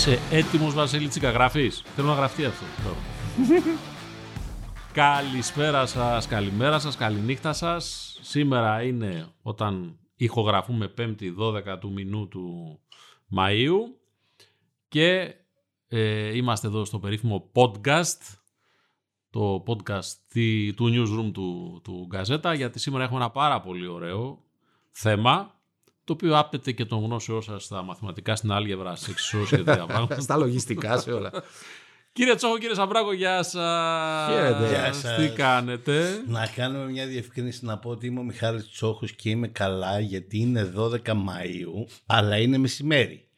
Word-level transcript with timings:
Είσαι 0.00 0.18
έτοιμος 0.30 0.74
Βασίλη 0.74 1.08
Τσίκα, 1.08 1.30
γράφεις. 1.30 1.82
Θέλω 1.94 2.08
να 2.08 2.14
γραφτεί 2.14 2.44
αυτό. 2.44 2.94
Καλησπέρα 4.92 5.86
σας, 5.86 6.26
καλημέρα 6.26 6.78
σας, 6.78 6.96
καληνύχτα 6.96 7.52
σας. 7.52 8.18
Σήμερα 8.22 8.82
είναι 8.82 9.26
όταν 9.42 9.98
ηχογραφούμε 10.16 10.94
5η 10.98 11.34
12 11.38 11.78
του 11.80 11.92
μηνού 11.92 12.28
του 12.28 12.78
Μαΐου 13.36 13.78
και 14.88 15.34
ε, 15.88 16.36
είμαστε 16.36 16.66
εδώ 16.66 16.84
στο 16.84 16.98
περίφημο 16.98 17.50
podcast, 17.54 18.36
το 19.30 19.62
podcast 19.66 20.04
τη- 20.28 20.74
του 20.74 20.88
newsroom 20.92 21.32
του, 21.32 21.80
του 21.84 22.06
Γκαζέτα, 22.08 22.54
γιατί 22.54 22.78
σήμερα 22.78 23.04
έχουμε 23.04 23.20
ένα 23.20 23.30
πάρα 23.30 23.60
πολύ 23.60 23.86
ωραίο 23.86 24.44
θέμα, 24.90 25.59
το 26.10 26.16
οποίο 26.22 26.38
άπτεται 26.38 26.72
και 26.72 26.84
των 26.84 27.04
γνώσεών 27.04 27.42
σας 27.42 27.64
στα 27.64 27.82
μαθηματικά, 27.82 28.36
στην 28.36 28.52
άλγευρα, 28.52 28.96
σε 28.96 29.10
εξισώσεις 29.10 29.48
και 29.48 29.56
τέτοια 29.56 29.86
πράγματα. 29.86 30.20
Στα 30.26 30.36
λογιστικά, 30.36 30.98
σε 30.98 31.12
όλα. 31.12 31.30
Κύριε 32.12 32.34
Τσόχο, 32.34 32.58
κύριε 32.58 32.74
Σαμπράκο, 32.74 33.12
γεια 33.12 33.42
σας. 33.42 34.32
Χαίρετε. 34.32 34.68
Γεια 34.68 34.92
σας. 34.92 35.16
Τι 35.16 35.28
κάνετε; 35.28 36.22
Να 36.26 36.46
κάνουμε 36.46 36.90
μια 36.90 37.06
διευκρίνηση 37.06 37.64
να 37.64 37.78
πω 37.78 37.90
ότι 37.90 38.06
είμαι 38.06 38.20
ο 38.20 38.22
Μιχάλης 38.22 38.70
Τσόχος 38.70 39.12
και 39.12 39.30
είμαι 39.30 39.48
καλά 39.48 40.00
γιατί 40.00 40.38
είναι 40.38 40.72
12 40.76 40.96
Μαΐου 41.06 41.86
αλλά 42.06 42.36
είναι 42.36 42.58
μεσημέρι. 42.58 43.29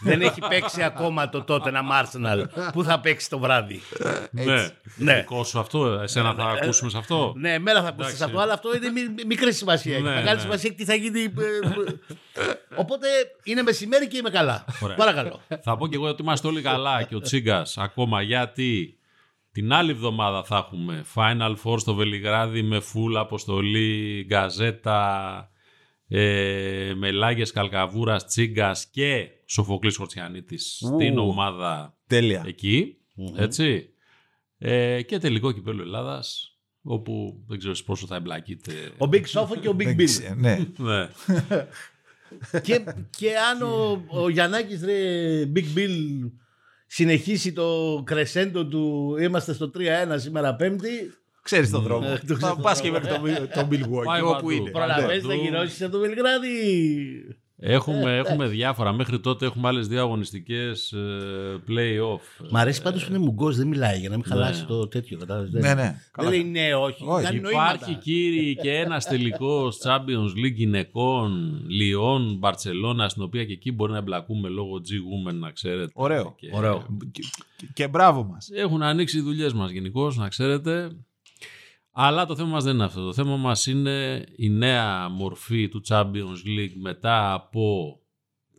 Δεν 0.00 0.20
έχει 0.22 0.40
παίξει 0.48 0.82
ακόμα 0.82 1.28
το 1.28 1.44
τότε 1.44 1.70
να 1.70 1.80
Arsenal 2.02 2.44
που 2.72 2.84
θα 2.84 3.00
παίξει 3.00 3.30
το 3.30 3.38
βράδυ. 3.38 3.80
Ναι. 4.30 4.44
Ναι. 4.96 5.14
Δικό 5.14 5.44
σου 5.44 5.58
αυτό, 5.58 5.86
εσένα 5.86 6.34
θα 6.34 6.44
ακούσουμε 6.44 6.90
σε 6.90 6.98
αυτό; 6.98 7.32
Ναι, 7.36 7.58
μέρα 7.58 7.82
θα 7.82 7.88
ακούσεις 7.88 8.06
Εντάξει. 8.12 8.24
αυτό, 8.24 8.38
αλλά 8.38 8.52
αυτό 8.52 8.76
είναι 8.76 8.90
μι- 8.90 9.24
μικρή 9.26 9.52
σημασία. 9.52 9.94
Έχει 9.94 10.02
Ναι, 10.02 10.14
μεγάλη 10.14 10.34
ναι. 10.36 10.40
σημασία 10.42 10.74
τι 10.74 10.84
θα 10.84 10.94
γίνει. 10.94 11.20
ε, 11.20 11.24
ε, 12.40 12.42
Οπότε 12.76 13.06
είναι 13.44 13.62
μεσημέρι 13.62 14.08
και 14.08 14.16
είμαι 14.16 14.30
καλά. 14.30 14.64
Ωραία. 14.80 14.96
Παρακαλώ. 14.96 15.40
Θα 15.62 15.76
πω 15.76 15.86
και 15.88 15.94
εγώ 15.96 16.06
ότι 16.08 16.22
είμαστε 16.22 16.46
όλοι 16.46 16.62
καλά 16.62 17.02
και 17.02 17.14
ο 17.16 17.20
Τσίγκας 17.20 17.78
ακόμα 17.78 18.22
γιατί 18.22 18.94
την 19.52 19.72
άλλη 19.72 19.90
εβδομάδα 19.90 20.44
θα 20.44 20.56
έχουμε 20.56 21.04
Final 21.14 21.54
Four 21.64 21.78
στο 21.80 21.94
Βελιγράδι 21.94 22.62
με 22.62 22.76
full 22.78 23.14
αποστολή, 23.18 24.24
γκαζέτα, 24.28 25.48
ε, 26.12 26.92
με 26.96 27.10
Λάγες 27.10 27.50
Καλκαβούρας, 27.52 28.26
Τσίγκας 28.26 28.86
και 28.86 29.28
Σοφοκλής 29.46 29.96
Χορτσιανίτης 29.96 30.82
στην 30.86 31.18
ομάδα 31.18 31.96
Τέλεια. 32.06 32.44
εκεί, 32.46 32.96
έτσι. 33.36 33.88
Ε, 34.58 35.02
και 35.02 35.18
τελικό 35.18 35.52
κυπέλο 35.52 35.82
Ελλάδας, 35.82 36.58
όπου 36.82 37.44
δεν 37.46 37.58
ξέρω 37.58 37.74
σε 37.74 37.82
πόσο 37.82 38.06
θα 38.06 38.16
εμπλακείτε. 38.16 38.72
Ο 38.98 39.08
Big 39.12 39.22
Sofo 39.24 39.58
και 39.60 39.68
ο 39.68 39.72
Big 39.72 39.84
Δεν 39.84 39.96
Bill. 39.98 40.04
ξέρω, 40.04 40.34
Ναι. 40.34 40.58
ναι. 40.78 41.08
και, 42.62 42.84
και 43.18 43.30
αν 43.36 43.62
ο, 43.62 44.04
ο 44.08 44.28
Γιαννάκης 44.28 44.82
ρε 44.84 45.42
Big 45.54 45.78
Bill 45.78 46.30
συνεχίσει 46.86 47.52
το 47.52 48.02
κρεσέντο 48.06 48.66
του 48.66 49.16
είμαστε 49.20 49.52
στο 49.52 49.70
3-1 49.74 49.80
σήμερα 50.14 50.54
πέμπτη 50.54 50.88
Ξέρεις 51.50 51.70
τον 51.70 51.82
δρόμο. 51.82 52.06
το 52.26 52.36
Θα 52.36 52.56
πας 52.56 52.80
και 52.80 52.90
μέχρι 52.90 53.08
τον 53.08 53.18
τον 53.54 53.68
Πάει 53.68 53.78
Milwaukee, 53.82 54.22
όπου 54.24 54.32
παντού. 54.32 54.50
είναι. 54.50 54.70
προλαβαίνεις 54.70 55.22
να 55.22 55.28
παντού. 55.28 55.42
γυρώσεις 55.42 55.82
από 55.82 55.92
το 55.92 55.98
Βελιγράδι 55.98 56.48
Έχουμε, 57.62 58.16
έχουμε 58.16 58.46
διάφορα. 58.46 58.92
Μέχρι 58.92 59.20
τότε 59.20 59.46
έχουμε 59.46 59.68
άλλες 59.68 59.86
δύο 59.88 60.00
αγωνιστικές 60.00 60.92
ε, 60.92 61.62
play-off. 61.68 62.46
Μ' 62.50 62.56
αρέσει 62.56 62.82
πάντως 62.82 63.04
που 63.06 63.10
είναι 63.14 63.24
μουγκός 63.24 63.56
δεν 63.56 63.66
μιλάει 63.66 63.98
για 63.98 64.08
να 64.08 64.14
μην 64.16 64.24
χαλάσει 64.24 64.64
το 64.66 64.88
τέτοιο 64.88 65.18
κατάλαβες, 65.18 65.50
δεν- 65.50 65.60
Ναι, 65.62 65.74
ναι. 65.74 65.82
δεν 65.82 65.96
Καλά. 66.12 66.28
λέει 66.28 66.44
ναι 66.44 66.74
όχι, 66.74 67.04
Όχι. 67.06 67.24
κάνει 67.24 67.36
Υπάρχει 67.36 67.54
νοήματα. 67.56 67.92
κύριοι 68.02 68.56
και 68.62 68.70
ένας 68.74 69.04
τελικός 69.06 69.78
Champions 69.84 70.44
League 70.46 70.54
γυναικών 70.54 71.60
Λιόν, 71.68 72.36
Μπαρσελόνα, 72.38 73.08
στην 73.08 73.22
οποία 73.22 73.44
και 73.44 73.52
εκεί 73.52 73.72
μπορεί 73.72 73.92
να 73.92 73.98
εμπλακούμε 73.98 74.48
λόγω 74.48 74.74
G-Women, 74.76 75.34
να 75.34 75.50
ξέρετε. 75.50 75.90
Ωραίο. 75.94 76.34
Και 76.38 76.48
Ωραίο. 76.52 76.86
Και- 77.12 77.22
Και 77.74 77.88
μπράβο 77.88 78.24
μας. 78.24 78.48
Έχουν 78.54 78.82
ανοίξει 78.82 79.18
οι 79.18 79.20
δουλειές 79.20 79.52
μας 79.52 79.70
γενικώς, 79.70 80.16
να 80.16 80.28
ξέρετε. 80.28 80.90
Αλλά 82.02 82.26
το 82.26 82.36
θέμα 82.36 82.48
μας 82.48 82.64
δεν 82.64 82.74
είναι 82.74 82.84
αυτό. 82.84 83.04
Το 83.04 83.12
θέμα 83.12 83.36
μας 83.36 83.66
είναι 83.66 84.24
η 84.36 84.50
νέα 84.50 85.08
μορφή 85.08 85.68
του 85.68 85.82
Champions 85.88 86.46
League 86.46 86.74
μετά 86.80 87.32
από 87.32 87.98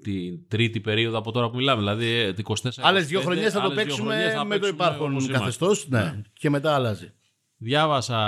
την 0.02 0.48
τρίτη 0.48 0.80
περίοδο 0.80 1.18
από 1.18 1.32
τώρα 1.32 1.50
που 1.50 1.56
μιλάμε. 1.56 1.80
Δηλαδή 1.80 2.06
ε, 2.06 2.34
την 2.34 2.46
24. 2.48 2.70
Άλλες 2.78 3.08
δύο 3.08 3.22
χρονιές 3.22 3.54
θα 3.54 3.60
το 3.60 3.66
άλλες 3.66 3.76
δύο 3.76 3.84
παίξουμε 3.84 4.14
χρονιές 4.14 4.34
θα 4.34 4.44
με 4.44 4.56
το 4.56 4.60
παίξουμε 4.60 4.84
όπως 4.84 4.88
υπάρχον 4.88 5.12
είμαστε. 5.12 5.32
καθεστώς 5.32 5.88
ναι. 5.88 6.22
και 6.34 6.50
μετά 6.50 6.74
αλλάζει. 6.74 7.12
Διάβασα, 7.58 8.20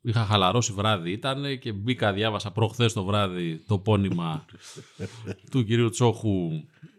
είχα 0.00 0.24
χαλαρώσει 0.24 0.72
βράδυ 0.72 1.10
ήταν 1.10 1.58
και 1.58 1.72
μπήκα, 1.72 2.12
διάβασα 2.12 2.50
προχθές 2.50 2.92
το 2.92 3.04
βράδυ 3.04 3.64
το 3.66 3.78
πόνημα 3.78 4.44
του 5.50 5.64
κυρίου 5.64 5.90
Τσόχου, 5.90 6.50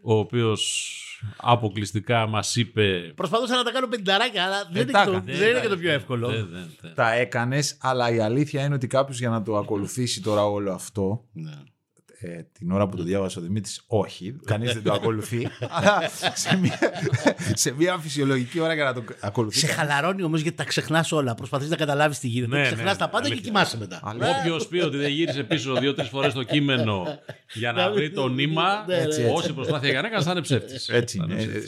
ο 0.01 0.13
οποίος 0.13 1.01
αποκλειστικά 1.37 2.27
μας 2.27 2.55
είπε... 2.55 3.13
Προσπαθούσα 3.15 3.55
να 3.55 3.63
τα 3.63 3.71
κάνω 3.71 3.87
πενταράκια 3.87 4.43
αλλά 4.43 4.69
δεν, 4.71 4.91
τα 4.91 5.01
είναι, 5.01 5.11
το, 5.11 5.17
έκανε. 5.17 5.37
δεν 5.37 5.49
είναι 5.49 5.59
και 5.59 5.67
το 5.67 5.77
πιο 5.77 5.91
εύκολο. 5.91 6.27
Δεν, 6.27 6.47
δεν, 6.51 6.69
δεν. 6.81 6.93
Τα 6.95 7.13
έκανες, 7.13 7.77
αλλά 7.81 8.09
η 8.11 8.19
αλήθεια 8.19 8.63
είναι 8.63 8.75
ότι 8.75 8.87
κάποιος 8.87 9.19
για 9.19 9.29
να 9.29 9.41
το 9.41 9.57
ακολουθήσει 9.57 10.21
τώρα 10.21 10.45
όλο 10.45 10.73
αυτό, 10.73 11.25
Ναι. 11.33 11.51
Ε, 12.25 12.47
την 12.51 12.71
ώρα 12.71 12.87
που 12.87 12.95
το 12.97 13.03
διάβασε 13.03 13.39
ο 13.39 13.41
Δημήτρης, 13.41 13.83
όχι, 13.87 14.35
κανείς 14.45 14.73
δεν 14.73 14.83
το 14.83 14.93
ακολουθεί, 14.99 15.47
αλλά 15.69 16.09
σε 16.33 16.57
μια, 16.57 16.79
σε 17.53 17.71
μια 17.71 17.97
φυσιολογική 17.97 18.59
ώρα 18.59 18.73
για 18.73 18.83
να 18.83 18.93
το 18.93 19.03
ακολουθεί. 19.19 19.57
Σε 19.59 19.67
χαλαρώνει 19.67 20.23
όμως 20.23 20.41
γιατί 20.41 20.57
τα 20.57 20.63
ξεχνάς 20.63 21.11
όλα. 21.11 21.35
Προσπαθείς 21.35 21.69
να 21.69 21.75
καταλάβεις 21.75 22.19
τι 22.19 22.27
γίνεται. 22.27 22.57
Ναι, 22.57 22.63
ξεχνά 22.63 22.83
ναι, 22.91 22.95
τα 22.95 23.09
πάντα 23.09 23.25
και 23.27 23.31
αλήθεια. 23.33 23.51
κοιμάσαι 23.51 23.77
μετά. 23.77 24.01
Όποιος 24.39 24.67
πει 24.67 24.79
ότι 24.79 24.97
δεν 24.97 25.09
γύρισε 25.11 25.43
πίσω 25.43 25.73
δύο-τρεις 25.75 26.07
φορές 26.09 26.33
το 26.33 26.43
κείμενο 26.43 27.19
για 27.53 27.71
να 27.71 27.91
βρει 27.91 28.11
το 28.11 28.27
νήμα, 28.27 28.85
Ναι, 28.87 28.95
ναι, 28.95 29.01
έτσι. 29.01 29.29
όση 29.33 29.53
προσπάθεια 29.53 29.89
έκανε, 29.89 30.21
θα 30.21 30.31
είναι 30.31 30.41
ψεύτης. 30.41 30.89
Έτσι 30.89 31.17
είναι. 31.17 31.35
Ε, 31.41 31.43
ε, 31.43 31.61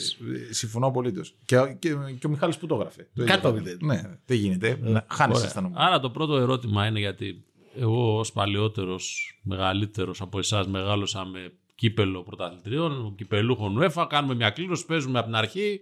συμφωνώ 0.50 0.86
απολύτως. 0.86 1.34
Και, 1.44 1.56
και, 1.78 1.88
και 2.18 2.26
ο 2.26 2.30
Μιχάλης 2.30 2.56
που 2.56 2.66
το 2.66 2.74
έγραφε. 2.74 3.06
Το 3.14 3.24
Κάτω 3.24 3.48
έγραφε. 3.48 3.64
μηδέν. 3.64 3.78
Ναι, 3.82 4.16
δεν 4.26 4.36
γίνεται. 4.36 4.78
Χάνεις 5.10 5.52
τα 5.52 5.60
νούμερα. 5.60 5.84
Άρα 5.86 6.00
το 6.00 6.10
πρώτο 6.10 6.36
ερώτημα 6.36 6.86
είναι 6.86 6.98
γιατί 6.98 7.42
εγώ 7.78 8.18
ως 8.18 8.32
παλαιότερος, 8.32 9.32
μεγαλύτερος 9.42 10.20
από 10.20 10.38
εσάς 10.38 10.66
μεγάλωσα 10.66 11.24
με 11.24 11.52
κύπελο 11.74 12.22
πρωταθλητριών, 12.22 13.14
κυπελούχων 13.14 13.78
UEFA, 13.80 14.06
κάνουμε 14.08 14.34
μια 14.34 14.50
κλήρωση, 14.50 14.86
παίζουμε 14.86 15.18
από 15.18 15.26
την 15.26 15.36
αρχή, 15.36 15.80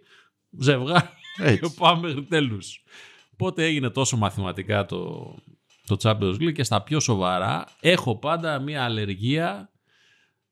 ζευγάρι 0.59 1.09
Έτσι. 1.39 1.61
και 1.61 1.75
πάμε 1.79 2.09
μέχρι 2.09 2.25
τέλους. 2.25 2.85
Πότε 3.37 3.65
έγινε 3.65 3.91
τόσο 3.91 4.17
μαθηματικά 4.17 4.87
το, 4.87 5.35
το 5.87 5.97
Champions 6.03 6.35
League 6.35 6.53
και 6.53 6.65
στα 6.65 6.83
πιο 6.83 7.01
σοβαρά 7.01 7.67
έχω 7.81 8.17
πάντα 8.19 8.59
μια 8.59 8.85
αλλεργία 8.85 9.71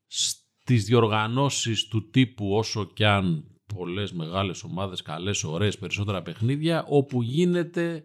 στις 0.06 0.84
διοργανώσεις 0.84 1.88
του 1.88 2.11
τύπου 2.11 2.55
όσο 2.56 2.84
κι 2.84 3.05
αν 3.05 3.44
πολλές 3.75 4.12
μεγάλες 4.12 4.62
ομάδες, 4.62 5.03
καλές, 5.03 5.44
ωραίες, 5.44 5.78
περισσότερα 5.78 6.22
παιχνίδια, 6.22 6.84
όπου 6.88 7.22
γίνεται 7.22 8.05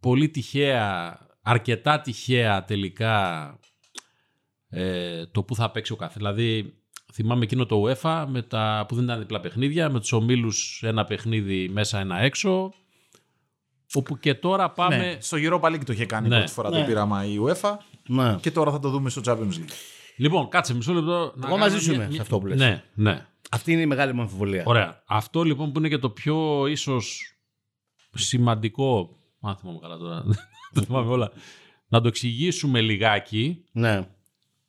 πολύ 0.00 0.28
τυχαία, 0.28 1.18
αρκετά 1.42 2.00
τυχαία 2.00 2.64
τελικά 2.64 3.54
ε, 4.68 5.26
το 5.26 5.42
που 5.42 5.54
θα 5.54 5.70
παίξει 5.70 5.92
ο 5.92 5.96
κάθε. 5.96 6.14
Δηλαδή, 6.16 6.74
θυμάμαι 7.12 7.44
εκείνο 7.44 7.66
το 7.66 7.82
UEFA 7.86 8.24
με 8.28 8.42
τα, 8.42 8.84
που 8.88 8.94
δεν 8.94 9.04
ήταν 9.04 9.18
διπλά 9.18 9.40
παιχνίδια, 9.40 9.90
με 9.90 10.00
τους 10.00 10.12
ομίλους 10.12 10.82
ένα 10.84 11.04
παιχνίδι 11.04 11.68
μέσα 11.68 11.98
ένα 12.00 12.18
έξω, 12.18 12.72
όπου 13.94 14.18
και 14.18 14.34
τώρα 14.34 14.70
πάμε... 14.70 14.96
Ναι, 14.96 15.16
στο 15.20 15.36
Europa 15.40 15.60
League 15.74 15.84
το 15.84 15.92
είχε 15.92 16.06
κάνει 16.06 16.28
Ναι. 16.28 16.36
πρώτη 16.36 16.52
φορά 16.52 16.70
το 16.70 16.78
Ναι. 16.78 16.84
πείραμα 16.86 17.24
η 17.24 17.36
UEFA 17.46 17.76
Ναι. 18.08 18.36
και 18.40 18.50
τώρα 18.50 18.70
θα 18.70 18.78
το 18.78 18.88
δούμε 18.90 19.10
στο 19.10 19.20
Champions 19.24 19.52
League. 19.54 19.70
Λοιπόν, 20.16 20.48
κάτσε 20.48 20.74
μισό 20.74 20.92
λεπτό. 20.92 21.10
να 21.10 21.16
Εγώ 21.20 21.32
κάνω 21.40 21.56
μαζί 21.56 21.78
σου 21.78 21.84
μια- 21.86 21.94
είμαι 21.94 22.04
σε 22.04 22.10
μια- 22.10 22.20
αυτό 22.20 22.38
που 22.38 22.46
λες. 22.46 22.58
Ναι, 22.58 22.84
ναι. 22.94 23.26
Αυτή 23.50 23.72
είναι 23.72 23.80
η 23.80 23.86
μεγάλη 23.86 24.12
μου 24.14 24.20
αμφιβολία. 24.20 24.62
Ωραία. 24.66 25.02
Αυτό 25.06 25.42
λοιπόν 25.42 25.72
που 25.72 25.78
είναι 25.78 25.88
και 25.88 25.98
το 25.98 26.10
πιο 26.10 26.66
ίσως 26.66 27.20
σημαντικό, 28.14 29.16
αν 29.40 29.56
θυμάμαι 29.56 29.78
καλά 29.78 29.96
τώρα, 29.96 30.24
δεν 30.70 30.84
θυμάμαι 30.84 31.10
όλα, 31.12 31.30
να 31.88 32.00
το 32.00 32.08
εξηγήσουμε 32.08 32.80
λιγάκι 32.80 33.64
Ναι. 33.72 34.06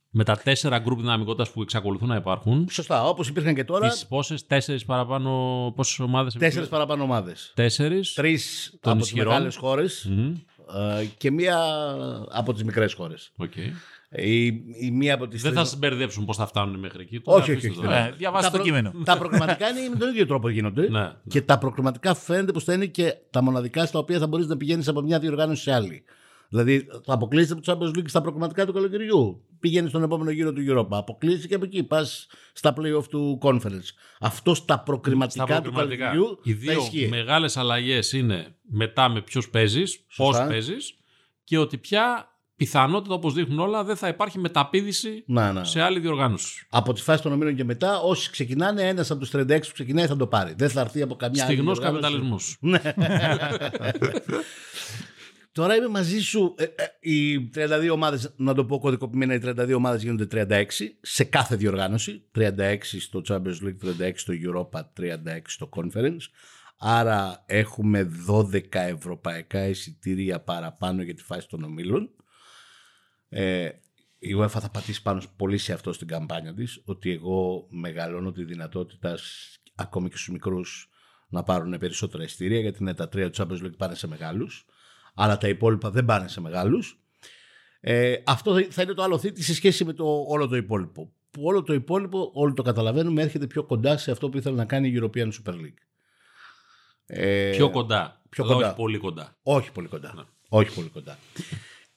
με 0.09 0.23
τα 0.23 0.37
τέσσερα 0.37 0.79
γκρουπ 0.79 0.99
δυναμικότητας 0.99 1.49
που 1.51 1.61
εξακολουθούν 1.61 2.07
να 2.07 2.15
υπάρχουν. 2.15 2.67
Σωστά. 2.71 3.07
Όπως 3.07 3.27
υπήρχαν 3.27 3.55
και 3.55 3.63
τώρα, 3.63 3.89
Τις 3.89 4.05
πόσες, 4.07 4.45
τέσσερις 4.47 4.85
παραπάνω, 4.85 5.29
πόσες 5.75 5.99
ομάδες 5.99 6.33
τέσσερις 6.33 6.67
παραπάνω 6.69 7.03
ομάδες. 7.03 7.51
Τέσσερις. 7.55 8.13
Τρεις 8.13 8.77
Των 8.81 8.91
από 8.91 9.01
τις 9.01 9.09
ισχυρών. 9.11 9.33
μεγάλες 9.33 9.55
χώρες 9.55 10.05
Μμμ. 10.09 10.33
και 11.17 11.31
μία 11.31 11.57
από 12.31 12.53
τις 12.53 12.63
μικρές 12.63 12.93
χώρες. 12.93 13.31
Οκ. 13.37 13.51
Η, 14.15 14.45
η 14.45 14.91
μία 14.93 15.13
από 15.13 15.27
τις 15.27 15.41
Δεν 15.41 15.53
θα 15.53 15.63
σας 15.65 15.77
μπερδέψουν 15.77 16.25
πώς 16.25 16.37
θα 16.37 16.45
φτάνουν 16.45 16.79
μέχρι 16.79 17.01
εκεί. 17.01 17.19
Το 17.19 17.31
Όχι, 17.31 17.51
αφήστε 17.51 17.67
όχι, 17.69 17.77
όχι. 17.77 17.85
τώρα. 17.87 17.97
Ε, 18.05 18.13
διαβάστε 18.17 18.57
το 18.57 18.63
κείμενο. 18.63 18.93
τα 19.05 19.17
προκριματικά 19.17 19.69
είναι 19.69 19.89
με 19.89 19.95
τον 19.95 20.09
ίδιο 20.09 20.25
τρόπο 20.25 20.49
γίνονται. 20.49 20.89
Ναι. 20.89 21.11
Και 21.27 21.41
τα 21.41 21.57
προκριματικά 21.57 22.13
φαίνεται 22.13 22.51
πω 22.51 22.59
θα 22.59 22.73
είναι 22.73 22.85
και 22.85 23.15
τα 23.29 23.41
μοναδικά 23.43 23.85
στα 23.85 23.99
οποία 23.99 24.19
θα 24.19 24.27
μπορείς 24.27 24.47
να 24.47 24.57
πηγαίνεις 24.57 24.87
από 24.87 25.01
μια 25.01 25.19
διοργάνωση 25.19 25.61
σε 25.61 25.73
άλλη. 25.73 26.03
Δηλαδή, 26.49 26.87
θα 27.05 27.13
αποκλείσει 27.13 27.51
από 27.51 27.61
το 27.61 27.71
Champions 27.77 27.97
League 27.99 28.07
στα 28.09 28.21
προκριματικά 28.21 28.65
του 28.65 28.73
καλοκαιριού. 28.73 29.45
Πηγαίνει 29.59 29.89
στον 29.89 30.03
επόμενο 30.03 30.31
γύρο 30.31 30.53
του 30.53 30.61
Europa. 30.67 30.87
Αποκλείσει 30.89 31.47
και 31.47 31.55
από 31.55 31.65
εκεί. 31.65 31.83
Πας 31.83 32.27
στα 32.53 32.73
playoff 32.77 33.03
του 33.09 33.39
conference. 33.41 33.89
Αυτό 34.19 34.53
στα 34.53 34.79
προκριματικά, 34.79 35.45
Στα 35.45 35.55
του 35.55 35.61
προκριματικά. 35.61 36.05
καλοκαιριού 36.09 36.39
Οι 36.43 36.51
θα 36.53 36.57
δύο 36.59 36.81
ισχύει. 36.81 37.07
μεγάλες 37.07 37.57
αλλαγές 37.57 38.11
είναι 38.13 38.55
μετά 38.61 39.09
με 39.09 39.21
ποιος 39.21 39.49
παίζεις, 39.49 39.97
πώς 40.15 40.27
Σωστά. 40.35 40.47
παίζεις 40.47 40.93
και 41.43 41.57
ότι 41.57 41.77
πια 41.77 42.30
πιθανότητα 42.61 43.13
όπως 43.13 43.33
δείχνουν 43.33 43.59
όλα 43.59 43.83
δεν 43.83 43.95
θα 43.95 44.07
υπάρχει 44.07 44.39
μεταπίδηση 44.39 45.23
Να, 45.27 45.53
να. 45.53 45.63
σε 45.63 45.81
άλλη 45.81 45.99
διοργάνωση. 45.99 46.67
Από 46.69 46.93
τη 46.93 47.01
φάση 47.01 47.23
των 47.23 47.31
ομίλων 47.31 47.55
και 47.55 47.63
μετά, 47.63 47.99
όσοι 47.99 48.31
ξεκινάνε, 48.31 48.87
ένας 48.87 49.11
από 49.11 49.19
τους 49.19 49.31
36 49.33 49.47
που 49.47 49.73
ξεκινάει 49.73 50.07
θα 50.07 50.15
το 50.15 50.27
πάρει. 50.27 50.53
Δεν 50.57 50.69
θα 50.69 50.81
έρθει 50.81 51.01
από 51.01 51.15
καμιά 51.15 51.43
άλλη. 51.43 51.53
Στιγνός 51.53 51.79
διοργάνωση. 51.79 52.01
καπιταλισμός. 52.01 52.57
Τώρα 55.51 55.75
είμαι 55.75 55.87
μαζί 55.87 56.19
σου. 56.19 56.55
Ε, 56.57 56.63
ε, 56.63 57.09
οι 57.11 57.49
32 57.55 57.89
ομάδες, 57.91 58.33
να 58.37 58.53
το 58.53 58.65
πω 58.65 58.79
κωδικοποιημένα, 58.79 59.33
οι 59.33 59.39
32 59.43 59.73
ομάδες 59.75 60.03
γίνονται 60.03 60.45
36 60.49 60.63
σε 61.01 61.23
κάθε 61.23 61.55
διοργάνωση. 61.55 62.23
36 62.35 62.77
στο 62.99 63.21
Champions 63.27 63.65
League, 63.65 64.07
36 64.07 64.11
στο 64.15 64.33
Europa, 64.45 64.79
36 64.99 65.15
στο 65.45 65.69
Conference. 65.75 66.25
Άρα 66.77 67.43
έχουμε 67.45 68.11
12 68.27 68.61
ευρωπαϊκά 68.71 69.67
εισιτήρια 69.67 70.39
παραπάνω 70.39 71.01
για 71.01 71.13
τη 71.13 71.23
φάση 71.23 71.47
των 71.47 71.63
ομίλων. 71.63 72.09
Ε, 73.33 73.69
η 74.19 74.35
UEFA 74.39 74.47
θα 74.59 74.69
πατήσει 74.69 75.01
πάνω 75.01 75.21
πολύ 75.35 75.57
σε 75.57 75.73
αυτό 75.73 75.93
στην 75.93 76.07
καμπάνια 76.07 76.53
της, 76.53 76.81
ότι 76.85 77.11
εγώ 77.11 77.67
μεγαλώνω 77.69 78.31
τη 78.31 78.43
δυνατότητα 78.43 79.17
σ- 79.17 79.59
ακόμη 79.75 80.09
και 80.09 80.15
στους 80.15 80.29
μικρούς 80.29 80.89
να 81.29 81.43
πάρουν 81.43 81.77
περισσότερα 81.77 82.23
εισιτήρια, 82.23 82.59
γιατί 82.59 82.77
είναι 82.81 82.93
τα 82.93 83.09
τρία 83.09 83.29
του 83.29 83.41
Champions 83.47 83.65
League 83.65 83.77
πάνε 83.77 83.95
σε 83.95 84.07
μεγάλους, 84.07 84.65
αλλά 85.13 85.37
τα 85.37 85.47
υπόλοιπα 85.47 85.89
δεν 85.91 86.05
πάνε 86.05 86.27
σε 86.27 86.41
μεγάλους. 86.41 86.99
Ε, 87.79 88.15
αυτό 88.25 88.53
θα- 88.59 88.67
θα 88.69 88.81
είναι 88.81 88.93
το 88.93 89.03
άλλο 89.03 89.17
θήτη 89.17 89.43
σε 89.43 89.53
σχέση 89.53 89.85
με 89.85 89.93
το 89.93 90.23
όλο 90.27 90.47
το 90.47 90.55
υπόλοιπο. 90.55 91.13
Που 91.31 91.43
όλο 91.43 91.63
το 91.63 91.73
υπόλοιπο, 91.73 92.31
όλοι 92.33 92.53
το 92.53 92.61
καταλαβαίνουμε, 92.61 93.21
έρχεται 93.21 93.47
πιο 93.47 93.63
κοντά 93.63 93.97
σε 93.97 94.11
αυτό 94.11 94.29
που 94.29 94.37
ήθελε 94.37 94.55
να 94.55 94.65
κάνει 94.65 94.87
η 94.87 94.99
European 95.01 95.27
Super 95.31 95.53
League. 95.53 95.81
Ε, 97.05 97.51
Πιο 97.55 97.69
κοντά. 97.69 98.21
πιο 98.29 98.43
Αλλά 98.43 98.53
κοντά. 98.53 98.67
Όχι 98.67 98.75
πολύ 98.75 98.97
κοντά. 98.97 99.35
όχι 99.43 99.71
πολύ 99.71 99.87
κοντά. 99.87 100.13
Ναι. 100.15 100.21
Όχι 100.49 100.73
πολύ 100.75 100.87
κοντά. 100.89 101.17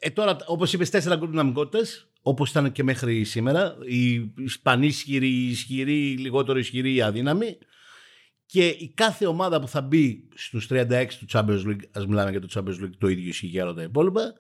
Ε, 0.06 0.10
τώρα, 0.10 0.36
όπως 0.46 0.72
είπες, 0.72 0.90
τέσσερα 0.90 1.16
γκρουπ 1.16 1.30
δυναμικότητες, 1.30 2.08
όπως 2.22 2.50
ήταν 2.50 2.72
και 2.72 2.82
μέχρι 2.82 3.24
σήμερα. 3.24 3.76
Η 3.86 4.20
πανίσχυρη, 4.62 5.28
η 5.28 5.48
ισχυρή, 5.48 6.10
η 6.10 6.16
λιγότερο 6.16 6.58
ισχυρή, 6.58 6.94
η 6.94 7.02
αδύναμη. 7.02 7.58
Και 8.46 8.66
η 8.66 8.92
κάθε 8.94 9.26
ομάδα 9.26 9.60
που 9.60 9.68
θα 9.68 9.80
μπει 9.80 10.28
στους 10.34 10.66
36 10.70 11.06
του 11.18 11.26
Champions 11.32 11.66
League, 11.66 11.82
ας 11.92 12.06
μιλάμε 12.06 12.30
για 12.30 12.40
το 12.40 12.48
Champions 12.54 12.84
League, 12.84 12.96
το 12.98 13.08
ίδιο 13.08 13.28
ισχύει 13.28 13.46
για 13.46 13.64
όλα 13.64 13.74
τα 13.74 13.82
υπόλοιπα, 13.82 14.32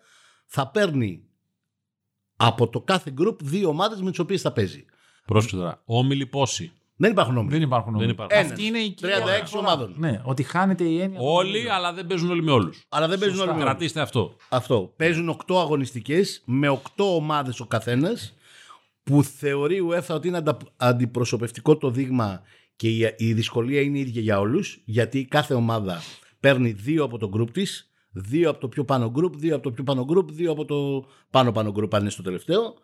θα 0.46 0.68
παίρνει 0.70 1.24
από 2.36 2.68
το 2.68 2.80
κάθε 2.80 3.10
γκρουπ 3.10 3.42
δύο 3.42 3.68
ομάδες 3.68 4.00
με 4.00 4.10
τις 4.10 4.18
οποίες 4.18 4.40
θα 4.40 4.52
παίζει. 4.52 4.84
Πρόσεξε 5.26 5.56
τώρα. 5.56 5.82
Όμιλοι 5.84 6.26
πόσοι. 6.26 6.72
Δεν 6.96 7.10
υπάρχουν 7.10 7.36
όμιλοι. 7.36 7.52
Δεν 7.52 7.62
υπάρχουν 7.62 7.92
Δεν 7.92 8.00
όμως. 8.02 8.12
υπάρχουν. 8.12 8.38
Ένας. 8.38 8.50
Αυτή 8.50 8.64
είναι 8.66 8.78
η 8.78 8.88
36 8.90 8.94
κυρία 8.94 9.58
ομάδων. 9.58 9.94
Ναι, 9.96 10.20
ότι 10.24 10.42
χάνεται 10.42 10.84
η 10.84 11.00
έννοια. 11.00 11.18
των 11.18 11.28
Όλοι, 11.28 11.48
ομίλων. 11.56 11.72
αλλά 11.74 11.92
δεν 11.92 12.06
παίζουν 12.06 12.30
όλοι 12.30 12.42
με 12.42 12.50
όλους. 12.50 12.84
Αλλά 12.88 13.08
δεν 13.08 13.18
παίζουν 13.18 13.38
όλοι 13.38 13.46
με 13.48 13.52
όλους. 13.54 13.64
Κρατήστε 13.64 14.00
αυτό. 14.00 14.36
Αυτό. 14.48 14.92
Παίζουν 14.96 15.28
8 15.28 15.56
αγωνιστικές 15.60 16.42
με 16.46 16.68
8 16.68 16.78
ομάδες 16.96 17.60
ο 17.60 17.66
καθένας 17.66 18.34
που 19.02 19.22
θεωρεί 19.22 19.76
η 19.76 19.82
UEFA 19.90 20.14
ότι 20.14 20.28
είναι 20.28 20.36
αντα- 20.36 20.56
αντιπροσωπευτικό 20.76 21.76
το 21.76 21.90
δείγμα 21.90 22.42
και 22.76 22.88
η, 22.88 23.14
η 23.16 23.32
δυσκολία 23.32 23.80
είναι 23.80 23.98
ίδια 23.98 24.20
για 24.20 24.38
όλους 24.38 24.80
γιατί 24.84 25.24
κάθε 25.24 25.54
ομάδα 25.54 26.00
παίρνει 26.40 26.70
δύο 26.70 27.04
από 27.04 27.18
το 27.18 27.30
group 27.36 27.50
της, 27.52 27.90
δύο 28.10 28.50
από 28.50 28.58
το 28.60 28.68
πιο 28.68 28.84
πάνω 28.84 29.12
group, 29.16 29.32
δύο 29.36 29.54
από 29.54 29.62
το 29.62 29.70
πιο 29.70 29.84
πάνω 29.84 30.06
group, 30.14 30.26
δύο 30.30 30.50
από 30.52 30.64
το 30.64 31.08
πάνω 31.30 31.52
πάνω 31.52 31.72
group 31.76 31.88
αν 31.94 32.00
είναι 32.00 32.10
στο 32.10 32.22
τελευταίο. 32.22 32.74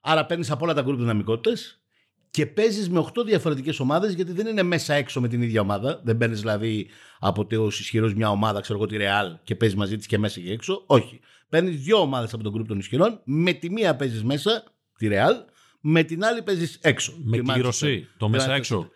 Άρα 0.00 0.26
παίρνεις 0.26 0.50
από 0.50 0.64
όλα 0.64 0.74
τα 0.74 0.84
group 0.86 0.96
δυναμικότητες 0.96 1.80
και 2.30 2.46
παίζεις 2.46 2.88
με 2.88 2.98
8 3.18 3.24
διαφορετικές 3.24 3.80
ομάδες 3.80 4.12
γιατί 4.14 4.32
δεν 4.32 4.46
είναι 4.46 4.62
μέσα 4.62 4.94
έξω 4.94 5.20
με 5.20 5.28
την 5.28 5.42
ίδια 5.42 5.60
ομάδα. 5.60 6.00
Δεν 6.04 6.16
παίρνεις 6.16 6.40
δηλαδή 6.40 6.86
από 7.18 7.46
του 7.46 7.66
ισχυρού 7.66 8.10
μια 8.16 8.30
ομάδα, 8.30 8.60
ξέρω 8.60 8.78
εγώ 8.78 8.88
τη 8.88 8.96
Real 8.98 9.38
και 9.42 9.54
παίζεις 9.54 9.76
μαζί 9.76 9.96
της 9.96 10.06
και 10.06 10.18
μέσα 10.18 10.40
και 10.40 10.52
έξω. 10.52 10.82
Όχι. 10.86 11.20
Παίρνεις 11.48 11.76
δύο 11.82 12.00
ομάδες 12.00 12.32
από 12.32 12.42
τον 12.42 12.54
group 12.60 12.66
των 12.66 12.78
ισχυρών. 12.78 13.20
Με 13.24 13.52
τη 13.52 13.70
μία 13.70 13.96
παίζεις 13.96 14.24
μέσα, 14.24 14.64
τη 14.98 15.08
Real, 15.10 15.34
με 15.80 16.02
την 16.02 16.24
άλλη 16.24 16.42
παίζεις 16.42 16.78
έξω. 16.82 17.12
Με 17.24 17.36
τη 17.36 17.42
Manchester. 17.46 17.52
κλήρωση. 17.52 18.08
Το 18.18 18.28
μέσα 18.28 18.46
Manchester. 18.50 18.56
έξω. 18.56 18.90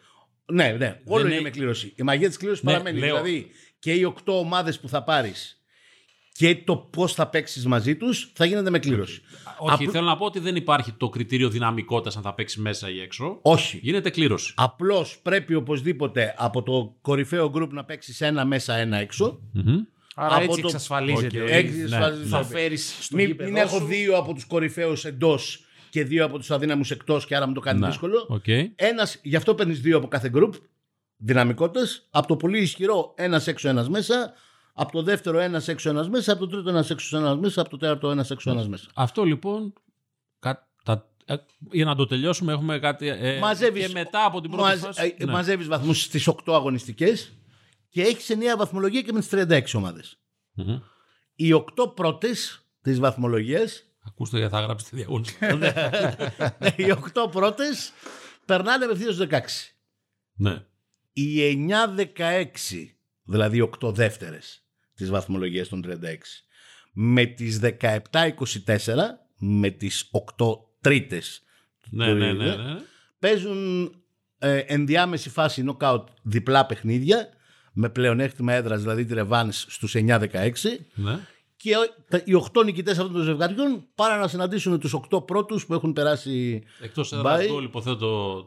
Ναι, 0.52 0.74
ναι. 0.78 1.00
Όλο 1.04 1.24
είναι 1.24 1.32
είναι- 1.32 1.42
με 1.42 1.50
κλήρωση. 1.50 1.92
Η 1.96 2.02
μαγεία 2.02 2.28
της 2.28 2.36
κλήρωσης 2.36 2.64
Ναι, 2.64 2.70
παραμένει. 2.72 2.98
λέω. 2.98 3.08
Δηλαδή 3.22 3.50
και 3.78 3.92
οι 3.92 4.04
8 4.04 4.38
ομάδες 4.38 4.80
που 4.80 4.88
θα 4.88 5.02
πάρεις 5.02 5.61
και 6.32 6.56
το 6.56 6.76
πώς 6.76 7.14
θα 7.14 7.26
παίξεις 7.28 7.66
μαζί 7.66 7.96
τους 7.96 8.30
θα 8.34 8.44
γίνεται 8.44 8.70
με 8.70 8.78
κλήρωση. 8.78 9.22
Όχι, 9.58 9.72
Απλ- 9.74 9.90
θέλω 9.92 10.06
να 10.06 10.16
πω 10.16 10.24
ότι 10.24 10.38
δεν 10.38 10.56
υπάρχει 10.56 10.92
το 10.92 11.08
κριτήριο 11.08 11.48
δυναμικότητας 11.48 12.16
αν 12.16 12.22
θα 12.22 12.34
παίξεις 12.34 12.58
μέσα 12.62 12.90
ή 12.90 13.00
έξω. 13.00 13.38
Όχι. 13.42 13.78
Γίνεται 13.82 14.10
κλήρωση. 14.10 14.52
Απλώς 14.56 15.18
πρέπει 15.22 15.54
οπωσδήποτε 15.54 16.34
από 16.38 16.62
το 16.62 16.96
κορυφαίο 17.00 17.50
γκρουπ 17.50 17.72
να 17.72 17.84
παίξεις 17.84 18.20
ένα 18.20 18.44
μέσα, 18.44 18.74
ένα 18.76 18.96
έξω. 18.96 19.40
Μμμ. 19.52 19.76
Άρα 20.14 20.34
από 20.34 20.44
έτσι 20.44 20.60
το- 20.60 20.66
εξασφαλίζεται. 20.66 21.38
Οκ. 21.40 21.42
ότι 21.44 21.52
Έτσι 21.56 21.76
ναι. 21.76 21.82
εξασφαλίζεται. 21.82 22.28
Θα 22.28 22.44
φέρεις 22.44 22.96
στο 23.00 23.16
Μην, 23.16 23.26
γήπεδο 23.26 23.50
μην 23.50 23.58
έχω 23.62 23.78
σου. 23.78 23.84
δύο 23.86 24.16
από 24.16 24.34
τους 24.34 24.44
κορυφαίους 24.44 25.04
εντός 25.04 25.64
και 25.90 26.04
δύο 26.04 26.24
από 26.24 26.38
τους 26.38 26.50
αδύναμους 26.50 26.90
εκτός 26.90 27.26
και 27.26 27.36
άρα 27.36 27.46
μου 27.46 27.52
το 27.54 27.60
κάνει 27.60 27.80
Να. 27.80 27.86
δύσκολο. 27.88 28.26
Οκ. 28.28 28.44
Ένας, 28.74 29.18
γι' 29.22 29.36
αυτό 29.36 29.54
παίρνεις 29.54 29.80
δύο 29.80 29.96
από 29.96 30.08
κάθε 30.08 30.28
γκρουπ 30.28 30.54
δυναμικότητας. 31.16 31.86
Από 32.10 32.26
το 32.26 32.36
πολύ 32.36 32.58
ισχυρό 32.60 33.14
ένας 33.16 33.46
έξω, 33.46 33.68
ένας 33.68 33.88
μέσα. 33.88 34.32
Από 34.72 34.92
το 34.92 35.02
δεύτερο 35.02 35.38
ένας 35.38 35.68
έξω, 35.68 35.88
ένας 35.90 36.08
μέσα. 36.08 36.32
Από 36.32 36.40
το 36.46 36.46
τρίτο 36.46 36.68
ένας 36.70 36.90
έξω, 36.90 37.16
ένας 37.18 37.36
μέσα. 37.38 37.60
Από 37.60 37.70
το 37.70 37.76
τέταρτο 37.76 38.10
ένας 38.10 38.30
έξω, 38.30 38.50
ένας 38.50 38.68
μέσα. 38.68 38.86
Αυτό 38.94 39.24
λοιπόν. 39.24 39.72
κα- 40.38 40.68
τα- 40.84 41.10
ε, 41.24 41.34
για 41.70 41.84
να 41.84 41.94
το 41.94 42.06
τελειώσουμε, 42.06 42.52
έχουμε 42.52 42.78
κάτι. 42.78 43.08
ε, 43.08 43.38
Μαζεύεις- 43.38 43.86
και 43.86 43.92
μετά 43.92 44.24
από 44.24 44.40
την 44.40 44.50
πρώτη 44.50 44.64
Μαζε, 44.68 44.80
φάση. 44.86 45.14
ε, 45.18 45.24
ναι. 45.24 45.32
Μαζεύεις 45.32 45.66
βαθμούς 45.68 46.02
στις 46.02 46.26
8 46.28 46.54
αγωνιστικές 46.54 47.32
και 47.88 48.02
έχεις 48.02 48.30
ενιαία 48.30 48.56
βαθμολογία 48.56 49.02
και 49.02 49.12
με 49.12 49.20
τι 49.20 49.26
36 49.26 49.74
ομάδες. 49.74 50.18
Μμμ. 50.52 50.78
Οι 51.34 51.52
8 51.52 51.88
πρώτες 51.94 52.66
της 52.82 52.98
βαθμολογία 53.00 53.60
Ακούστε 54.06 54.38
γιατί 54.38 54.52
θα 54.54 54.60
γράψει 54.60 54.90
τη 54.90 54.96
διαγωνισμό. 54.96 55.48
οι 56.76 56.90
8 57.14 57.30
πρώτες 57.30 57.92
περνάνε 58.46 58.84
απευθείας 58.84 59.14
στους 59.14 59.26
16. 59.30 59.72
ναι. 60.34 60.64
Οι 61.12 61.40
9-16, 61.42 62.96
δηλαδή 63.24 63.70
8 63.80 63.94
δεύτερες 63.94 64.64
της 64.94 65.10
βαθμολογίας 65.10 65.68
των 65.68 65.82
36, 65.86 66.44
με 66.92 67.24
τις 67.24 67.60
17-24, 67.62 68.30
με 69.38 69.70
τις 69.70 70.10
8 70.36 70.46
τρίτες, 70.80 71.42
Ναι, 71.90 72.12
ναι, 72.12 72.32
ναι, 72.32 72.56
ναι. 72.56 72.80
παίζουν 73.18 73.90
ε, 74.38 74.58
ενδιάμεση 74.58 75.30
φάση 75.30 75.64
knockout 75.68 76.04
διπλά 76.22 76.66
παιχνίδια 76.66 77.28
με 77.72 77.88
πλεονέκτημα 77.88 78.52
έδρας, 78.52 78.80
δηλαδή 78.80 79.04
τη 79.04 79.14
Ρεβάνς 79.14 79.66
στους 79.68 79.94
9-16 79.96 80.28
ναι. 80.94 81.18
Και 81.62 81.76
ο- 81.76 82.04
τα- 82.08 82.22
οι 82.24 82.34
8 82.34 82.64
νικητές 82.64 82.98
αυτών 82.98 83.12
των 83.12 83.22
ζευγαριών 83.22 83.84
πάνε 83.94 84.20
να 84.20 84.28
συναντήσουν 84.28 84.78
τους 84.80 84.92
8 84.94 85.20
πρώτους 85.26 85.66
που 85.66 85.74
έχουν 85.74 85.92
περάσει 85.92 86.62
Εκτός 86.80 87.12
έδρα 87.12 87.36
Bye. 87.38 87.46
γκολ, 87.48 87.64
υποθέτω. 87.64 87.96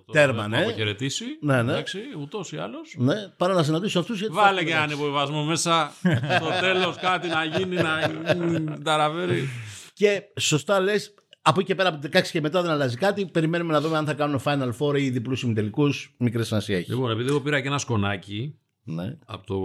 Το 0.06 0.12
Τέρμα, 0.12 0.44
έχουμε 0.44 0.58
ναι. 0.58 0.64
αποχαιρετήσει. 0.64 1.26
Ναι, 1.42 1.62
ναι. 1.62 1.72
Εντάξει, 1.72 2.00
ούτως 2.22 2.52
ή 2.52 2.58
άλλως. 2.58 2.96
ναι, 2.98 3.16
πάνε 3.38 3.54
να 3.54 3.64
συναντήσουν 3.64 4.02
αυτούς 4.02 4.20
γιατί 4.20 4.34
θα 4.36 4.42
Βάλε 4.42 4.54
έχουν 4.56 4.66
και 4.68 4.72
έναν 4.72 4.84
εντάξει. 4.84 5.02
υποβιβασμό 5.02 5.44
μέσα. 5.44 5.94
Στο 6.40 6.50
τέλος 6.60 6.96
κάτι 6.96 7.28
να 7.28 7.44
γίνει, 7.46 7.76
να 7.76 8.12
μ, 8.36 8.82
ταραβέρει. 8.84 9.50
και 9.94 10.24
σωστά 10.40 10.80
λες 10.80 11.14
από 11.42 11.60
εκεί 11.60 11.68
και 11.70 11.76
πέρα 11.76 11.90
από 11.90 12.02
το 12.02 12.20
16 12.20 12.22
και 12.32 12.42
μετά 12.42 12.62
δεν 12.62 12.72
αλλάζει 12.72 12.96
κάτι. 12.98 13.26
Περιμένουμε 13.26 13.74
να 13.74 13.82
δούμε 13.82 13.98
αν 13.98 14.06
θα 14.06 14.14
κάνουν 14.14 14.42
Final 14.44 14.72
Four 14.80 15.00
ή 15.00 15.10
διπλούς 15.10 15.42
ημιτελικούς. 15.42 16.16
Μικρή 16.18 16.46
σημασία 16.46 16.78
έχει. 16.78 16.90
Λοιπόν, 16.92 17.12
επειδή 17.12 17.30
εγώ 17.30 17.42
πήρα 17.42 17.62
και 17.62 17.68
ένα 17.68 17.78
σκονάκι 17.78 18.60
Ναι. 18.84 19.18
από 19.26 19.46
το 19.46 19.56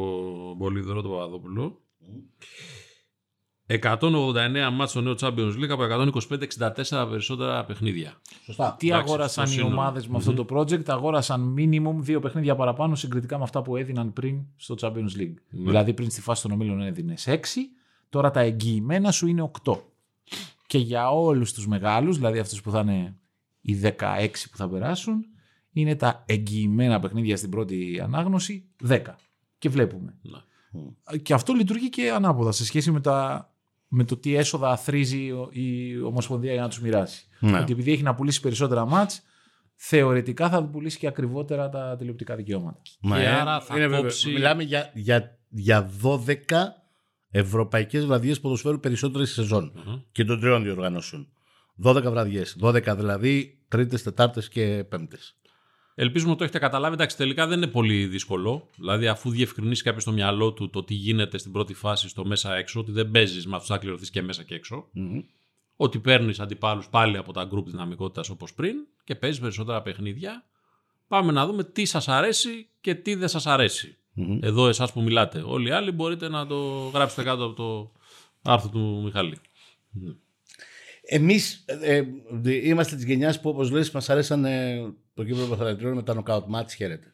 Πολύδωρο 0.58 1.02
του 1.02 1.08
Παπαδόπουλο. 1.10 1.80
189 3.82 4.70
μάτς 4.72 4.90
στο 4.90 5.00
νέο 5.00 5.14
Champions 5.20 5.54
League 5.56 5.68
από 5.68 5.82
125-64 6.90 7.06
περισσότερα 7.10 7.64
παιχνίδια. 7.64 8.12
Σωστά. 8.44 8.76
Τι 8.78 8.88
Εντάξει, 8.88 9.08
αγόρασαν 9.08 9.46
στο 9.46 9.54
οι 9.54 9.58
σύνολο. 9.58 9.76
ομάδες 9.76 10.06
με 10.06 10.16
αυτό 10.16 10.34
το 10.34 10.46
project, 10.56 10.84
αγόρασαν 10.86 11.54
minimum 11.58 11.94
δύο 11.94 12.20
παιχνίδια 12.20 12.56
παραπάνω 12.56 12.94
συγκριτικά 12.94 13.38
με 13.38 13.44
αυτά 13.44 13.62
που 13.62 13.76
έδιναν 13.76 14.12
πριν 14.12 14.40
στο 14.56 14.74
Champions 14.80 15.20
League. 15.20 15.34
Δηλαδή 15.48 15.92
πριν 15.94 16.10
στη 16.10 16.20
φάση 16.20 16.42
των 16.42 16.50
ομίλων 16.50 16.80
έδινες 16.80 17.28
6, 17.28 17.36
τώρα 18.08 18.30
τα 18.30 18.40
εγγυημένα 18.40 19.10
σου 19.10 19.26
είναι 19.26 19.50
8. 19.64 19.76
Και 20.66 20.78
για 20.78 21.10
όλους 21.10 21.52
τους 21.52 21.66
μεγάλους, 21.66 22.16
δηλαδή 22.16 22.38
αυτούς 22.38 22.60
που 22.62 22.70
θα 22.70 22.80
είναι 22.80 23.16
οι 23.60 23.74
16 23.74 24.48
που 24.50 24.56
θα 24.56 24.68
περάσουν, 24.68 25.24
είναι 25.72 25.94
τα 25.94 26.24
εγγυημένα 26.26 27.00
παιχνίδια 27.00 27.36
στην 27.36 27.50
πρώτη 27.50 28.00
ανάγνωση 28.02 28.64
10. 28.88 29.00
Και 29.58 29.68
βλέπουμε. 29.68 30.14
Ναι. 30.22 30.38
Και 31.18 31.34
αυτό 31.34 31.52
λειτουργεί 31.52 31.88
και 31.88 32.10
ανάποδα 32.10 32.52
σε 32.52 32.64
σχέση 32.64 32.90
με, 32.90 33.00
τα, 33.00 33.49
με 33.92 34.04
το 34.04 34.16
τι 34.16 34.34
έσοδα 34.34 34.70
αθρίζει 34.70 35.30
ο- 35.30 35.48
η 35.52 35.98
Ομοσπονδία 36.00 36.52
για 36.52 36.62
να 36.62 36.68
τους 36.68 36.80
μοιράσει. 36.80 37.24
Ναι. 37.40 37.58
Ότι 37.60 37.72
επειδή 37.72 37.92
έχει 37.92 38.02
να 38.02 38.14
πουλήσει 38.14 38.40
περισσότερα 38.40 38.84
μάτς, 38.86 39.22
θεωρητικά 39.74 40.48
θα 40.48 40.64
πουλήσει 40.64 40.98
και 40.98 41.06
ακριβότερα 41.06 41.68
τα 41.68 41.96
τηλεοπτικά 41.98 42.36
δικαιώματα. 42.36 42.80
Ναι, 43.00 43.26
άρα 43.26 43.60
θα 43.60 43.74
είναι 43.76 43.82
βέβαιο. 43.86 44.00
κόψει- 44.02 44.26
Μιλάμε 44.32 44.62
για, 44.62 44.90
για, 44.94 45.38
για 45.48 45.90
12 46.02 46.74
ευρωπαϊκές 47.30 48.06
βραδιές 48.06 48.40
ποδοσφαίρου 48.40 48.80
περισσότερες 48.80 49.30
στη 49.30 49.40
σεζόν 49.40 49.72
και 50.12 50.24
των 50.24 50.40
τριών 50.40 50.62
διοργανώσεων. 50.62 51.28
12 51.84 52.02
βραδιές. 52.10 52.56
12 52.60 52.96
δηλαδή 52.96 53.58
τρίτες, 53.68 54.02
τετάρτες 54.02 54.48
και 54.48 54.84
πέμπτες. 54.88 55.38
Ελπίζουμε 55.94 56.30
ότι 56.30 56.38
το 56.38 56.44
έχετε 56.44 56.58
καταλάβει. 56.58 56.94
Εντάξει, 56.94 57.16
τελικά 57.16 57.46
δεν 57.46 57.56
είναι 57.56 57.66
πολύ 57.70 58.06
δύσκολο. 58.06 58.68
Δηλαδή, 58.76 59.08
αφού 59.08 59.30
διευκρινίσει 59.30 59.82
κάποιος 59.82 60.02
στο 60.02 60.12
μυαλό 60.12 60.52
του 60.52 60.70
το 60.70 60.84
τι 60.84 60.94
γίνεται 60.94 61.38
στην 61.38 61.52
πρώτη 61.52 61.74
φάση 61.74 62.08
στο 62.08 62.24
μέσα 62.24 62.56
έξω, 62.56 62.80
ότι 62.80 62.92
δεν 62.92 63.10
παίζεις 63.10 63.46
με 63.46 63.54
αυτούς 63.54 63.68
θα 63.68 63.78
κληρωθείς 63.78 64.10
και 64.10 64.22
μέσα 64.22 64.42
και 64.42 64.54
έξω. 64.54 64.88
ότι 65.76 65.98
παίρνεις 65.98 66.40
αντιπάλους 66.40 66.88
πάλι 66.88 67.16
από 67.16 67.32
τα 67.32 67.44
γκρουπ 67.44 67.68
δυναμικότητας 67.68 68.28
όπως 68.28 68.54
πριν 68.54 68.76
και 69.04 69.14
παίζεις 69.14 69.40
περισσότερα 69.40 69.82
παιχνίδια. 69.82 70.44
Πάμε 71.08 71.32
να 71.32 71.46
δούμε 71.46 71.64
τι 71.64 71.84
σας 71.84 72.08
αρέσει 72.08 72.68
και 72.80 72.94
τι 72.94 73.14
δεν 73.14 73.28
σας 73.28 73.46
αρέσει. 73.46 73.96
Εδώ 74.40 74.68
εσάς 74.68 74.92
που 74.92 75.02
μιλάτε. 75.02 75.42
Όλοι 75.46 75.68
οι 75.68 75.72
άλλοι 75.72 75.90
μπορείτε 75.90 76.28
να 76.28 76.46
το 76.46 76.90
γράψετε 76.94 77.22
κάτω 77.22 77.44
από 77.44 77.54
το 77.54 77.92
άρθρο 78.42 78.70
του 78.70 79.00
Μιχαλή. 79.04 79.38
Εμείς 81.02 81.64
ε, 81.66 81.96
ε, 81.96 82.06
είμαστε 82.62 82.96
της 82.96 83.04
γενιάς 83.04 83.40
που 83.40 83.48
όπως 83.48 83.70
λες 83.70 83.90
μας 83.90 84.10
αρέσαν 84.10 84.44
ε, 84.44 84.92
το 85.20 85.26
κύπρο 85.26 85.56
των 85.56 85.94
με 85.94 86.02
τα 86.02 86.22
knockout 86.22 86.44
match, 86.54 86.70
χαίρετε. 86.76 87.12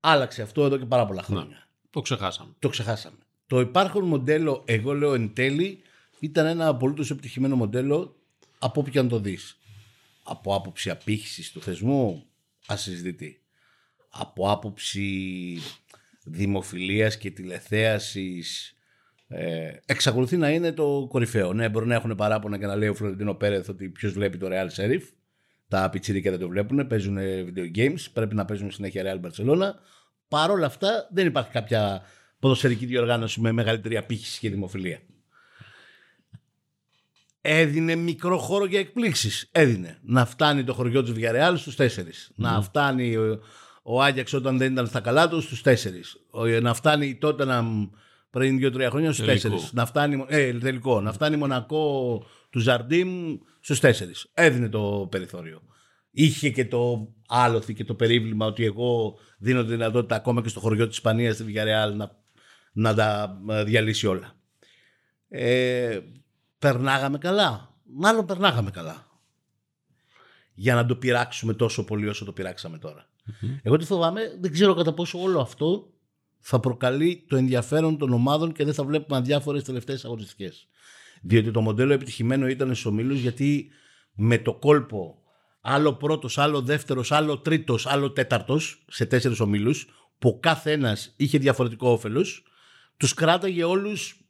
Άλλαξε 0.00 0.42
αυτό 0.42 0.64
εδώ 0.64 0.76
και 0.76 0.84
πάρα 0.84 1.06
πολλά 1.06 1.22
χρόνια. 1.22 1.68
Το 1.90 2.00
ξεχάσαμε. 2.00 2.52
Το 2.58 2.68
ξεχάσαμε. 2.68 3.16
Το 3.46 3.60
υπάρχον 3.60 4.04
μοντέλο, 4.04 4.62
εγώ 4.66 4.94
λέω 4.94 5.14
εν 5.14 5.32
τέλει, 5.34 5.82
ήταν 6.20 6.46
ένα 6.46 6.68
απολύτω 6.68 7.02
επιτυχημένο 7.02 7.56
μοντέλο 7.56 8.16
από 8.58 8.80
όποιον 8.80 9.08
το 9.08 9.18
δεις. 9.18 9.58
Από 10.22 10.54
άποψη 10.54 10.90
απήχησης 10.90 11.52
του 11.52 11.62
θεσμού, 11.62 12.26
ασυζητητή. 12.66 13.42
Από 14.08 14.50
άποψη 14.50 15.58
δημοφιλίας 16.24 17.18
και 17.18 17.30
τηλεθέασης 17.30 18.76
ε, 19.28 19.72
εξακολουθεί 19.86 20.36
να 20.36 20.50
είναι 20.50 20.72
το 20.72 21.06
κορυφαίο. 21.08 21.52
Ναι, 21.52 21.68
μπορεί 21.68 21.86
να 21.86 21.94
έχουν 21.94 22.14
παράπονα 22.14 22.58
και 22.58 22.66
να 22.66 22.76
λέει 22.76 22.88
ο 22.88 22.94
Φλωρεντίνο 22.94 23.34
Πέρεθ 23.34 23.68
ότι 23.68 23.88
ποιος 23.88 24.12
βλέπει 24.12 24.38
το 24.38 24.48
Real 24.50 24.68
Sheriff. 24.76 25.02
Τα 25.68 25.90
πιτσίρικα 25.90 26.30
δεν 26.30 26.40
το 26.40 26.48
βλέπουν, 26.48 26.86
παίζουν 26.86 27.18
video 27.18 27.76
games, 27.76 28.04
πρέπει 28.12 28.34
να 28.34 28.44
παίζουν 28.44 28.70
συνέχεια 28.70 29.02
Real 29.04 29.26
Barcelona. 29.26 29.70
Παρ' 30.28 30.50
όλα 30.50 30.66
αυτά 30.66 31.08
δεν 31.12 31.26
υπάρχει 31.26 31.50
κάποια 31.50 32.02
ποδοσφαιρική 32.38 32.86
διοργάνωση 32.86 33.40
με 33.40 33.52
μεγαλύτερη 33.52 33.96
απήχηση 33.96 34.40
και 34.40 34.50
δημοφιλία. 34.50 35.00
Έδινε 37.40 37.94
μικρό 37.94 38.38
χώρο 38.38 38.64
για 38.64 38.78
εκπλήξεις. 38.78 39.48
Έδινε. 39.52 39.98
Να 40.02 40.24
φτάνει 40.24 40.64
το 40.64 40.72
χωριό 40.72 41.02
του 41.02 41.14
Βιαρεάλ 41.14 41.56
στους 41.56 41.76
4. 41.78 41.86
Να 42.34 42.62
φτάνει 42.62 43.16
ο, 43.16 43.40
ο 43.82 44.02
Άγιαξ 44.02 44.32
όταν 44.32 44.58
δεν 44.58 44.72
ήταν 44.72 44.86
στα 44.86 45.00
καλά 45.00 45.28
του 45.28 45.40
στους 45.40 45.62
4. 45.64 45.74
Να 46.60 46.74
φτάνει 46.74 47.16
τότε 47.16 47.44
να 47.44 47.64
πριν 48.30 48.58
2-3 48.62 48.86
χρόνια 48.90 49.12
στους 49.12 49.26
4. 49.26 49.70
Να 49.72 49.86
φτάνει, 49.86 50.24
ε, 50.28 50.52
τελικό. 50.52 51.00
Να 51.00 51.12
φτάνει 51.12 51.36
Μονακό 51.36 52.22
του 52.50 52.58
Ζαρντίμ 52.58 53.36
στους 53.60 53.80
4. 53.80 54.26
Έδινε 54.34 54.68
το 54.68 55.08
περιθώριο. 55.10 55.62
Είχε 56.10 56.50
και 56.50 56.66
το 56.66 57.12
άλοθη 57.28 57.74
και 57.74 57.84
το 57.84 57.94
περίβλημα 57.94 58.46
ότι 58.46 58.64
εγώ 58.64 59.18
δίνω 59.38 59.62
τη 59.62 59.70
δυνατότητα 59.70 60.16
ακόμα 60.16 60.42
και 60.42 60.48
στο 60.48 60.60
χωριό 60.60 60.86
της 60.86 60.96
Ισπανίας, 60.96 61.34
στη 61.34 61.44
Villarreal, 61.48 61.94
να, 61.94 62.10
να 62.72 62.94
τα 62.94 63.38
ε, 63.48 63.64
διαλύσει 63.64 64.06
όλα. 64.06 64.32
Ε, 65.28 65.98
περνάγαμε 66.58 67.18
καλά. 67.18 67.74
Μάλλον 67.84 68.26
περνάγαμε 68.26 68.70
καλά. 68.70 69.06
Για 70.54 70.74
να 70.74 70.86
το 70.86 70.96
πειράξουμε 70.96 71.54
τόσο 71.54 71.84
πολύ 71.84 72.08
όσο 72.08 72.24
το 72.24 72.32
πειράξαμε 72.32 72.78
Εγώ 73.62 73.76
τι 73.76 73.84
φοβάμαι, 73.84 74.36
δεν 74.40 74.52
ξέρω 74.52 74.74
κατά 74.74 74.94
πόσο 74.94 75.22
όλο 75.22 75.40
αυτό 75.40 75.92
θα 76.40 76.60
προκαλεί 76.60 77.24
το 77.28 77.36
ενδιαφέρον 77.36 77.98
των 77.98 78.12
ομάδων 78.12 78.52
και 78.52 78.64
δεν 78.64 78.74
θα 78.74 78.84
βλέπουμε 78.84 79.18
αδιάφορες 79.18 79.62
τελευταίες 79.62 80.04
αγωνιστικές. 80.04 80.68
Διότι 81.22 81.50
το 81.50 81.60
μοντέλο 81.60 81.92
επιτυχημένο 81.92 82.46
ήταν 82.46 82.66
στους 82.68 82.84
ομίλους 82.84 83.20
γιατί 83.20 83.70
με 84.14 84.38
το 84.38 84.54
κόλπο 84.54 85.18
άλλο 85.60 85.94
πρώτος, 85.94 86.38
άλλο 86.38 86.60
δεύτερος, 86.60 87.12
άλλο 87.12 87.38
τρίτος, 87.38 87.86
άλλο 87.86 88.10
τέταρτος 88.10 88.84
σε 88.88 89.06
τέσσερις 89.06 89.40
ομίλους, 89.40 89.86
που 90.18 90.38
κάθε 90.42 90.72
ένας 90.72 91.14
είχε 91.16 91.38
διαφορετικό 91.38 91.90
όφελος, 91.90 92.42
τους 92.96 93.14
κράταγε 93.14 93.64
όλους 93.64 94.20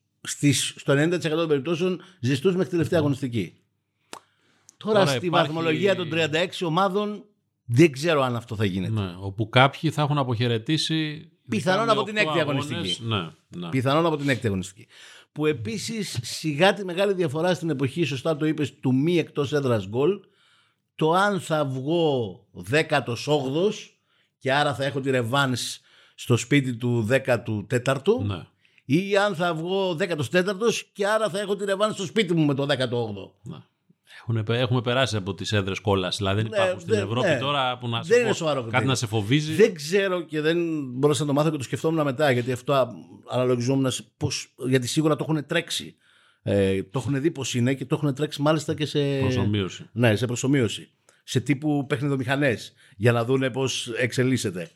στο 0.76 0.92
90% 0.92 1.36
των 1.36 1.48
περιπτώσεων 1.48 2.00
ζεστούς 2.20 2.52
μέχρι 2.52 2.64
τη 2.64 2.70
τελευταία 2.70 2.98
αγωνιστική. 2.98 3.60
Τώρα, 4.76 4.98
Τώρα 4.98 5.06
στη 5.06 5.26
υπάρχει... 5.26 5.46
βαθμολογία 5.46 5.96
των 5.96 6.08
36 6.12 6.46
ομάδων 6.62 7.24
δεν 7.64 7.92
ξέρω 7.92 8.22
αν 8.22 8.36
αυτό 8.36 8.56
θα 8.56 8.64
γίνεται. 8.64 9.00
Ναι, 9.00 9.14
όπου 9.20 9.48
κάποιοι 9.48 9.90
θα 9.90 10.02
έχουν 10.02 10.18
αποχαιρετήσει 10.18 11.30
Πιθανόν 11.48 11.90
από 11.90 12.02
την 12.02 12.16
έκτη 12.16 12.40
αγωνιστική. 12.40 13.02
Ναι, 13.02 13.28
ναι. 13.48 13.68
Πιθανόν 13.68 14.06
από 14.06 14.16
την 14.16 14.28
έκτη 14.28 14.46
αγωνιστική. 14.46 14.86
Που 15.32 15.46
επίσης 15.46 16.18
σιγά 16.22 16.72
τη 16.74 16.84
μεγάλη 16.84 17.12
διαφορά 17.12 17.54
στην 17.54 17.70
εποχή, 17.70 18.04
σωστά 18.04 18.36
το 18.36 18.46
είπες, 18.46 18.78
του 18.80 18.94
μη 18.94 19.18
εκτός 19.18 19.52
έδρας 19.52 19.88
γκολ. 19.88 20.20
Το 20.94 21.12
αν 21.12 21.40
θα 21.40 21.64
βγω 21.64 22.46
18ο 22.70 23.70
και 24.38 24.52
άρα 24.52 24.74
θα 24.74 24.84
έχω 24.84 25.00
τη 25.00 25.10
ρεβάνς 25.10 25.80
στο 26.14 26.36
σπίτι 26.36 26.74
του 26.74 27.08
14ου 27.10 28.24
ναι. 28.26 28.46
ή 28.84 29.16
αν 29.16 29.34
θα 29.34 29.54
βγω 29.54 29.96
14ο 30.00 30.72
και 30.92 31.06
άρα 31.06 31.28
θα 31.30 31.38
έχω 31.38 31.56
τη 31.56 31.64
ρεβάνς 31.64 31.94
στο 31.94 32.04
σπίτι 32.04 32.34
μου 32.34 32.44
με 32.44 32.54
το 32.54 32.66
18ο. 32.68 33.30
Ναι. 33.42 33.58
Έχουμε, 34.48 34.82
περάσει 34.82 35.16
από 35.16 35.34
τις 35.34 35.52
έδρες 35.52 35.78
κόλλα. 35.78 36.08
Δηλαδή 36.16 36.42
δεν 36.42 36.50
ναι, 36.50 36.56
υπάρχουν 36.56 36.80
στην 36.80 36.94
Ευρώπη 36.94 37.28
ναι. 37.28 37.38
τώρα 37.38 37.78
που 37.78 37.88
να 37.88 38.00
δεν 38.00 38.20
είναι 38.20 38.32
σοβαρό 38.32 38.62
κάτι 38.62 38.86
να 38.86 38.94
σε 38.94 39.06
φοβίζει. 39.06 39.54
Δεν 39.54 39.74
ξέρω 39.74 40.20
και 40.20 40.40
δεν 40.40 40.58
μπορούσα 40.92 41.20
να 41.20 41.26
το 41.26 41.32
μάθω 41.32 41.50
και 41.50 41.56
το 41.56 41.62
σκεφτόμουν 41.62 42.04
μετά 42.04 42.30
γιατί 42.30 42.52
αυτό 42.52 42.94
αναλογιζόμουν 43.30 43.90
πώς, 44.16 44.54
γιατί 44.68 44.86
σίγουρα 44.86 45.16
το 45.16 45.26
έχουν 45.28 45.46
τρέξει. 45.46 45.96
Ε, 46.42 46.82
το 46.82 46.98
έχουν 46.98 47.20
δει 47.20 47.30
πώς 47.30 47.54
είναι 47.54 47.74
και 47.74 47.84
το 47.84 47.94
έχουν 47.94 48.14
τρέξει 48.14 48.42
μάλιστα 48.42 48.74
και 48.74 48.86
σε 48.86 49.18
προσωμείωση. 49.18 49.88
Ναι, 49.92 50.16
σε 50.16 50.26
προσωμείωση. 50.26 50.90
Σε 51.24 51.40
τύπου 51.40 51.86
παιχνιδομηχανές 51.86 52.72
για 52.96 53.12
να 53.12 53.24
δουν 53.24 53.50
πώς 53.50 53.88
εξελίσσεται. 53.88 54.70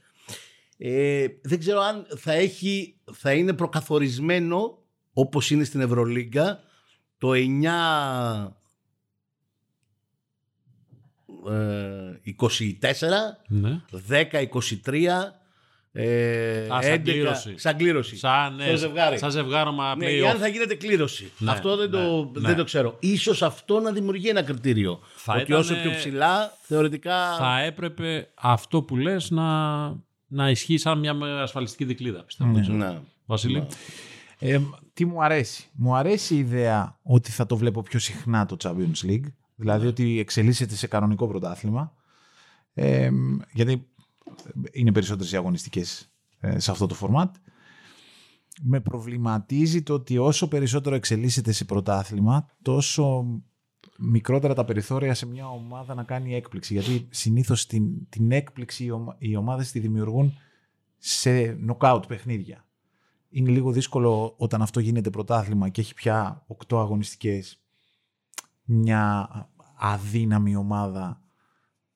Ε, 0.78 1.26
δεν 1.42 1.58
ξέρω 1.58 1.80
αν 1.80 2.06
θα, 2.16 2.32
έχει, 2.32 2.96
θα 3.12 3.32
είναι 3.32 3.52
προκαθορισμένο 3.52 4.78
όπως 5.12 5.50
είναι 5.50 5.64
στην 5.64 5.80
Ευρωλίγκα 5.80 6.60
το 7.18 7.30
9 7.32 8.48
24, 11.44 12.52
ναι. 13.48 13.80
10, 14.08 14.46
23, 14.84 15.32
ε, 15.92 16.66
Α, 16.68 16.78
11, 16.78 16.82
σαν 16.82 17.02
κλήρωση. 17.02 17.54
Σαν 17.58 17.76
κλήρωση. 17.76 18.16
Σαν, 18.16 18.54
ναι, 18.54 18.76
ζευγάρι. 18.76 19.18
Σαν 19.18 19.30
ζευγάρωμα 19.30 19.96
ναι, 19.96 20.06
Αν 20.28 20.38
θα 20.38 20.48
γίνεται 20.48 20.74
κλήρωση. 20.74 21.32
Ναι, 21.38 21.50
αυτό 21.50 21.76
δεν, 21.76 21.90
ναι, 21.90 21.96
το, 21.96 22.30
ναι. 22.34 22.48
δεν 22.48 22.56
το 22.56 22.64
ξέρω. 22.64 22.96
Ίσως 23.00 23.42
αυτό 23.42 23.80
να 23.80 23.92
δημιουργεί 23.92 24.28
ένα 24.28 24.42
κριτήριο. 24.42 25.00
Θα 25.14 25.34
ότι 25.40 25.52
όσο 25.52 25.74
πιο 25.74 25.90
ψηλά 25.90 26.56
θεωρητικά... 26.60 27.36
Θα 27.38 27.60
έπρεπε 27.60 28.28
αυτό 28.34 28.82
που 28.82 28.96
λες 28.96 29.30
να, 29.30 29.78
να 30.26 30.50
ισχύει 30.50 30.78
σαν 30.78 30.98
μια 30.98 31.12
ασφαλιστική 31.42 31.84
δικλίδα. 31.84 32.22
Πιστεύω. 32.22 32.58
Ναι. 32.58 32.98
Βασίλη. 33.26 33.66
Ε, 34.38 34.60
τι 34.94 35.04
μου 35.04 35.24
αρέσει. 35.24 35.68
Μου 35.72 35.96
αρέσει 35.96 36.34
η 36.34 36.38
ιδέα 36.38 36.98
ότι 37.02 37.30
θα 37.30 37.46
το 37.46 37.56
βλέπω 37.56 37.82
πιο 37.82 37.98
συχνά 37.98 38.46
το 38.46 38.56
Champions 38.62 39.10
League. 39.10 39.32
Δηλαδή 39.60 39.86
ότι 39.86 40.18
εξελίσσεται 40.18 40.74
σε 40.74 40.86
κανονικό 40.86 41.28
πρωτάθλημα. 41.28 41.94
Ε, 42.74 43.10
γιατί 43.52 43.86
είναι 44.72 44.92
περισσότερες 44.92 45.32
οι 45.32 45.36
αγωνιστικές 45.36 46.12
ε, 46.40 46.58
σε 46.58 46.70
αυτό 46.70 46.86
το 46.86 46.96
format. 47.00 47.30
Με 48.62 48.80
προβληματίζει 48.80 49.82
το 49.82 49.94
ότι 49.94 50.18
όσο 50.18 50.48
περισσότερο 50.48 50.94
εξελίσσεται 50.94 51.52
σε 51.52 51.64
πρωτάθλημα, 51.64 52.50
τόσο 52.62 53.26
μικρότερα 53.98 54.54
τα 54.54 54.64
περιθώρια 54.64 55.14
σε 55.14 55.26
μια 55.26 55.48
ομάδα 55.48 55.94
να 55.94 56.02
κάνει 56.02 56.34
έκπληξη. 56.34 56.72
Γιατί 56.72 57.08
συνήθως 57.10 57.66
την, 57.66 58.08
την 58.08 58.32
έκπληξη 58.32 58.90
οι 59.18 59.36
ομάδες 59.36 59.70
τη 59.70 59.78
δημιουργούν 59.78 60.34
σε 60.98 61.56
νοκάουτ 61.60 62.04
παιχνίδια. 62.06 62.64
Είναι 63.30 63.50
λίγο 63.50 63.70
δύσκολο 63.70 64.34
όταν 64.36 64.62
αυτό 64.62 64.80
γίνεται 64.80 65.10
πρωτάθλημα 65.10 65.68
και 65.68 65.80
έχει 65.80 65.94
πια 65.94 66.44
οκτώ 66.46 66.80
αγωνιστικές 66.80 67.60
μια 68.70 69.28
αδύναμη 69.80 70.56
ομάδα 70.56 71.20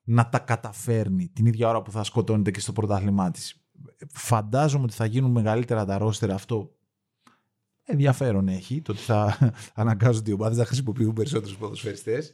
να 0.03 0.29
τα 0.29 0.39
καταφέρνει 0.39 1.29
την 1.33 1.45
ίδια 1.45 1.69
ώρα 1.69 1.81
που 1.81 1.91
θα 1.91 2.03
σκοτώνεται 2.03 2.51
και 2.51 2.59
στο 2.59 2.71
πρωτάθλημά 2.71 3.31
της. 3.31 3.65
Φαντάζομαι 4.09 4.83
ότι 4.83 4.93
θα 4.93 5.05
γίνουν 5.05 5.31
μεγαλύτερα 5.31 5.85
τα 5.85 5.97
ρόστερα 5.97 6.33
αυτό 6.33 6.75
ενδιαφέρον 7.85 8.47
έχει 8.47 8.81
το 8.81 8.91
ότι 8.91 9.01
θα 9.01 9.37
αναγκάζονται 9.73 10.31
οι 10.31 10.33
ομάδες 10.33 10.57
να 10.57 10.65
χρησιμοποιούν 10.65 11.13
περισσότερους 11.13 11.57
ποδοσφαιριστές. 11.57 12.33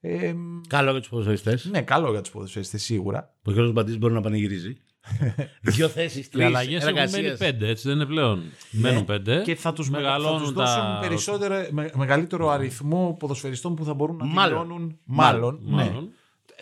Ε, 0.00 0.34
καλό 0.68 0.90
για 0.90 1.00
τους 1.00 1.08
ποδοσφαιριστές. 1.08 1.64
Ναι, 1.64 1.82
καλό 1.82 2.10
για 2.10 2.20
τους 2.20 2.30
ποδοσφαιριστές 2.30 2.82
σίγουρα. 2.82 3.36
Ο 3.44 3.52
κ. 3.52 3.70
Μπαντή 3.72 3.96
μπορεί 3.96 4.14
να 4.14 4.20
πανηγυρίζει. 4.20 4.76
Δύο 5.60 5.88
θέσεις. 5.88 6.28
Οι 6.32 6.42
αλλαγές 6.42 6.84
έχουν 6.84 7.10
μένει 7.10 7.36
πέντε, 7.36 7.68
έτσι 7.68 7.88
δεν 7.88 7.96
είναι 7.96 8.06
πλέον. 8.06 8.38
Ναι. 8.70 8.80
Μένουν 8.80 9.04
πέντε. 9.04 9.42
Και 9.44 9.54
θα 9.54 9.72
τους 9.72 9.90
μεγαλώνουν. 9.90 10.52
Θα 10.52 10.52
δώσουν 10.52 11.00
περισσότερο, 11.00 11.66
μεγαλύτερο 11.94 12.48
αριθμό 12.48 13.16
ποδοσφαιριστών 13.18 13.74
που 13.74 13.84
θα 13.84 13.94
μπορούν 13.94 14.16
να 14.16 14.24
μάλλον. 14.24 14.98
Μάλλον. 15.04 15.60
Ναι. 15.62 15.92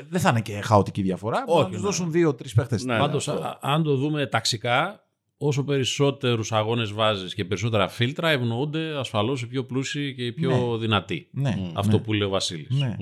Δεν 0.09 0.21
θα 0.21 0.29
είναι 0.31 0.41
και 0.41 0.61
χαοτική 0.61 1.03
διαφορά. 1.03 1.45
Όχι, 1.47 1.63
θα 1.63 1.71
τους 1.71 1.81
δώσουν 1.81 2.11
δύο-τρει 2.11 2.51
παίχτες. 2.55 2.85
Ναι, 2.85 2.99
Πάντως, 2.99 3.29
αν 3.61 3.83
το 3.83 3.97
δούμε 3.97 4.27
ταξικά, 4.27 5.05
όσο 5.39 5.65
περισσότερους 5.65 6.53
αγώνες 6.53 6.93
βάζεις 6.93 7.35
και 7.35 7.45
περισσότερα 7.45 7.89
φίλτρα, 7.89 8.31
ευνοούνται 8.31 8.99
ασφαλώς 8.99 9.43
οι 9.43 9.47
πιο 9.47 9.65
πλούσιοι 9.65 10.15
και 10.15 10.25
οι 10.25 10.33
πιο 10.33 10.51
ναι. 10.51 10.77
δυνατοί. 10.77 11.29
Ναι, 11.31 11.71
Αυτό 11.75 11.97
ναι. 11.97 12.03
που 12.03 12.13
λέει 12.13 12.29
ο 12.29 12.31
Βασίλης. 12.31 12.71
Ναι. 12.71 12.97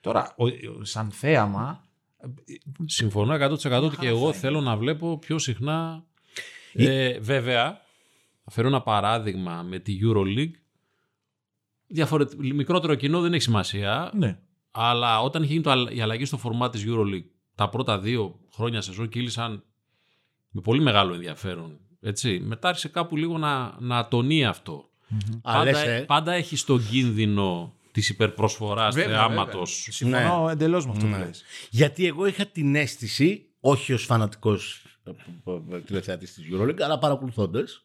Τώρα, 0.00 0.34
σαν 0.82 1.10
θέαμα, 1.10 1.85
Συμφωνώ 2.84 3.34
100% 3.34 3.82
ότι 3.82 3.96
και 3.96 4.06
εγώ 4.06 4.32
θέλω 4.32 4.60
να 4.60 4.76
βλέπω 4.76 5.18
πιο 5.18 5.38
συχνά. 5.38 6.04
Ε, 6.72 7.18
βέβαια, 7.18 7.80
θα 8.44 8.50
φέρω 8.50 8.68
ένα 8.68 8.80
παράδειγμα 8.80 9.62
με 9.62 9.78
τη 9.78 9.98
EuroLeague 10.02 10.50
διαφορετ... 11.86 12.32
μικρότερο 12.34 12.94
κοινό 12.94 13.20
δεν 13.20 13.32
έχει 13.32 13.42
σημασία. 13.42 14.10
Ναι. 14.14 14.38
Αλλά 14.70 15.20
όταν 15.22 15.42
είχε 15.42 15.52
γίνει 15.52 15.64
το, 15.64 15.70
αλλα- 15.70 15.90
η 15.92 16.00
αλλαγή 16.00 16.24
στο 16.24 16.36
φορμά 16.36 16.70
της 16.70 16.84
EuroLeague, 16.86 17.24
τα 17.54 17.68
πρώτα 17.68 17.98
δύο 17.98 18.38
χρόνια 18.52 18.80
σεζόν 18.80 19.08
κύλησαν 19.08 19.64
με 20.50 20.60
πολύ 20.60 20.80
μεγάλο 20.80 21.14
ενδιαφέρον. 21.14 21.78
Έτσι. 22.00 22.40
Μετά 22.44 22.68
άρχισε 22.68 22.88
κάπου 22.88 23.16
λίγο 23.16 23.38
να, 23.38 23.76
να 23.78 24.08
τονεί 24.08 24.44
αυτό. 24.44 24.88
Α, 25.42 25.52
Πάντα, 25.52 25.64
λες, 25.64 25.82
ε. 25.82 26.04
πάντα 26.06 26.32
έχει 26.32 26.64
τον 26.64 26.86
κίνδυνο 26.88 27.74
της 27.96 28.08
υπερπροσφοράς 28.08 28.94
θεάματος. 28.94 29.88
Συμφωνώ 29.90 30.48
εντελώς 30.50 30.84
με 30.86 30.92
αυτό 30.92 31.06
Ναι. 31.06 31.16
που 31.16 31.24
λες. 31.24 31.42
Γιατί 31.70 32.06
εγώ 32.06 32.26
είχα 32.26 32.46
την 32.46 32.74
αίσθηση, 32.74 33.46
όχι 33.60 33.92
ως 33.92 34.04
φανατικός 34.04 34.82
ε, 35.04 35.10
ε, 35.76 35.80
τηλεθεατής 35.80 36.34
της 36.34 36.44
EuroLeague, 36.52 36.80
αλλά 36.80 36.98
παρακολουθώντας, 36.98 37.84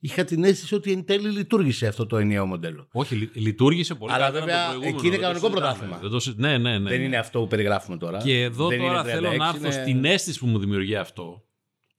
είχα 0.00 0.24
την 0.24 0.44
αίσθηση 0.44 0.74
ότι 0.74 0.92
εν 0.92 1.04
τέλει 1.04 1.28
λειτουργήσε 1.30 1.86
αυτό 1.86 2.06
το 2.06 2.16
ενιαίο 2.16 2.46
μοντέλο. 2.46 2.88
Όχι, 2.92 3.14
λει- 3.14 3.36
λειτουργήσε 3.36 3.94
πολύ 3.94 4.12
Αλλά 4.12 4.22
καλύτερα 4.30 4.44
βέβαια, 4.46 4.64
από 4.64 4.72
το 4.74 4.78
προηγούμενο. 4.80 4.98
εκεί 4.98 5.06
είναι 5.06 5.16
δεν 5.16 5.34
το 5.34 5.40
κανονικό 5.40 5.68
συζητάμε. 5.70 5.88
πρωτάθλημα. 5.90 6.00
Δεν 6.02 6.10
το 6.10 6.20
συ- 6.20 6.38
Ναι, 6.38 6.58
ναι, 6.58 6.78
ναι. 6.78 6.90
Δεν 6.90 6.98
ναι. 6.98 7.04
είναι 7.04 7.16
αυτό 7.16 7.40
που 7.40 7.46
περιγράφουμε 7.46 7.96
τώρα. 7.96 8.18
Και 8.18 8.42
εδώ 8.42 8.68
Δεν 8.68 8.78
τώρα 8.78 9.00
είναι 9.00 9.10
θέλω 9.10 9.28
36, 9.30 9.36
να 9.38 9.46
έρθω 9.48 9.58
είναι- 9.58 9.70
στην 9.70 10.04
αίσθηση 10.04 10.38
που 10.38 10.46
μου 10.46 10.58
δημιουργεί 10.58 10.96
αυτό. 10.96 11.44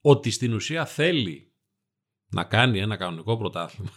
Ότι 0.00 0.30
στην 0.30 0.52
ουσία 0.54 0.84
θέλει 0.86 1.52
να 2.28 2.44
κάνει 2.44 2.78
ένα 2.80 2.96
κανονικό 2.96 3.36
πρωτάθλημα 3.36 3.90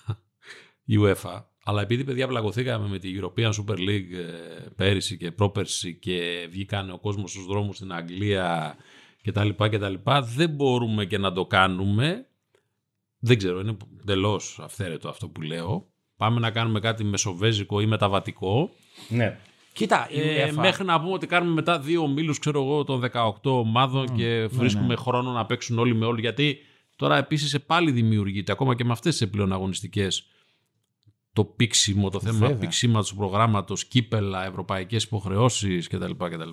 η 0.85 0.95
UEFA. 0.99 1.43
Αλλά 1.67 1.81
επειδή 1.81 2.03
παιδιά 2.03 2.27
πλαγωθήκαμε 2.27 2.87
με 2.87 2.99
τη 2.99 3.19
European 3.19 3.49
Super 3.51 3.77
League 3.77 4.13
ε, 4.13 4.69
πέρυσι 4.75 5.17
και 5.17 5.31
πρόπερσι 5.31 5.95
και 5.95 6.47
βγήκανε 6.49 6.91
ο 6.91 6.99
κόσμος 6.99 7.31
στους 7.31 7.45
δρόμους 7.45 7.75
στην 7.75 7.93
Αγγλία 7.93 8.75
κτλ. 9.23 9.49
κτλ 9.57 9.93
δεν 10.35 10.49
μπορούμε 10.49 11.05
και 11.05 11.17
να 11.17 11.31
το 11.31 11.45
κάνουμε. 11.45 12.27
Δεν 13.19 13.37
ξέρω, 13.37 13.59
είναι 13.59 13.77
εντελώς 14.01 14.59
αυθαίρετο 14.61 15.09
αυτό 15.09 15.27
που 15.27 15.41
λέω. 15.41 15.87
Πάμε 16.17 16.39
να 16.39 16.51
κάνουμε 16.51 16.79
κάτι 16.79 17.03
μεσοβέζικο 17.03 17.81
ή 17.81 17.85
μεταβατικό. 17.85 18.69
Ναι. 19.09 19.39
Κοίτα, 19.73 20.07
η 20.11 20.19
Ε, 20.19 20.49
UEFA 20.49 20.53
μέχρι 20.53 20.85
να 20.85 20.99
πούμε 21.01 21.13
ότι 21.13 21.27
κάνουμε 21.27 21.53
μετά 21.53 21.79
δύο 21.79 22.01
ομίλους, 22.01 22.39
ξέρω 22.39 22.61
εγώ, 22.63 22.83
των 22.83 22.99
18 23.13 23.31
ομάδων 23.43 24.15
και 24.15 24.47
βρίσκουμε 24.51 24.87
ναι. 24.87 24.95
χρόνο 24.95 25.31
να 25.31 25.45
παίξουν 25.45 25.79
όλοι 25.79 25.95
με 25.95 26.05
όλοι. 26.05 26.21
Γιατί 26.21 26.57
τώρα 26.95 27.17
επίσης 27.17 27.61
πάλι 27.61 27.91
δημιουργείται, 27.91 28.51
ακόμα 28.51 28.75
και 28.75 28.83
με 28.83 28.91
αυτές 28.91 29.17
τις 29.17 29.29
πλέον 29.29 29.53
αγωνιστικές, 29.53 30.29
το 31.35 31.43
πήξιμο, 31.45 32.09
το 32.09 32.19
θέμα 32.19 32.37
Βέβαια. 32.37 32.55
πήξιματος 32.55 33.09
του 33.09 33.15
προγράμματος, 33.15 33.85
κύπελα, 33.85 34.45
ευρωπαϊκές 34.45 35.03
υποχρεώσεις 35.03 35.87
κτλ. 35.87 36.11
κτλ. 36.11 36.49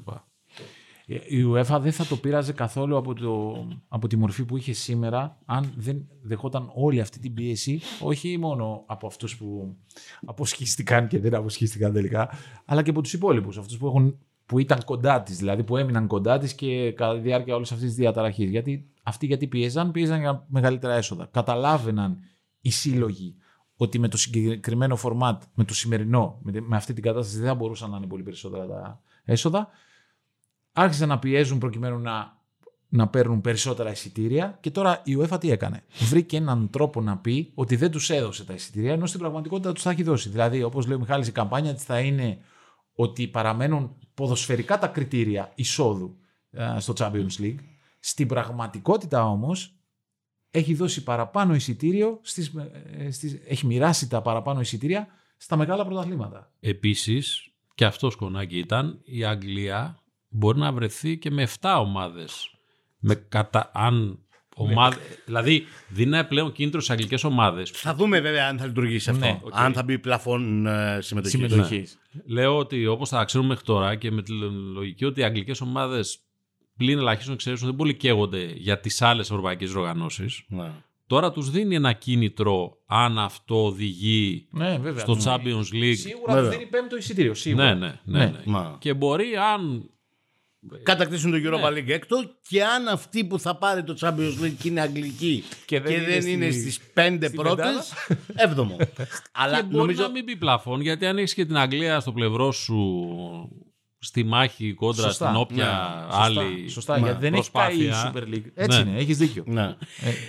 Η 1.06 1.44
UEFA 1.52 1.78
δεν 1.80 1.92
θα 1.92 2.06
το 2.06 2.16
πείραζε 2.16 2.52
καθόλου 2.52 2.96
από, 2.96 3.14
το, 3.14 3.66
από 3.88 4.06
τη 4.06 4.16
μορφή 4.16 4.44
που 4.44 4.56
είχε 4.56 4.72
σήμερα 4.72 5.38
αν 5.44 5.72
δεν 5.76 6.08
δεχόταν 6.22 6.70
όλη 6.74 7.00
αυτή 7.00 7.18
την 7.18 7.34
πίεση, 7.34 7.80
όχι 8.00 8.38
μόνο 8.38 8.84
από 8.86 9.06
αυτούς 9.06 9.36
που 9.36 9.76
αποσχίστηκαν 10.26 11.08
και 11.08 11.18
δεν 11.18 11.34
αποσχίστηκαν 11.34 11.92
τελικά, 11.92 12.30
αλλά 12.64 12.82
και 12.82 12.90
από 12.90 13.00
τους 13.02 13.12
υπόλοιπους, 13.12 13.58
αυτούς 13.58 13.76
που, 13.76 13.86
έχουν, 13.86 14.18
που 14.46 14.58
ήταν 14.58 14.84
κοντά 14.84 15.22
της, 15.22 15.38
δηλαδή 15.38 15.64
που 15.64 15.76
έμειναν 15.76 16.06
κοντά 16.06 16.38
της 16.38 16.54
και 16.54 16.92
κατά 16.92 17.14
τη 17.14 17.20
διάρκεια 17.20 17.54
όλης 17.54 17.72
αυτής 17.72 17.86
της 17.88 17.96
διαταραχής. 17.96 18.50
Γιατί 18.50 18.90
αυτοί 19.02 19.26
γιατί 19.26 19.46
πίεζαν, 19.46 19.90
πίεζαν 19.90 20.20
για 20.20 20.46
μεγαλύτερα 20.48 20.94
έσοδα. 20.94 21.28
Καταλάβαιναν 21.30 22.18
οι 22.60 22.70
σύλλογοι 22.70 23.36
ότι 23.76 23.98
με 23.98 24.08
το 24.08 24.16
συγκεκριμένο 24.16 24.98
format, 25.02 25.38
με 25.54 25.64
το 25.64 25.74
σημερινό, 25.74 26.38
με, 26.42 26.60
με 26.60 26.76
αυτή 26.76 26.92
την 26.92 27.02
κατάσταση 27.02 27.38
δεν 27.38 27.46
θα 27.46 27.54
μπορούσαν 27.54 27.90
να 27.90 27.96
είναι 27.96 28.06
πολύ 28.06 28.22
περισσότερα 28.22 28.66
τα 28.66 29.02
έσοδα 29.24 29.68
άρχισαν 30.72 31.08
να 31.08 31.18
πιέζουν 31.18 31.58
προκειμένου 31.58 31.98
να, 31.98 32.36
να 32.88 33.08
παίρνουν 33.08 33.40
περισσότερα 33.40 33.90
εισιτήρια 33.90 34.58
και 34.60 34.70
τώρα 34.70 35.00
η 35.04 35.16
UEFA 35.20 35.40
τι 35.40 35.50
έκανε; 35.50 35.82
Βρήκε 36.08 36.36
έναν 36.36 36.70
τρόπο 36.70 37.00
να 37.00 37.16
πει 37.18 37.52
ότι 37.54 37.76
δεν 37.76 37.90
τους 37.90 38.10
έδωσε 38.10 38.44
τα 38.44 38.52
εισιτήρια 38.52 38.92
ενώ 38.92 39.06
στην 39.06 39.20
πραγματικότητα 39.20 39.72
τους 39.72 39.82
τα 39.82 39.90
έχει 39.90 40.02
δώσει. 40.02 40.28
Δηλαδή 40.28 40.62
όπως 40.62 40.86
λέει 40.86 40.96
ο 40.96 41.00
Μιχάλης 41.00 41.28
η 41.28 41.32
καμπάνια 41.32 41.74
της 41.74 41.84
θα 41.84 42.00
είναι 42.00 42.38
ότι 42.94 43.28
παραμένουν 43.28 43.96
ποδοσφαιρικά 44.14 44.78
τα 44.78 44.86
κριτήρια 44.86 45.52
εισόδου 45.54 46.16
ε, 46.50 46.76
στο 46.78 46.92
Champions 46.96 47.40
League. 47.40 47.58
Στην 48.00 48.28
πραγματικότητα 48.28 49.28
όμως 49.28 49.76
έχει 50.54 50.74
δώσει 50.74 51.02
παραπάνω 51.02 51.54
εισιτήριο, 51.54 52.18
στις, 52.22 52.52
ε, 52.98 53.10
στις, 53.10 53.40
έχει 53.46 53.66
μοιράσει 53.66 54.08
τα 54.08 54.22
παραπάνω 54.22 54.60
εισιτήρια 54.60 55.06
στα 55.36 55.56
μεγάλα 55.56 55.84
πρωταθλήματα. 55.84 56.50
Επίσης, 56.60 57.48
και 57.74 57.84
αυτό 57.84 58.10
σκονάκι 58.10 58.58
ήταν, 58.58 59.00
η 59.04 59.24
Αγγλία 59.24 60.02
μπορεί 60.28 60.58
να 60.58 60.72
βρεθεί 60.72 61.18
και 61.18 61.30
με 61.30 61.48
7 61.60 61.76
ομάδες. 61.80 62.50
Με 62.98 63.14
κατα... 63.14 63.70
αν 63.74 64.18
ομάδες... 64.56 64.98
Δηλαδή, 65.24 65.64
δίνει 65.88 66.24
πλέον 66.24 66.52
κίνητρο 66.52 66.80
στις 66.80 66.92
αγγλικές 66.92 67.24
ομάδες. 67.24 67.70
Θα 67.70 67.94
δούμε 67.94 68.20
βέβαια 68.20 68.48
αν 68.48 68.58
θα 68.58 68.66
λειτουργήσει 68.66 69.10
αυτό. 69.10 69.24
Ναι, 69.24 69.40
Αν 69.52 69.72
θα 69.72 69.82
μπει 69.82 69.98
πλαφόν 69.98 70.66
ε, 70.66 70.98
συμμετοχής. 71.00 71.40
Συμμετοχής. 71.40 71.98
Λέω 72.24 72.58
ότι 72.58 72.86
όπως 72.86 73.08
τα 73.08 73.24
ξέρουμε 73.24 73.48
μέχρι 73.48 73.64
τώρα 73.64 73.94
και 73.94 74.10
με 74.10 74.22
τη 74.22 74.32
λογική 74.72 75.04
ότι 75.04 75.20
οι 75.20 75.24
αγγλικές 75.24 75.60
ομάδες 75.60 76.18
πλην 76.76 76.98
ελαχίστων 76.98 77.34
εξαιρέσεων 77.34 77.68
δεν 77.70 77.78
πολύ 77.78 77.94
καίγονται 77.94 78.52
για 78.56 78.80
τις 78.80 79.02
άλλες 79.02 79.30
ευρωπαϊκές 79.30 79.74
οργανώσεις. 79.74 80.42
Ναι. 80.48 80.70
Τώρα 81.06 81.32
τους 81.32 81.50
δίνει 81.50 81.74
ένα 81.74 81.92
κίνητρο 81.92 82.76
αν 82.86 83.18
αυτό 83.18 83.64
οδηγεί 83.64 84.46
Ναι, 84.50 84.78
βέβαια. 84.78 85.00
στο 85.02 85.14
Ναι. 85.14 85.22
Champions 85.24 85.74
League. 85.74 85.96
Σίγουρα 85.96 86.32
Βέβαια. 86.34 86.50
του 86.50 86.56
δίνει 86.56 86.70
πέμπτο 86.70 86.96
εισιτήριο. 86.96 87.34
Σίγουρα. 87.34 87.74
Ναι, 87.74 87.86
ναι, 87.86 88.00
ναι, 88.04 88.18
Ναι. 88.18 88.24
ναι. 88.24 88.40
Μα. 88.44 88.76
Και 88.80 88.94
μπορεί 88.94 89.36
αν 89.54 89.86
Κατακτήσουν 90.82 91.30
το 91.30 91.36
Europa 91.36 91.72
Ναι. 91.72 91.80
League 91.80 91.88
έκτο 91.88 92.16
και 92.48 92.64
αν 92.64 92.88
αυτή 92.88 93.24
που 93.24 93.38
θα 93.38 93.56
πάρει 93.56 93.82
το 93.84 93.96
Champions 94.00 94.44
League 94.44 94.64
είναι 94.64 94.80
αγγλική 94.80 95.44
και 95.66 95.80
δεν, 95.80 96.26
είναι, 96.26 96.50
στη- 96.50 96.60
στις 96.60 96.80
πέντε 96.94 97.26
στη 97.26 97.36
πρώτες, 97.36 97.64
πεντάδα. 98.08 98.22
έβδομο. 98.34 98.76
Αλλά 99.32 99.56
και 99.56 99.62
μπορεί 99.62 99.76
νομίζω... 99.78 100.02
να 100.02 100.08
μην 100.08 100.24
πει 100.24 100.36
πλαφόν, 100.36 100.80
γιατί 100.80 101.06
αν 101.06 101.18
έχεις 101.18 101.34
και 101.34 101.44
την 101.44 101.56
Αγγλία 101.56 102.00
στο 102.00 102.12
πλευρό 102.12 102.52
σου 102.52 102.76
στη 104.04 104.24
μάχη 104.24 104.72
κόντρα 104.74 105.02
Σωστά. 105.06 105.24
στην 105.28 105.36
όποια 105.40 105.64
Ναι, 105.64 106.16
άλλη. 106.16 106.68
Σωστά, 106.68 106.98
Μα, 106.98 107.06
γιατί 107.06 107.20
δεν 107.20 107.34
έχει 107.34 107.50
πάει 107.50 107.76
η 107.80 107.86
προσπάθεια. 107.86 108.12
Super 108.12 108.34
League. 108.34 108.44
Έτσι 108.54 108.82
Ναι. 108.84 108.90
είναι, 108.90 108.98
έχεις 109.00 109.16
δίκιο. 109.18 109.44
Ναι. 109.46 109.62
Ε, 109.62 109.74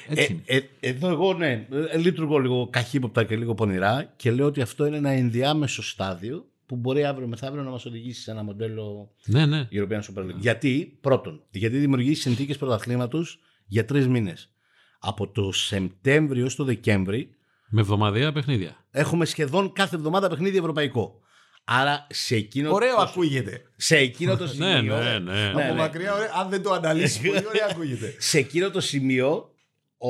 έτσι 0.08 0.32
είναι. 0.34 0.42
Ε, 0.46 0.58
ε, 0.58 0.62
εδώ 0.80 1.10
εγώ 1.10 1.34
ναι, 1.34 1.68
ε, 1.92 1.98
λειτουργώ 1.98 2.38
λίγο 2.38 2.68
καχύποπτα 2.70 3.24
και 3.24 3.36
λίγο 3.36 3.54
πονηρά 3.54 4.14
και 4.16 4.32
λέω 4.32 4.46
ότι 4.46 4.62
αυτό 4.62 4.86
είναι 4.86 4.98
ένα 4.98 5.10
ενδιάμεσο 5.10 5.84
στάδιο 5.84 6.46
που 6.66 6.76
μπορεί 6.76 7.06
αύριο 7.06 7.28
μεθαύριο 7.28 7.64
να 7.64 7.70
μας 7.70 7.86
οδηγήσει 7.86 8.22
σε 8.22 8.32
ένα 8.32 8.44
μοντέλο 8.44 9.12
Ναι, 9.26 9.46
ναι. 9.46 9.68
European 9.72 10.00
Super 10.00 10.22
League. 10.24 10.38
Γιατί, 10.40 10.98
πρώτον, 11.02 11.42
γιατί 11.52 11.78
δημιουργεί 11.78 12.14
συνθήκες 12.14 12.58
πρωταθλήματος 12.58 13.40
για 13.66 13.86
τρεις 13.86 14.08
μήνες. 14.08 14.52
Από 15.00 15.28
το 15.28 15.52
Σεπτέμβριο 15.52 16.50
στο 16.50 16.64
Δεκέμβρη 16.64 17.30
Με 17.70 17.82
εβδομαδιαία 17.82 18.32
παιχνίδια. 18.32 18.76
έχουμε 18.92 19.26
σχεδόν 19.26 19.74
κάθε 19.74 19.96
εβδομάδα 19.96 20.30
παιχνίδι 20.30 20.58
ευρωπαϊκό. 20.58 21.20
Άρα 21.64 22.08
σε 22.10 22.36
εκείνο, 22.36 22.74
Ωραίο 22.74 22.96
το, 22.96 23.02
ακούγεται. 23.02 23.62
σε 23.76 23.98
εκείνο 23.98 24.38
το 24.38 24.48
σημείο, 24.48 24.98
Ναι, 24.98 25.04
ναι, 25.04 25.20
ναι. 25.20 25.52
Ναι, 25.54 25.64
Από 25.64 25.74
ναι. 25.74 25.80
μακριά, 25.80 26.14
ωραία. 26.14 26.32
αν 26.36 26.50
δεν 26.50 26.62
το 26.62 26.72
αναλύσεις 26.72 27.18
πολύ 27.28 27.48
ωραία 27.48 27.68
ακούγεται. 27.72 28.16
σε 28.30 28.38
εκείνο 28.38 28.70
το 28.70 28.80
σημείο 28.82 29.52
ο 29.98 30.10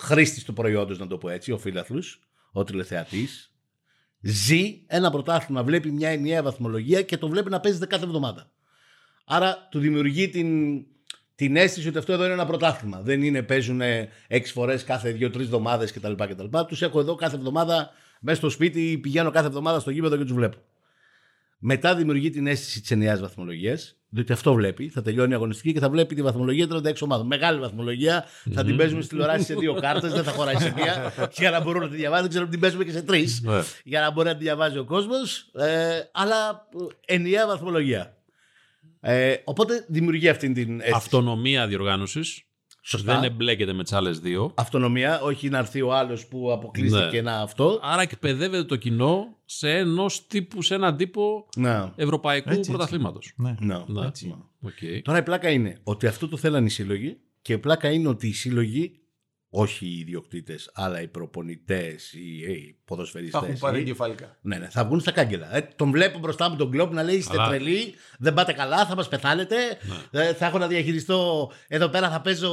χρήστης 0.00 0.44
του 0.44 0.52
προϊόντος, 0.52 0.98
να 0.98 1.06
το 1.06 1.18
πω 1.18 1.28
έτσι, 1.28 1.52
ο 1.52 1.58
φίλαθλος, 1.58 2.20
ο 2.52 2.64
τηλεθεατής, 2.64 3.52
ζει 4.20 4.82
ένα 4.86 5.10
πρωτάθλημα, 5.10 5.62
βλέπει 5.62 5.90
μια 5.90 6.08
ενιαία 6.08 6.42
βαθμολογία 6.42 7.02
και 7.02 7.16
το 7.16 7.28
βλέπει 7.28 7.50
να 7.50 7.60
παίζεται 7.60 7.86
κάθε 7.86 8.04
εβδομάδα. 8.04 8.50
Άρα 9.24 9.68
του 9.70 9.78
δημιουργεί 9.78 10.28
την, 10.28 10.78
την 11.34 11.56
αίσθηση 11.56 11.88
ότι 11.88 11.98
αυτό 11.98 12.12
εδώ 12.12 12.24
είναι 12.24 12.32
ένα 12.32 12.46
πρωτάθλημα. 12.46 13.00
Δεν 13.00 13.22
είναι 13.22 13.42
παίζουν 13.42 13.80
έξι 14.26 14.52
φορές 14.52 14.84
κάθε 14.84 15.10
δύο-τρει 15.10 15.42
εβδομάδες 15.42 15.92
κτλ. 15.92 16.12
κτλ. 16.12 16.58
Τους 16.66 16.82
έχω 16.82 17.00
εδώ 17.00 17.14
κάθε 17.14 17.36
εβδομάδα 17.36 17.90
μέσα 18.20 18.36
στο 18.38 18.50
σπίτι, 18.50 18.98
πηγαίνω 19.02 19.30
κάθε 19.30 19.46
εβδομάδα 19.46 19.80
στο 19.80 19.90
γήπεδο 19.90 20.16
και 20.16 20.22
τους 20.22 20.32
βλέπω. 20.32 20.58
Μετά 21.58 21.94
δημιουργεί 21.94 22.30
την 22.30 22.46
αίσθηση 22.46 22.80
της 22.80 22.90
ενιαίας 22.90 23.20
βαθμολογίας, 23.20 23.96
διότι 24.08 24.32
αυτό 24.32 24.54
βλέπει. 24.54 24.88
Θα 24.88 25.02
τελειώνει 25.02 25.32
η 25.32 25.34
αγωνιστική 25.34 25.72
και 25.72 25.80
θα 25.80 25.90
βλέπει 25.90 26.14
τη 26.14 26.22
βαθμολογία 26.22 26.66
36 26.70 26.92
ομάδων. 27.00 27.26
Μεγάλη 27.26 27.60
βαθμολογία. 27.60 28.24
Θα 28.52 28.64
την 28.64 28.76
παίζουμε 28.76 29.00
στη 29.00 29.10
τηλεόραση 29.10 29.44
σε 29.44 29.54
δύο 29.54 29.74
κάρτες, 29.74 30.12
δεν 30.12 30.24
θα 30.24 30.30
χωράει 30.30 30.56
σε 30.56 30.72
μία. 30.76 31.12
για 31.32 31.50
να 31.50 31.60
μπορούν 31.60 31.82
να 31.82 31.88
τη 31.88 31.96
διαβάζουν, 31.96 32.28
ξέρω 32.28 32.42
ότι 32.42 32.52
την 32.52 32.60
παίζουμε 32.60 32.84
και 32.84 32.90
σε 32.90 33.02
τρεις. 33.02 33.40
Ναι. 33.42 33.62
για 33.84 34.00
να 34.00 34.10
μπορεί 34.10 34.28
να 34.28 34.36
τη 34.36 34.42
διαβάζει 34.42 34.78
ο 34.78 34.84
κόσμος. 34.84 35.50
Ε, 35.54 36.00
αλλά 36.12 36.68
ε, 37.06 37.14
ενιαία 37.14 37.46
βαθμολογία. 37.46 38.16
Ε, 39.00 39.34
οπότε 39.44 39.84
δημιουργεί 39.88 40.28
αυτή 40.28 40.52
την 40.52 40.78
αίσθηση. 40.78 40.96
Αυτονομία 40.96 41.66
διοργάνωσης. 41.66 42.42
Σωστά. 42.88 43.14
Δεν 43.20 43.30
εμπλέκεται 43.30 43.72
με 43.72 43.82
τις 43.82 43.92
άλλες 43.92 44.18
δύο. 44.20 44.52
Αυτονομία, 44.54 45.20
όχι 45.20 45.48
να 45.48 45.58
έρθει 45.58 45.82
ο 45.82 45.94
άλλος 45.94 46.26
που 46.26 46.52
αποκλείστηκε 46.52 47.04
Ναι. 47.10 47.16
ένα 47.18 47.40
αυτό. 47.40 47.80
Άρα 47.82 48.02
εκπαιδεύεται 48.02 48.64
το 48.64 48.76
κοινό 48.76 49.36
σε, 49.44 49.70
ενός 49.70 50.26
τύπου, 50.26 50.62
σε 50.62 50.74
έναν 50.74 50.96
τύπο 50.96 51.46
Να. 51.56 51.92
ευρωπαϊκού 51.96 52.48
Έτσι, 52.48 52.58
έτσι. 52.58 52.70
πρωταθλήματος. 52.70 53.32
Ναι. 53.36 53.54
Να. 53.60 53.84
Ναι. 53.88 54.06
Έτσι. 54.06 54.34
Okay. 54.66 55.00
Τώρα 55.02 55.18
η 55.18 55.22
πλάκα 55.22 55.50
είναι 55.50 55.80
ότι 55.84 56.06
αυτό 56.06 56.28
το 56.28 56.36
θέλαν 56.36 56.66
οι 56.66 56.70
σύλλογοι 56.70 57.16
και 57.42 57.52
η 57.52 57.58
πλάκα 57.58 57.90
είναι 57.90 58.08
ότι 58.08 58.26
οι 58.28 58.32
σύλλογοι 58.32 58.92
όχι 59.50 59.86
οι 59.86 59.98
ιδιοκτήτες, 59.98 60.70
αλλά 60.74 61.00
οι 61.02 61.08
προπονητές, 61.08 62.12
οι, 62.12 62.36
οι 62.38 62.76
Θα 62.78 62.94
ποδοσφαιριστές. 62.94 63.42
έχουν 63.42 63.58
πάρει 63.58 63.78
οι- 63.78 63.80
εγκεφαλικά. 63.80 64.36
Ναι, 64.40 64.56
ναι, 64.56 64.68
θα 64.68 64.84
βγουν 64.84 65.00
στα 65.00 65.10
κάγκελα. 65.10 65.56
Ε, 65.56 65.68
τον 65.76 65.90
βλέπω 65.90 66.18
μπροστά 66.18 66.50
μου 66.50 66.56
τον 66.56 66.70
κλοπ 66.70 66.92
να 66.92 67.02
λέει: 67.02 67.16
Είστε 67.16 67.36
Αλλά- 67.38 67.48
τρελοί, 67.48 67.94
δεν 68.18 68.34
πάτε 68.34 68.52
καλά, 68.52 68.86
θα 68.86 68.94
μας 68.94 69.08
πεθάνετε. 69.08 69.56
Ε, 70.10 70.34
θα 70.34 70.46
έχω 70.46 70.58
να 70.58 70.66
διαχειριστώ. 70.66 71.50
Εδώ 71.68 71.88
πέρα 71.88 72.10
θα 72.10 72.20
παίζω. 72.20 72.52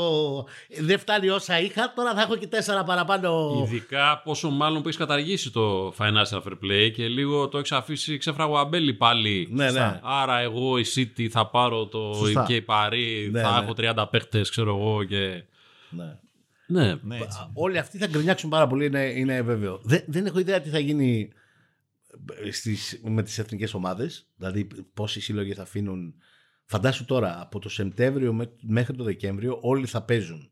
Δεν 0.80 1.00
φτάνει 1.00 1.30
όσα 1.30 1.60
είχα, 1.60 1.94
τώρα 1.96 2.14
θα 2.14 2.22
έχω 2.22 2.36
και 2.36 2.48
τέσσερα 2.48 2.84
παραπάνω. 2.84 3.62
Ειδικά 3.66 4.22
πόσο 4.24 4.50
μάλλον 4.50 4.82
που 4.82 4.88
έχεις 4.88 5.00
καταργήσει 5.00 5.52
το 5.52 5.94
financial 5.98 6.42
fair 6.44 6.52
play 6.64 6.92
και 6.94 7.08
λίγο 7.08 7.48
το 7.48 7.58
έχεις 7.58 7.72
αφήσει 7.72 8.18
ξέφραγο 8.18 8.58
αμπέλι 8.58 8.94
πάλι. 8.94 9.48
Ναι, 9.52 9.72
ναι. 9.72 10.00
Άρα 10.04 10.40
εγώ 10.40 10.78
η 10.78 10.84
City 10.96 11.28
θα 11.28 11.48
πάρω 11.50 11.86
το 11.88 12.14
Σωστά. 12.16 12.44
και 12.48 12.56
η 12.56 12.62
Παρή, 12.62 13.30
Ναι, 13.32 13.42
θα 13.42 13.52
ναι. 13.60 13.64
έχω 13.64 13.74
30 14.04 14.10
παίχτε, 14.12 14.42
ξέρω 14.42 14.78
εγώ. 14.78 15.04
Και... 15.04 15.44
Ναι. 15.90 16.18
Ναι. 16.67 16.95
Ναι, 17.01 17.15
έτσι. 17.15 17.38
Α, 17.41 17.49
Όλοι 17.54 17.78
αυτοί 17.78 17.97
θα 17.97 18.08
γκρινιάξουν 18.08 18.49
πάρα 18.49 18.67
πολύ, 18.67 18.86
είναι, 18.86 19.04
είναι 19.04 19.41
βέβαιο. 19.41 19.80
Δεν, 19.84 20.04
δεν 20.08 20.25
έχω 20.25 20.39
ιδέα 20.39 20.62
τι 20.62 20.69
θα 20.69 20.80
γίνει 20.80 21.30
στις, 22.51 22.99
με 23.04 23.23
τις 23.23 23.38
εθνικές 23.38 23.73
ομάδες. 23.73 24.28
Δηλαδή 24.38 24.67
πόσοι 24.93 25.21
σύλλογοι 25.21 25.54
θα 25.54 25.62
αφήνουν. 25.62 26.13
Φαντάσου 26.65 27.06
τώρα 27.06 27.41
από 27.41 27.60
το 27.60 27.69
Σεπτέμβριο 27.69 28.34
μέ- 28.34 28.49
μέχρι 28.62 28.95
το 28.95 29.04
Δεκέμβριο 29.04 29.58
όλοι 29.62 29.86
θα 29.86 30.01
παίζουν 30.04 30.49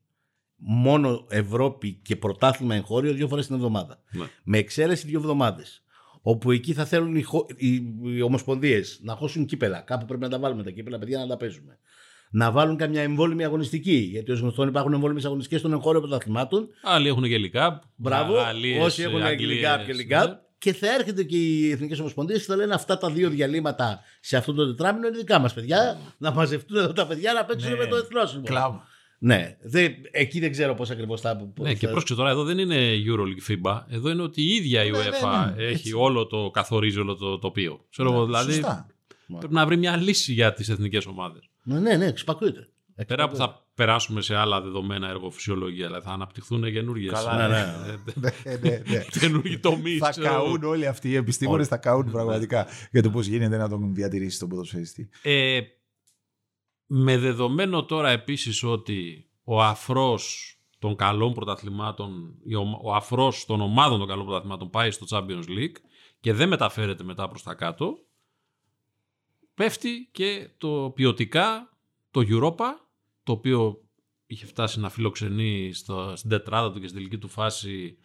μόνο 0.55 1.25
Ευρώπη 1.29 1.93
και 1.93 2.15
πρωτάθλημα 2.15 2.75
εγχώριο 2.75 3.13
δύο 3.13 3.27
φορές 3.27 3.45
την 3.45 3.55
εβδομάδα. 3.55 4.01
Ναι. 4.11 4.25
Με 4.43 4.57
εξαίρεση 4.57 5.07
δύο 5.07 5.19
εβδομάδες. 5.19 5.83
Όπου 6.21 6.51
εκεί 6.51 6.73
θα 6.73 6.85
θέλουν 6.85 7.15
οι, 7.15 7.21
χω- 7.21 7.49
οι, 7.55 7.93
οι 8.03 8.21
ομοσπονδίες 8.21 8.99
να 9.03 9.15
χώσουν 9.15 9.45
κύπελα. 9.45 9.79
Κάπου 9.81 10.05
πρέπει 10.05 10.21
να 10.21 10.29
τα 10.29 10.39
βάλουμε 10.39 10.63
τα 10.63 10.71
κύπελα, 10.71 10.99
παιδιά, 10.99 11.19
να 11.19 11.27
τα 11.27 11.37
παίζουμε. 11.37 11.79
Να 12.35 12.51
βάλουν 12.51 12.77
καμιά 12.77 13.01
εμβόλυμη 13.01 13.43
αγωνιστική. 13.43 13.95
Γιατί 14.11 14.31
ως 14.31 14.39
γνωστόν 14.39 14.67
υπάρχουν 14.67 14.93
εμβόλυμες 14.93 15.25
αγωνιστικές 15.25 15.61
των 15.61 15.73
εγχώριων 15.73 16.01
πρωταθλημάτων. 16.01 16.67
Άλλοι 16.83 17.07
έχουν 17.07 17.23
γελικά. 17.23 17.81
Μπράβο. 17.95 18.33
Γαλλίες, 18.33 18.83
όσοι 18.85 19.01
έχουν 19.01 19.21
Αγγλίες, 19.23 19.65
αγγλικά 19.65 19.83
και 19.85 19.91
ελληνικά. 19.91 20.25
ναι. 20.27 20.37
Και 20.57 20.73
θα 20.73 20.93
έρχεται 20.93 21.23
και 21.23 21.37
οι 21.37 21.71
Εθνικές 21.71 21.99
Ομοσπονδίες 21.99 22.39
και 22.39 22.45
θα 22.45 22.55
λένε 22.55 22.73
αυτά 22.73 22.97
τα 22.97 23.09
δύο 23.09 23.29
διαλύματα 23.29 23.99
σε 24.21 24.37
αυτό 24.37 24.53
το 24.53 24.65
τετράμινο 24.67 25.07
είναι 25.07 25.17
δικά 25.17 25.39
μας 25.39 25.53
παιδιά. 25.53 25.97
Να 26.17 26.31
μαζευτούν 26.31 26.77
εδώ 26.77 26.93
τα 26.93 27.07
παιδιά 27.07 27.33
να 27.33 27.45
παίξουν 27.45 27.71
Ναι. 27.71 27.77
με 27.77 27.85
το 27.85 27.95
εθνόσημο. 27.95 28.43
Κλάμα. 28.43 28.83
Ναι, 29.19 29.57
δεν, 29.61 29.93
εκεί 30.11 30.39
δεν 30.39 30.51
ξέρω 30.51 30.73
πώς 30.73 30.89
ακριβώς 30.89 31.21
θα. 31.21 31.35
πώς 31.37 31.67
Ναι, 31.67 31.73
και 31.73 31.85
θα- 31.85 31.91
πρόσεξε 31.91 32.15
τώρα, 32.15 32.29
εδώ 32.29 32.43
δεν 32.43 32.57
είναι 32.57 32.75
Euroleague 33.07 33.51
FIBA. 33.51 33.81
Εδώ 33.89 34.09
είναι 34.09 34.21
ότι 34.21 34.41
η 34.41 34.47
ίδια 34.55 34.83
η 34.83 34.91
Ναι, 34.91 34.97
ναι, 34.97 35.03
UEFA 35.03 35.53
ναι, 35.55 35.63
έχει 35.63 35.73
έτσι. 35.73 35.93
όλο 35.93 36.27
το 36.27 36.49
καθορίζει 36.53 36.99
όλο 36.99 37.15
το 37.15 37.39
τοπίο. 37.39 37.85
Ξέρω 37.89 38.11
εγώ, 38.11 38.25
δηλαδή 38.25 38.51
Σωστά. 38.53 38.87
πρέπει 39.39 39.53
να 39.53 39.65
βρει 39.65 39.77
μια 39.77 39.97
λύση 39.97 40.33
για 40.33 40.53
τις 40.53 40.69
εθνικές 40.69 41.05
ομάδες. 41.05 41.43
Ναι, 41.63 41.79
ναι, 41.79 41.95
ναι, 41.95 42.05
εξυπακούεται. 42.05 42.67
Πέρα 43.07 43.29
που 43.29 43.35
θα 43.35 43.67
περάσουμε 43.75 44.21
σε 44.21 44.35
άλλα 44.35 44.61
δεδομένα 44.61 45.09
εργοφυσιολογία, 45.09 45.85
δηλαδή 45.87 46.05
θα 46.05 46.11
αναπτυχθούν 46.11 46.63
καινούργιες. 46.71 47.13
Καλά, 47.13 47.47
ναι, 47.47 47.57
ναι, 48.15 48.29
ναι, 48.61 48.81
ναι. 48.89 49.03
Καινούργιοι 49.19 49.59
τομείς. 49.59 49.97
Θα 49.99 50.13
καούν 50.21 50.63
όλοι 50.63 50.87
αυτοί 50.87 51.09
οι 51.09 51.15
επιστήμονες, 51.15 51.59
Όλοι. 51.59 51.69
θα 51.69 51.77
καούν 51.89 52.11
πραγματικά 52.11 52.67
για 52.91 53.01
το 53.01 53.09
πώς 53.09 53.25
γίνεται 53.25 53.57
να 53.57 53.69
τον 53.69 53.93
διατηρήσει 53.93 54.39
τον 54.39 54.49
ποδοσφαιριστή. 54.49 55.09
Ε, 55.21 55.59
με 56.85 57.17
δεδομένο 57.17 57.85
τώρα 57.85 58.09
επίσης 58.09 58.63
ότι 58.63 59.29
ο 59.43 59.61
αφρός 59.61 60.55
των 60.79 60.95
καλών 60.95 61.33
πρωταθλημάτων, 61.33 62.35
η 62.45 62.55
ομα- 62.55 62.79
ο 62.83 62.93
αφρός 62.95 63.45
των 63.45 63.61
ομάδων 63.61 63.99
των 63.99 64.07
καλών 64.07 64.25
πρωταθλημάτων 64.25 64.69
πάει 64.69 64.91
στο 64.91 65.05
Champions 65.09 65.47
League 65.47 65.75
και 66.19 66.33
δεν 66.33 66.47
μεταφέρεται 66.47 67.03
μετά 67.03 67.27
προς 67.27 67.43
τα 67.43 67.53
κάτω, 67.53 67.97
πέφτει 69.53 70.09
και 70.11 70.49
το 70.57 70.91
ποιοτικά 70.95 71.69
το 72.11 72.21
Europa, 72.27 72.65
το 73.23 73.31
οποίο 73.31 73.81
είχε 74.25 74.45
φτάσει 74.45 74.79
να 74.79 74.89
φιλοξενεί 74.89 75.73
στο, 75.73 76.13
στην 76.15 76.29
τετράδα 76.29 76.71
του 76.71 76.79
και 76.79 76.87
στην 76.87 76.97
τελική 76.97 77.17
του 77.17 77.27
φάση 77.29 77.97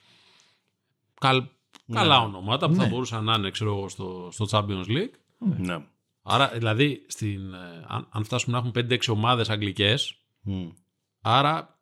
καλ- 1.20 1.46
καλά 1.92 2.20
ονόματα 2.20 2.68
που 2.68 2.74
θα 2.74 2.82
Ναι. 2.82 2.88
μπορούσαν 2.88 3.24
να 3.24 3.34
είναι 3.34 3.50
ξέρω 3.50 3.70
εγώ, 3.76 3.88
στο, 3.88 4.28
στο 4.32 4.46
Champions 4.50 4.84
League. 4.86 5.10
Ναι. 5.38 5.84
Άρα, 6.22 6.48
δηλαδή, 6.48 7.04
στην, 7.08 7.54
ε, 7.54 7.84
αν, 7.86 8.08
αν 8.10 8.24
φτάσουμε 8.24 8.52
να 8.52 8.58
έχουμε 8.68 8.86
5-6 8.98 9.08
ομάδες 9.08 9.48
αγγλικές, 9.50 10.14
Μμ. 10.40 10.68
άρα. 11.20 11.77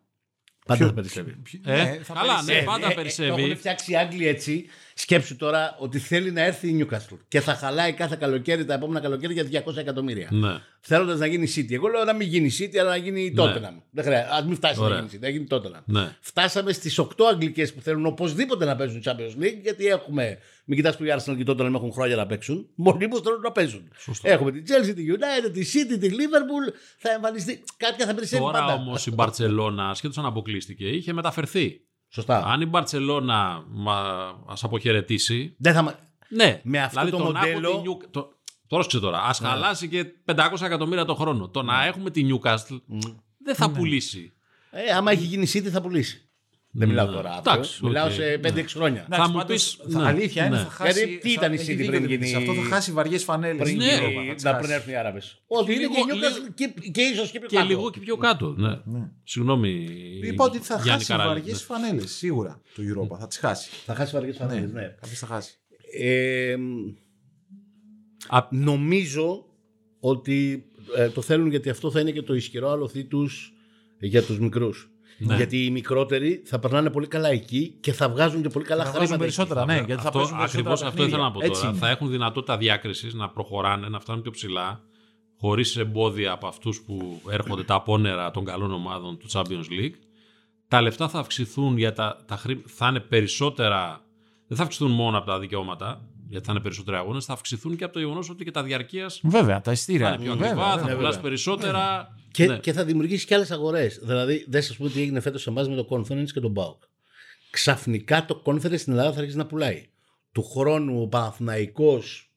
Πάντα 0.67 0.87
θα 0.87 0.93
περισσεύει. 0.93 1.37
Ε, 1.65 1.73
Ναι, 1.73 1.99
θα 2.03 2.15
καλά, 2.15 2.33
ναι, 2.33 2.39
περισσεύει. 2.47 2.65
πάντα 2.67 2.87
Ε, 2.87 2.91
ε, 2.91 2.95
περισσεύει. 2.95 3.29
Το 3.31 3.37
έχουν 3.37 3.57
φτιάξει 3.57 3.93
οι 3.93 3.97
Άγγλοι 3.97 4.27
έτσι. 4.29 4.67
Σκέψου 4.95 5.37
τώρα 5.37 5.77
ότι 5.79 5.99
θέλει 5.99 6.31
να 6.33 6.41
έρθει 6.45 6.69
η 6.69 6.87
Newcastle 6.91 7.19
και 7.29 7.41
θα 7.41 7.55
χαλάει 7.55 7.93
κάθε 7.93 8.17
καλοκαίρι 8.21 8.65
τα 8.65 8.75
επόμενα 8.75 9.01
καλοκαίρια 9.01 9.63
200 9.67 9.77
εκατομμύρια. 9.77 10.29
Ναι. 10.31 10.59
Θέλοντας 10.81 11.19
να 11.19 11.27
γίνει 11.27 11.53
City. 11.57 11.73
Εγώ 11.73 11.89
λέω 11.89 12.05
να 12.05 12.13
μην 12.13 12.29
γίνει 12.29 12.51
City, 12.61 12.77
αλλά 12.77 12.91
να 12.91 12.97
γίνει 12.97 13.21
η 13.25 13.31
Ναι. 13.35 13.43
Tottenham. 13.43 13.83
Δεν 13.91 14.05
χρειάζεται. 14.05 14.35
Α 14.35 14.45
μην 14.45 14.55
φτάσει 14.57 14.81
Ωραία. 14.81 15.01
να 15.01 15.07
γίνει 15.07 15.11
City, 15.15 15.21
να 15.21 15.29
γίνει 15.29 15.47
Tottenham. 15.51 15.83
ναι. 15.85 16.17
Φτάσαμε 16.21 16.73
στις 16.73 16.99
8 16.99 17.07
Αγγλικές 17.33 17.73
που 17.75 17.81
θέλουν 17.81 18.07
οπωσδήποτε 18.07 18.65
να 18.65 18.77
παίζουν 18.77 19.03
Champions 19.05 19.43
League, 19.43 19.59
γιατί 19.63 19.87
έχουμε. 19.87 20.39
Μην 20.69 20.77
κοιτάς 20.79 20.97
που 20.97 21.05
οι 21.05 21.09
Arsenal 21.17 21.35
και 21.37 21.43
η 21.43 21.45
Tottenham 21.49 21.75
έχουν 21.75 21.93
χρόνια 21.93 22.17
να 22.17 22.27
παίξουν. 22.27 22.69
Μονίμω 22.75 23.21
θέλουν 23.23 23.41
να 23.41 23.53
παίζουν. 23.53 23.89
Σωστό. 23.97 24.29
Έχουμε 24.29 24.51
τη 24.53 24.63
Chelsea, 24.67 24.93
τη 24.95 25.05
United, 25.09 25.53
τη 25.53 25.61
City, 25.61 25.99
τη 26.01 26.09
Liverpool. 26.11 26.73
Θα 26.99 27.11
εμφανιστεί. 27.11 27.65
Κάποια 27.77 28.07
θα 28.07 28.15
περισσεύει 28.15 28.43
Τώρα 28.43 28.59
πάντα. 28.59 28.73
όμως 28.73 29.07
η 29.07 29.11
Μπαρσελόνα, 29.13 29.89
ασχέτω 29.89 30.21
αν 30.21 30.27
αποκλείστηκε, 30.27 30.89
είχε 30.89 31.13
μεταφερθεί. 31.13 31.81
Σωστά. 32.09 32.45
Αν 32.47 32.61
η 32.61 32.67
Μπαρσελόνα 32.67 33.65
μα 33.69 34.27
αποχαιρετήσει. 34.63 35.55
Δεν 35.59 35.73
θα... 35.75 35.83
μα- 35.83 35.99
Ναι, 36.29 36.61
Με 36.65 36.79
αυτό 36.83 37.01
δηλαδή 37.01 37.25
το 37.25 37.33
να 37.33 37.39
έχουμε 37.41 37.53
μοντέλο- 37.69 37.83
τη 37.83 38.07
New- 38.07 38.09
το- 38.11 38.31
Πρόσεξε 38.69 39.01
τώρα, 39.01 39.23
ας 39.23 39.41
Ναι. 39.41 39.49
χαλάσει 39.49 39.89
και 39.89 40.05
500 40.25 40.63
εκατομμύρια 40.65 41.05
το 41.05 41.15
χρόνο. 41.15 41.49
Το 41.49 41.63
να 41.63 41.85
έχουμε 41.87 42.11
τη 42.11 42.27
Newcastle 42.31 42.81
δεν 43.39 43.55
θα 43.55 43.71
πουλήσει. 43.71 44.33
Ε, 44.71 44.93
άμα 44.93 45.11
έχει 45.11 45.25
γίνει 45.25 45.47
City 45.53 45.69
θα 45.69 45.81
πουλήσει. 45.81 46.26
Δεν 46.79 46.89
μιλάω 46.89 47.07
τώρα. 47.07 47.31
αύριο. 47.31 47.53
Εντάξει, 47.53 47.85
Μιλάω 47.85 48.07
οκ. 48.07 48.13
σε 48.13 48.41
5-6 48.43 48.65
χρόνια. 48.77 49.07
Θα 49.09 49.15
Εντάξει, 49.15 49.31
μου 49.33 49.37
πάντως, 49.39 49.77
πεις, 49.77 49.93
θα- 49.95 50.01
ναι, 50.01 50.07
αλήθεια 50.09 50.47
είναι 50.47 50.57
ναι. 50.57 50.63
θα 50.63 50.71
χάσει. 50.71 50.99
Γιατί 51.05 51.19
τι 51.19 51.31
ήταν 51.33 51.53
η 51.53 51.55
έχει 51.55 51.65
City 51.73 51.77
δίκιο 51.77 51.87
πριν 51.91 52.05
ο 52.05 52.07
Δημήτρης, 52.07 52.31
γίνει- 52.31 52.51
Αυτό 52.51 52.63
θα 52.63 52.75
χάσει 52.75 52.93
βαριές 52.93 53.25
φανέλες. 53.25 53.63
Πριν 53.63 53.77
Ναι. 53.77 53.85
γίνει- 53.85 54.35
να 54.43 54.57
πριν 54.57 54.71
έρθουν 54.71 54.93
οι 54.93 54.97
Άραβες. 54.97 55.43
Ότι 55.47 55.73
είναι 55.75 55.81
και 55.87 56.01
η 56.01 56.05
λίγο- 56.05 56.17
Newcastle 56.19 56.53
και, 56.55 56.91
και 56.91 57.01
ίσως 57.03 57.31
και 57.31 57.39
πιο 57.39 57.49
Και 57.49 57.57
κάτω. 57.57 57.69
λίγο 57.69 57.91
και 57.91 58.01
πιο 58.01 58.17
κάτω. 58.17 58.55
Ναι. 58.59 58.81
Συγγνώμη. 59.25 59.87
Είπα 60.23 60.45
ότι 60.45 60.59
θα 60.59 60.75
Γιάννη 60.75 60.91
χάσει 60.91 61.07
Καράλη, 61.07 61.29
βαριές 61.29 61.47
ναι. 61.69 61.77
φανέλες. 61.77 62.11
Σίγουρα 62.11 62.61
το 62.75 62.83
Europa 62.83 63.19
θα 63.19 63.27
τις 63.27 63.39
χάσει. 63.39 63.71
Θα 63.87 63.95
χάσει 63.95 64.13
βαριές 64.15 64.37
φανέλες. 64.37 64.73
Ναι. 64.73 64.81
Κάποιο 64.83 65.17
θα 65.17 65.27
χάσει. 65.27 65.55
Ε, 66.01 66.57
Α, 68.29 68.47
νομίζω 68.51 69.45
ότι 70.01 70.65
ε, 70.97 71.09
το 71.09 71.21
θέλουν 71.23 71.49
γιατί 71.51 71.69
αυτό 71.71 71.91
θα 71.91 72.01
είναι 72.01 72.11
και 72.11 72.23
το 72.23 72.35
ισχυρό 72.35 72.71
άλοθη 72.71 73.05
τους 73.05 73.53
για 73.99 74.23
τους 74.23 74.39
μικρούς. 74.39 74.91
Ναι. 75.19 75.37
Γιατί 75.37 75.65
οι 75.65 75.71
μικρότεροι 75.71 76.43
θα 76.45 76.59
περνάνε 76.59 76.91
πολύ 76.91 77.07
καλά 77.07 77.29
εκεί 77.29 77.77
και 77.81 77.93
θα 77.93 78.09
βγάζουν 78.09 78.43
και 78.43 78.49
πολύ 78.49 78.65
καλά 78.65 78.85
Θα 78.85 78.91
χρήματα. 78.91 79.07
βγάζουν 79.07 79.19
περισσότερα, 79.25 79.65
ναι, 79.65 79.75
γιατί 79.75 80.03
θα 80.03 80.09
αυτό, 80.09 80.19
παίζουν 80.19 80.37
περισσότερα 80.37 80.69
ακριβώς 80.71 80.83
αυτό 80.83 81.05
ήθελα 81.05 81.23
να 81.23 81.31
πω 81.31 81.39
παιχνίδια. 81.41 81.61
τώρα. 81.61 81.69
Έτσι 81.71 81.81
Θα 81.81 81.87
είναι. 81.87 81.97
έχουν 81.97 82.11
δυνατότητα 82.11 82.57
διάκρισης 82.57 83.15
να 83.15 83.29
προχωράνε, 83.29 83.89
να 83.89 84.01
φτάνουν 84.01 84.23
πιο 84.23 84.31
ψηλά, 84.31 84.81
χωρίς 85.41 85.77
εμπόδια 85.77 86.33
από 86.33 86.47
αυτούς 86.47 86.83
που 86.87 87.21
έρχονται 87.31 87.63
τα 87.65 87.75
απόνερα 87.75 88.31
των 88.31 88.45
καλών 88.45 88.73
ομάδων 88.73 89.19
του 89.19 89.27
Champions 89.33 89.67
League. 89.81 89.95
Τα 90.69 90.81
λεφτά 90.83 91.09
θα 91.09 91.19
αυξηθούν 91.19 91.77
για 91.79 91.93
τα, 91.93 92.17
τα 92.27 92.37
χρή- 92.37 92.65
θα 92.67 92.89
είναι 92.89 93.01
περισσότερα. 93.01 94.01
Δεν 94.47 94.57
θα 94.57 94.63
αυξηθούν 94.63 94.91
μόνο 94.91 95.19
από 95.19 95.27
τα 95.27 95.39
δικαιώματα, 95.39 96.01
γιατί 96.29 96.47
θα 96.47 96.53
είναι 96.53 96.61
περισσότεροι 96.61 96.97
αγώνες, 96.97 97.25
θα 97.25 97.33
αυξηθούν 97.33 97.77
και 97.77 97.85
από 97.85 97.93
το 97.93 97.99
γεγονός 97.99 98.31
ότι 98.31 98.45
και 98.45 98.51
τα 98.51 98.63
διαρκείας 98.63 99.21
Βέβαια, 99.23 99.55
τα 99.57 99.63
θα 99.63 99.73
ειστήρια. 99.73 100.09
είναι 100.09 100.17
πιο 100.23 100.33
Βέβαια, 100.33 100.49
ακριβά, 100.49 100.71
θα 100.71 100.77
βέβαια. 100.77 100.95
πουλά 100.97 101.09
βέβαια. 101.09 101.23
περισσότερα. 101.23 102.09
Και, 102.31 102.47
Ναι. 102.47 102.59
και 102.59 102.73
θα 102.73 102.85
δημιουργήσεις 102.85 103.25
και 103.25 103.35
άλλες 103.35 103.51
αγορές. 103.51 103.99
Δηλαδή, 104.03 104.45
δεν 104.49 104.63
σα 104.63 104.75
πούμε 104.75 104.91
τι 104.91 105.01
έγινε 105.01 105.21
φέτος 105.21 105.43
σε 105.43 105.51
εμάς 105.51 105.69
με 105.69 105.75
το 105.75 105.87
Conference 105.91 106.31
και 106.33 106.41
τον 106.41 106.51
Μπάουκ. 106.51 106.83
Ξαφνικά 107.51 108.25
το 108.25 108.43
Conference 108.45 108.79
στην 108.79 108.93
Ελλάδα 108.93 109.13
θα 109.13 109.19
αρχίσει 109.19 109.37
να 109.37 109.47
πουλάει. 109.47 109.89
Του 110.33 110.43
χρόνου 110.43 111.03
ο 111.03 111.07
Παναθηναϊκός 111.09 112.31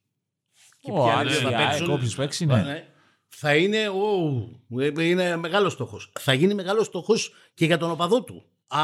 και 0.82 0.92
Ο 0.92 0.94
ποιοι 0.94 1.04
άλλοι 1.12 1.30
Άρης, 1.30 1.38
θα 1.38 1.50
η 1.50 1.54
ΑΕΚ, 1.56 1.68
παίξουν. 1.70 1.92
όποιος 1.92 2.16
παίξει, 2.16 2.46
ναι. 2.46 2.62
Ναι. 2.62 2.84
Θα 3.28 3.56
είναι, 3.56 3.88
ο, 3.90 5.02
είναι 5.02 5.36
μεγάλος 5.38 5.74
στόχος. 5.74 6.12
Θα 6.20 6.34
γίνει 6.34 6.54
μεγάλος 6.54 6.86
στόχος 6.86 7.34
και 7.54 7.66
για 7.66 7.78
τον 7.78 7.92
οπαδό 7.92 8.24
του. 8.24 8.44
Α, 8.68 8.82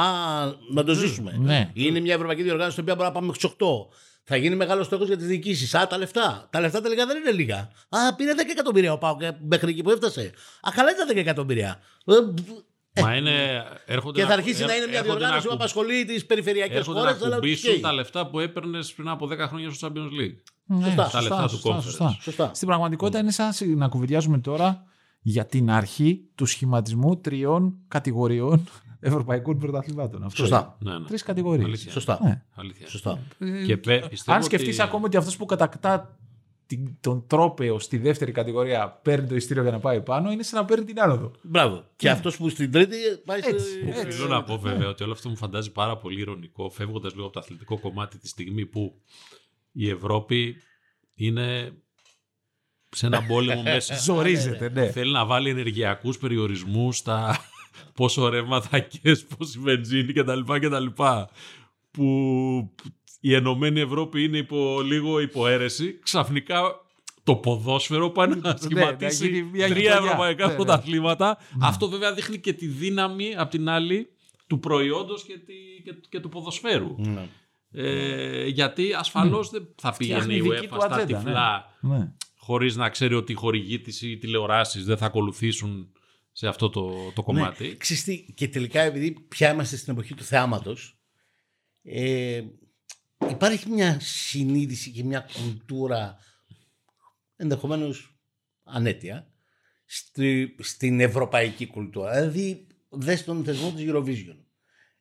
να 0.74 0.84
το 0.84 0.94
ζήσουμε. 0.94 1.36
Ναι. 1.40 1.72
Είναι 1.74 2.00
μια 2.00 2.14
ευρωπαϊκή 2.14 2.42
διοργάνωση 2.44 2.72
στην 2.72 2.84
οποία 2.84 2.96
μπορούμε 2.96 3.14
να 3.14 3.20
πάμε 3.22 3.28
μέχρι 3.42 3.56
8. 3.60 3.66
Θα 4.28 4.36
γίνει 4.36 4.56
μεγάλος 4.56 4.86
στόχος 4.86 5.08
για 5.08 5.18
τις 5.18 5.28
διοικήσεις. 5.28 5.76
Α, 5.76 5.88
τα 5.88 5.98
λεφτά. 5.98 6.48
Τα 6.50 6.60
λεφτά 6.60 6.82
τελικά 6.82 7.06
δεν 7.06 7.18
είναι 7.18 7.32
λίγα. 7.32 7.58
Α, 7.90 8.16
πήρε 8.16 8.34
10 8.34 8.40
εκατομμύρια 8.52 8.94
ο 8.94 8.98
Πάουκ 8.98 9.22
ε, 9.22 9.38
μέχρι 9.48 9.70
εκεί 9.70 9.84
που 9.84 9.90
έφτασε. 9.90 10.32
Α, 10.62 10.70
καλά 10.76 10.90
ήταν 10.92 11.08
10 11.10 11.16
εκατομμύρια. 11.16 11.80
Ε, 12.94 13.02
Μα 13.02 13.16
είναι, 13.16 13.64
έρχονται 13.86 14.22
και 14.22 14.28
θα 14.28 14.34
αρχίσει 14.34 14.62
έρ- 14.62 14.70
να 14.70 14.76
είναι 14.76 14.86
μια 14.88 14.98
έρχονται 14.98 15.18
διοργάνωση 15.18 15.48
που 15.48 15.54
ακου- 15.54 15.62
απασχολεί 15.62 16.06
τις 16.06 16.26
περιφερειακές 16.26 16.78
Έρχονται 16.78 17.00
χώρες. 17.00 17.20
να 17.22 17.30
κουμπίσουν 17.30 17.82
τα 17.82 17.94
λεφτά 17.94 18.28
που 18.28 18.40
έπαιρνες 18.40 18.94
πριν 18.94 19.08
από 19.08 19.28
10 19.28 19.48
χρόνια 19.48 19.72
στο 19.72 19.88
Champions 19.88 20.22
League. 20.22 20.36
Ναι, 20.66 20.86
Σωστά. 20.86 21.10
Τα 21.12 21.22
λεφτά 21.22 21.48
του 21.48 21.60
conference. 21.64 22.16
Σωστά. 22.22 22.52
Στην 22.54 22.68
πραγματικότητα 22.68 23.20
είναι 23.20 23.32
σαν 23.32 23.52
να 23.76 23.88
κουβεντιάζουμε 23.88 24.38
τώρα 24.40 24.84
για 25.22 25.46
την 25.46 25.72
αρχή 25.72 26.22
του 26.36 26.46
σχηματισμού 26.46 27.18
τριών 27.18 27.76
κατηγοριών 27.88 28.68
ευρωπαϊκών 29.00 29.58
πρωταθλημάτων. 29.60 30.24
Αυτό 30.24 30.38
Σωστά. 30.38 30.78
Ναι, 30.80 30.98
ναι. 30.98 31.06
Τρεις 31.06 31.24
κατηγορίες. 31.24 31.66
Αλήθεια. 31.66 31.92
Σωστά. 31.92 32.20
Ναι. 32.24 32.44
Αλήθεια. 32.56 32.88
Σωστά. 32.88 33.20
Και 33.66 33.78
πε- 33.78 34.08
πιστεύω 34.08 34.38
Αν 34.38 34.44
σκεφτείς 34.44 34.74
ότι- 34.74 34.82
ακόμα 34.82 35.06
ότι 35.06 35.18
αυτός 35.18 35.38
που 35.38 35.46
κατακτά 35.46 36.20
την- 36.68 36.98
τον 37.02 37.28
τρόπεο 37.28 37.80
στη 37.80 37.98
δεύτερη 37.98 38.32
κατηγορία 38.32 38.90
παίρνει 38.90 39.28
το 39.28 39.36
ειστήριο 39.36 39.64
για 39.64 39.72
να 39.72 39.80
πάει 39.80 40.02
πάνω, 40.02 40.32
είναι 40.32 40.44
σαν 40.44 40.60
να 40.60 40.66
παίρνει 40.66 40.86
την 40.86 41.02
άνοδο. 41.02 41.32
Μπράβο. 41.42 41.84
Και 41.96 42.10
αυτός 42.10 42.38
που 42.38 42.50
στην 42.50 42.72
τρίτη 42.72 42.96
πάει 43.26 43.42
σε- 43.42 43.50
Έτσι, 43.50 43.68
σε- 43.70 44.00
έτσι. 44.06 44.18
Θέλω 44.18 44.28
να 44.30 44.44
πω 44.44 44.58
βέβαια 44.58 44.88
ότι 44.90 45.04
όλο 45.04 45.12
αυτό 45.12 45.30
μου 45.30 45.36
φαντάζει 45.38 45.72
πάρα 45.72 45.98
πολύ 45.98 46.20
ηρωνικό, 46.20 46.70
φεύγοντας 46.70 47.14
λίγο 47.14 47.24
από 47.26 47.34
το 47.34 47.40
αθλητικό 47.40 47.80
κομμάτι 47.80 48.18
τη 48.18 48.28
στιγμή 48.28 48.66
που 48.66 49.02
η 49.72 49.90
Ευρώπη 49.90 50.56
είναι 51.16 51.74
σε 52.90 53.06
ένα 53.06 53.24
πόλεμο 53.24 53.62
μέσα. 53.74 53.98
Ζορίζεται, 53.98 54.70
ναι. 54.70 54.92
Θέλει 54.92 55.12
να 55.12 55.26
βάλει 55.26 55.50
ενεργειακούς 55.50 56.18
περιορισμούς 56.18 56.98
στα 56.98 57.38
πόσο 57.94 58.30
ρεύμα 58.30 58.62
θα 58.62 58.80
καίς, 58.80 59.26
πόση 59.26 59.60
βενζίνη 59.60 60.14
κτλ. 60.14 60.40
κτλ. 60.60 60.86
Που 61.92 62.06
η 63.20 63.34
Ενωμένη 63.34 63.80
Ευρώπη 63.80 64.24
είναι 64.24 64.38
υπό, 64.38 64.82
λίγο 64.82 65.20
υποαίρεση. 65.20 66.00
Ξαφνικά 66.04 66.62
το 67.24 67.36
ποδόσφαιρο 67.36 68.10
πάει 68.10 68.28
να 68.28 68.36
Ναι, 68.36 68.42
να 68.42 68.58
σχηματίσει 68.62 69.28
γίνει 69.28 69.44
μια 69.44 69.68
τρία 69.68 69.82
γειτονιά. 69.82 70.06
ευρωπαϊκά 70.06 70.44
Ναι, 70.46 70.50
ναι. 70.52 70.56
πρωταθλήματα. 70.56 71.38
Αυτό 71.62 71.90
βέβαια 71.90 72.14
δείχνει 72.14 72.40
και 72.40 72.54
τη 72.54 72.66
δύναμη 72.68 73.36
απ' 73.38 73.50
την 73.50 73.70
άλλη 73.70 74.10
του 74.48 74.60
προϊόντος 74.60 75.24
και, 75.24 75.38
τη, 75.38 75.54
και, 75.84 75.96
και 76.10 76.20
του 76.20 76.30
ποδοσφαίρου. 76.30 76.96
Ναι. 76.98 77.28
Ε, 77.72 78.48
γιατί 78.48 78.94
ασφαλώς 78.94 79.50
δεν 79.50 79.68
θα 79.76 79.94
πήγαινε 79.98 80.20
Φτιάχνει 80.22 80.36
η 80.38 80.42
δική 80.50 80.66
UEFA 80.66 80.70
του 80.70 80.82
στα 80.82 80.96
ατζέντα, 80.96 81.18
τυφλά 81.20 81.66
Ναι. 81.82 82.12
χωρίς 82.38 82.76
να 82.76 82.90
ξέρει 82.90 83.16
ότι 83.16 83.32
οι 83.32 83.36
χορηγοί 83.36 83.80
της 83.80 84.02
ή 84.02 84.12
οι 84.12 84.18
τηλεοράσεις 84.18 84.86
δεν 84.86 84.98
θα 84.98 85.06
ακολουθήσουν 85.06 85.92
σε 86.38 86.48
αυτό 86.48 86.70
το, 86.70 87.12
το 87.14 87.24
κομμάτι. 87.24 87.68
Ναι. 87.68 87.76
Ξέρεις 87.76 88.04
τι, 88.04 88.26
και 88.34 88.48
τελικά 88.48 88.82
επειδή 88.82 89.12
πια 89.28 89.52
είμαστε 89.52 89.76
στην 89.76 89.94
εποχή 89.94 90.14
του 90.14 90.24
θεάματος 90.24 90.98
ε, 91.84 92.44
υπάρχει 93.30 93.70
μια 93.70 94.00
συνείδηση 94.00 94.92
και 94.92 95.04
μια 95.04 95.26
κουλτούρα 95.34 96.18
ενδεχομένως 97.36 98.16
ανέτεια 98.64 99.28
στη, 99.86 100.56
στην 100.60 101.00
ευρωπαϊκή 101.00 101.68
κουλτούρα. 101.68 102.14
Δηλαδή 102.14 102.68
δες 102.90 103.24
τον 103.24 103.44
θεσμό 103.44 103.72
της 103.72 103.86
Eurovision. 103.88 104.38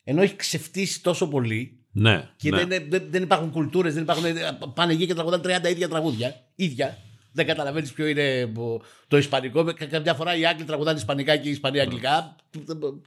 Ενώ 0.03 0.21
έχει 0.21 0.35
ξεφτύσει 0.35 1.01
τόσο 1.01 1.27
πολύ 1.27 1.85
Ναι, 1.91 2.29
και 2.35 2.49
ναι. 2.49 2.65
δεν, 2.65 2.89
δεν, 2.89 3.07
δεν 3.09 3.23
υπάρχουν 3.23 3.51
κουλτούρες, 3.51 3.93
δεν 3.93 4.03
υπάρχουν. 4.03 4.25
Πάνε 4.73 4.93
εκεί 4.93 5.05
και 5.05 5.13
τραγουδάνε 5.13 5.59
30 5.63 5.69
ίδια 5.69 5.89
τραγούδια. 5.89 6.51
ίδια. 6.55 6.97
Δεν 7.35 7.45
καταλαβαίνεις 7.45 7.91
ποιο 7.93 8.05
είναι 8.07 8.51
το- 8.55 8.81
το 9.07 9.17
Ισπανικό. 9.17 9.63
Κα- 9.63 9.85
Καμιά 9.85 10.13
φορά 10.13 10.35
οι 10.35 10.45
Άγγλοι 10.45 10.63
τραγουδάνε 10.63 10.97
Ισπανικά 10.97 11.37
και 11.37 11.47
οι 11.47 11.51
Ισπανοί 11.51 11.79
Αγγλικά. 11.79 12.35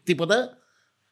Τίποτα. 0.03 0.59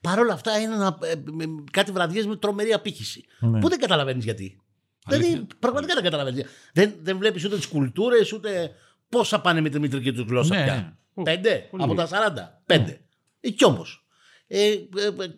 Παρ' 0.01 0.19
όλα 0.19 0.33
αυτά 0.33 0.59
είναι 0.59 0.75
ένα, 0.75 0.99
ε, 1.03 1.13
με- 1.33 1.65
κάτι 1.71 1.93
βραδιές 1.93 2.27
με 2.27 2.37
τρομερή 2.37 2.73
απήχηση. 2.73 3.25
Ναι. 3.41 3.59
Που 3.61 3.69
δεν 3.69 3.79
καταλαβαίνεις 3.79 4.25
γιατί. 4.25 4.61
Αλήθεια. 5.05 5.29
Δηλαδή, 5.31 5.47
πραγματικά 5.59 5.95
δεν 5.95 6.03
καταλαβαίνεις. 6.03 6.45
Δεν, 6.73 6.95
δεν 7.03 7.19
βλέπεις 7.19 7.45
ούτε 7.45 7.57
τις 7.57 7.67
κουλτούρες, 7.67 8.33
ούτε 8.33 8.71
πόσα 9.09 9.41
πάνε 9.41 9.61
με 9.61 9.69
τη 9.69 9.79
μητρική 9.81 10.13
τους 10.13 10.25
γλώσσα 10.29 10.57
Ναι, 10.57 10.63
πια. 10.65 10.99
ναι. 11.15 11.23
Πέντε 11.23 11.67
Πολύ 11.71 11.83
από 11.83 11.93
λίγα. 11.93 12.07
τα 12.07 12.09
40. 12.09 12.63
Πέντε. 12.67 13.01
Ε, 13.41 13.51
κι 13.51 13.65
όμως. 13.65 14.07
Ε, 14.47 14.69
ε, 14.71 14.79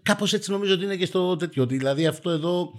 Κάπως 0.03 0.33
έτσι 0.33 0.51
νομίζω 0.51 0.75
ότι 0.75 0.85
είναι 0.85 0.97
και 0.97 1.07
στο 1.07 1.37
τέτοιο. 1.37 1.63
Ότι 1.63 1.77
δηλαδή 1.77 2.07
αυτό 2.07 2.31
εδώ 2.31 2.77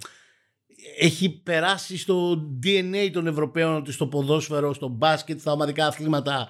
έχει 0.98 1.30
περάσει 1.30 1.98
στο 1.98 2.42
DNA 2.62 3.10
των 3.12 3.26
Ευρωπαίων 3.26 3.74
ότι 3.74 3.92
στο 3.92 4.06
ποδόσφαιρο, 4.06 4.74
στο 4.74 4.88
μπάσκετ, 4.88 5.40
στα 5.40 5.52
ομαδικά 5.52 5.86
αθλήματα 5.86 6.48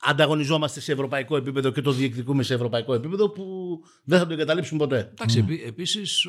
ανταγωνιζόμαστε 0.00 0.80
σε 0.80 0.92
ευρωπαϊκό 0.92 1.36
επίπεδο 1.36 1.70
και 1.70 1.80
το 1.80 1.92
διεκδικούμε 1.92 2.42
σε 2.42 2.54
ευρωπαϊκό 2.54 2.94
επίπεδο 2.94 3.30
που 3.30 3.78
δεν 4.04 4.18
θα 4.18 4.26
το 4.26 4.32
εγκαταλείψουν 4.32 4.78
ποτέ. 4.78 4.98
Εντάξει, 4.98 5.38
επί, 5.38 5.62
επίσης 5.66 6.28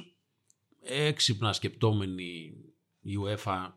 έξυπνα 0.82 1.54
σκεπτόμενη 1.54 2.52
η 3.02 3.14
UEFA 3.26 3.72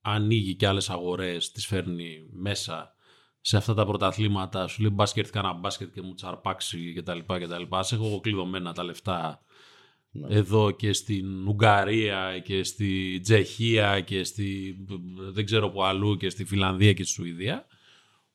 ανοίγει 0.00 0.54
και 0.54 0.66
άλλες 0.66 0.90
αγορές, 0.90 1.50
τις 1.50 1.66
φέρνει 1.66 2.28
μέσα 2.32 2.94
σε 3.40 3.56
αυτά 3.56 3.74
τα 3.74 3.86
πρωταθλήματα. 3.86 4.66
Σου 4.66 4.82
λέει 4.82 4.90
μπάσκετ, 4.94 5.28
κάνα 5.30 5.52
μπάσκετ 5.52 5.92
και 5.92 6.02
μου 6.02 6.14
τσαρπάξει 6.14 6.92
κτλ. 6.92 7.18
κτλ. 7.18 7.62
Ας 7.68 7.92
έχω 7.92 8.06
εγώ 8.06 8.20
κλειδωμένα 8.20 8.72
τα 8.72 8.84
λεφτά 8.84 9.42
Ναι. 10.28 10.34
εδώ 10.36 10.70
και 10.70 10.92
στην 10.92 11.48
Ουγγαρία 11.48 12.38
και 12.44 12.62
στη 12.64 13.20
Τσεχία 13.22 14.00
και 14.00 14.24
στη 14.24 14.76
δεν 15.32 15.44
ξέρω 15.44 15.70
που 15.70 15.82
αλλού 15.84 16.16
και 16.16 16.28
στη 16.30 16.44
Φιλανδία 16.44 16.92
και 16.92 17.04
στη 17.04 17.12
Σουηδία. 17.12 17.66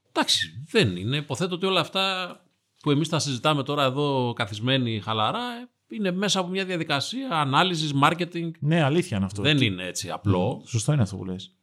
Εντάξει, 0.10 0.64
δεν 0.72 0.96
είναι. 0.96 1.18
Υποθέτω 1.18 1.56
ότι 1.56 1.66
όλα 1.66 1.80
αυτά 1.80 2.38
που 2.82 2.92
εμείς 2.92 3.10
τα 3.10 3.20
συζητάμε 3.20 3.64
τώρα 3.64 3.84
εδώ 3.84 4.34
καθισμένοι 4.36 5.00
χαλαρά 5.00 5.40
ε, 5.40 5.96
είναι 5.96 6.12
μέσα 6.12 6.40
από 6.40 6.50
μια 6.50 6.66
διαδικασία 6.66 7.30
ανάλυσης, 7.32 7.92
marketing. 8.04 8.52
Ναι, 8.60 8.82
αλήθεια 8.84 9.18
είναι 9.18 9.26
αυτό. 9.26 9.42
Δεν 9.42 9.58
Και- 9.58 9.66
είναι 9.66 9.86
έτσι 9.88 10.10
απλό. 10.10 10.62
Σωστό 10.66 10.94
είναι 10.94 11.02
αυτό 11.02 11.16
που 11.16 11.26
λες. 11.26 11.56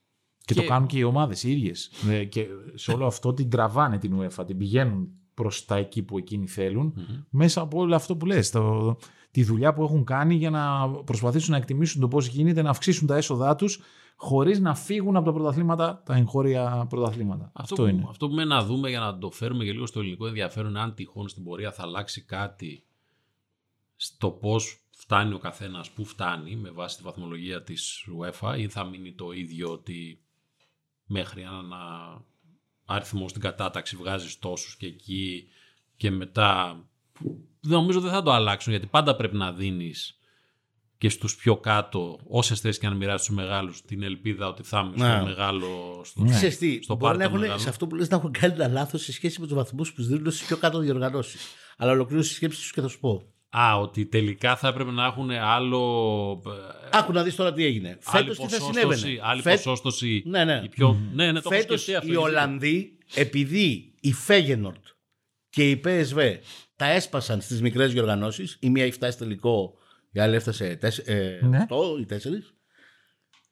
Και, 0.45 0.55
Και- 0.55 0.61
το 0.61 0.67
κάνουν 0.67 0.89
και 0.89 0.99
οι 0.99 1.03
ομάδες 1.03 1.43
οι 1.43 1.51
ίδιες. 1.51 1.91
Και 2.29 2.47
σε 2.75 2.93
όλο 2.93 3.07
αυτό 3.07 3.33
την 3.35 3.51
τραβάνε 3.51 3.99
την 3.99 4.21
UEFA, 4.21 4.47
την 4.47 4.57
πηγαίνουν 4.57 5.09
προς 5.35 5.65
τα 5.65 5.77
εκεί 5.77 6.03
που 6.03 6.19
εκείνοι 6.19 6.47
θέλουν, 6.47 6.95
μέσα 7.31 7.61
από 7.61 7.79
όλο 7.79 7.95
αυτό 7.95 8.17
που 8.17 8.27
λες. 8.27 8.51
Το, 8.51 8.97
τη 9.31 9.43
δουλειά 9.45 9.73
που 9.73 9.83
έχουν 9.83 10.05
κάνει 10.05 10.35
για 10.35 10.51
να 10.51 10.91
προσπαθήσουν 10.91 11.51
να 11.51 11.57
εκτιμήσουν 11.57 12.01
το 12.01 12.09
πώς 12.09 12.27
γίνεται, 12.27 12.63
να 12.63 12.71
αυξήσουν 12.71 13.07
τα 13.07 13.17
έσοδά 13.17 13.57
τους, 13.57 13.81
χωρίς 14.17 14.61
να 14.61 14.75
φύγουν 14.75 15.17
από 15.17 15.27
τα 15.27 15.33
πρωταθλήματα, 15.33 16.03
τα 16.05 16.17
εγχώρια 16.17 16.87
πρωταθλήματα. 16.89 17.51
Αυτό, 17.55 17.75
που, 17.75 17.87
είναι. 17.87 18.07
Αυτό 18.09 18.29
που 18.29 18.35
μένει 18.35 18.49
να 18.49 18.65
δούμε 18.65 18.89
για 18.89 19.01
να 19.01 19.19
το 19.19 19.31
φέρουμε 19.31 19.65
και 19.65 19.73
λίγο 19.73 19.87
στο 19.87 20.01
ελληνικό 20.01 20.27
ενδιαφέρον, 20.27 20.77
αν 20.77 20.95
τυχόν 20.95 21.29
στην 21.29 21.45
πορεία 21.45 21.73
θα 21.73 21.83
αλλάξει 21.83 22.23
κάτι 22.25 22.85
στο 23.97 24.31
πώς 24.31 24.81
φτάνει 24.91 25.35
ο 25.35 25.39
καθένας, 25.39 25.91
πού 25.91 26.05
φτάνει 26.05 26.57
με 26.57 26.71
βάση 26.71 26.97
τη 26.97 27.03
βαθμολογία 27.03 27.63
της 27.63 28.07
UEFA 28.21 28.59
ή 28.59 28.69
θα 28.69 28.85
μείνει 28.85 29.13
το 29.13 29.33
ίδιο 29.33 29.73
ότι 29.73 30.21
μέχρι 31.07 31.43
ένα 31.43 32.25
αριθμό 32.85 33.29
στην 33.29 33.41
κατάταξη 33.41 33.97
βγάζεις 33.97 34.39
τόσους 34.39 34.77
και 34.77 34.87
εκεί 34.87 35.49
και 35.97 36.11
μετά 36.11 36.85
δεν 37.15 37.50
νομίζω 37.61 38.01
δεν 38.01 38.11
θα 38.11 38.23
το 38.23 38.33
αλλάξουν 38.33 38.73
γιατί 38.73 38.87
πάντα 38.87 39.17
πρέπει 39.17 39.37
να 39.37 39.53
δίνεις 39.53 40.15
και 40.99 41.09
στους 41.09 41.37
πιο 41.37 41.57
κάτω 41.57 42.19
όσες 42.29 42.61
θέσεις 42.61 42.81
και 42.81 42.87
αν 42.87 42.97
μοιράσεις 42.97 43.25
στους 43.27 43.37
μεγάλους 43.37 43.83
την 43.83 44.03
ελπίδα 44.03 44.47
ότι 44.49 44.63
θα 44.63 44.79
είμαι 44.97 45.07
Ναι. 45.09 45.15
στο 45.17 45.25
μεγάλο 45.27 46.01
στο, 46.05 46.23
Ναι. 46.23 46.31
Ξέρεις 46.31 46.59
τι, 46.59 46.83
στο 46.83 46.95
μπορεί 46.97 47.05
να 47.05 47.19
πάρτι 47.19 47.23
των 47.23 47.27
έχουν, 47.29 47.41
μεγάλων. 47.41 47.61
σε 47.63 47.69
αυτό 47.69 47.87
που 47.87 47.95
λες 47.95 48.09
να 48.09 48.17
έχουν 48.17 48.33
κάνει 48.33 48.55
ένα 48.55 48.69
λάθος 48.69 49.03
σε 49.03 49.13
σχέση 49.13 49.41
με 49.41 49.47
τους 49.47 49.55
βαθμούς 49.57 49.93
που 49.93 50.03
δίνουν 50.03 50.31
στις 50.31 50.47
πιο 50.47 50.57
κάτω 50.57 50.79
διοργανώσεις. 50.79 51.47
Αλλά 51.77 51.91
ολοκλήρωσε 51.93 52.29
τη 52.29 52.35
σκέψη 52.35 52.61
σου 52.61 52.73
και 52.73 52.81
θα 52.81 52.89
σου 52.89 53.01
πω. 53.01 53.23
Α, 53.51 53.79
ότι 53.79 54.07
τελικά 54.07 54.57
θα 54.57 54.69
έπρεπε 54.69 54.91
να 54.91 55.05
έχουν 55.05 55.31
άλλο. 55.31 56.43
ε, 56.93 56.99
Άκου 56.99 57.13
να 57.13 57.23
δεις 57.23 57.35
τώρα 57.35 57.53
τι 57.53 57.65
έγινε. 57.65 57.89
άλλη 58.05 58.25
Φέτος 58.29 58.37
τι 58.39 58.43
θα 58.43 58.59
ποσόστοση, 58.59 58.99
συνέβαινε; 58.99 59.21
άλλη 59.23 59.43
Φε- 59.43 59.57
ποσόστοση. 59.57 60.23
Ναι, 60.27 60.45
ναι. 60.45 60.61
η 60.65 60.69
πιο... 60.69 61.01
ναι, 61.15 61.25
ναι, 61.27 61.33
το 61.33 61.39
έχω 61.39 61.61
Φέτος 61.61 61.81
σκεφτεί 61.83 61.95
αυτό, 61.95 62.07
οι 62.09 62.11
γιατί- 62.11 62.27
Ολλανδοί, 62.31 62.99
επειδή 63.15 63.95
η 64.01 64.13
Φέγενορτ 64.13 64.85
και 65.51 65.71
η 65.71 65.81
PSV 65.85 66.35
τα 66.81 66.87
έσπασαν 66.91 67.41
στις 67.41 67.61
μικρές 67.61 67.93
διοργανώσεις, 67.93 68.57
η 68.61 68.71
μία 68.71 68.83
έχει 68.85 68.93
φτάσει 68.93 69.19
τελικό, 69.19 69.73
η 70.13 70.21
άλλη 70.21 70.35
έφτασε 70.35 70.77
τέσ- 70.77 71.09
ε, 71.09 71.41
Ναι. 71.43 71.67
8 71.69 71.99
ή 72.01 72.07
4. 72.07 72.55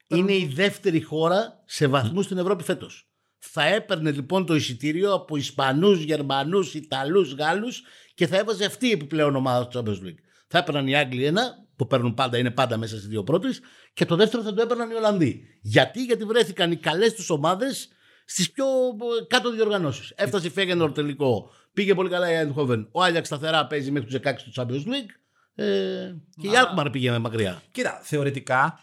Είναι 0.06 0.32
η 0.32 0.50
δεύτερη 0.54 1.00
χώρα 1.02 1.62
σε 1.66 1.86
βαθμούς 1.86 2.24
στην 2.24 2.38
Ευρώπη 2.38 2.62
φέτος. 2.64 3.08
Θα 3.38 3.64
έπαιρνε 3.64 4.10
λοιπόν 4.10 4.46
το 4.46 4.54
εισιτήριο 4.54 5.12
από 5.14 5.36
Ισπανούς, 5.36 6.02
Γερμανούς, 6.02 6.74
Ιταλούς, 6.74 7.32
Γάλλους 7.34 7.82
και 8.14 8.26
θα 8.26 8.36
έβαζε 8.36 8.64
αυτή 8.64 8.86
η 8.86 8.90
επιπλέον 8.90 9.36
ομάδα 9.36 9.68
του 9.68 9.78
Champions 9.78 10.06
League. 10.06 10.18
Θα 10.48 10.58
έπαιρναν 10.58 10.86
οι 10.86 10.96
Άγγλοι 10.96 11.24
ένα, 11.24 11.66
που 11.76 11.86
παίρνουν 11.86 12.14
πάντα, 12.14 12.38
είναι 12.38 12.50
πάντα 12.50 12.76
μέσα 12.76 12.96
στις 12.96 13.08
δύο 13.08 13.22
πρώτες, 13.24 13.60
και 13.92 14.04
το 14.04 14.16
δεύτερο 14.16 14.42
θα 14.42 14.54
το 14.54 14.62
έπαιρναν 14.62 14.90
οι 14.90 14.94
Ολλανδοί. 14.94 15.42
Γιατί, 15.62 16.04
γιατί 16.04 16.24
βρέθηκαν 16.24 16.72
οι 16.72 16.76
καλές 16.76 17.14
τους 17.14 17.30
ομάδες 17.30 17.88
στις 18.24 18.50
πιο 18.50 18.64
ε, 18.66 19.24
κάτω 19.28 19.50
διοργανώσεις. 19.52 20.12
Έφτασε 20.16 20.46
η 20.46 20.50
Φέγενορ 20.50 20.92
τελικό. 20.92 21.50
Πήγε 21.78 21.94
πολύ 21.94 22.08
καλά 22.08 22.32
η 22.32 22.46
Eindhoven. 22.46 22.86
Ο 22.90 23.02
Άγιαξ 23.02 23.26
σταθερά 23.26 23.66
παίζει 23.66 23.90
μέχρι 23.90 24.08
τους 24.08 24.20
16 24.24 24.34
του 24.44 24.52
Champions 24.54 24.86
League. 24.86 25.10
Ε, 25.54 26.14
και 26.40 26.46
η 26.46 26.50
Alkmaar 26.54 26.88
πήγε 26.92 27.18
μακριά. 27.18 27.62
Κοίτα, 27.72 28.00
θεωρητικά, 28.02 28.80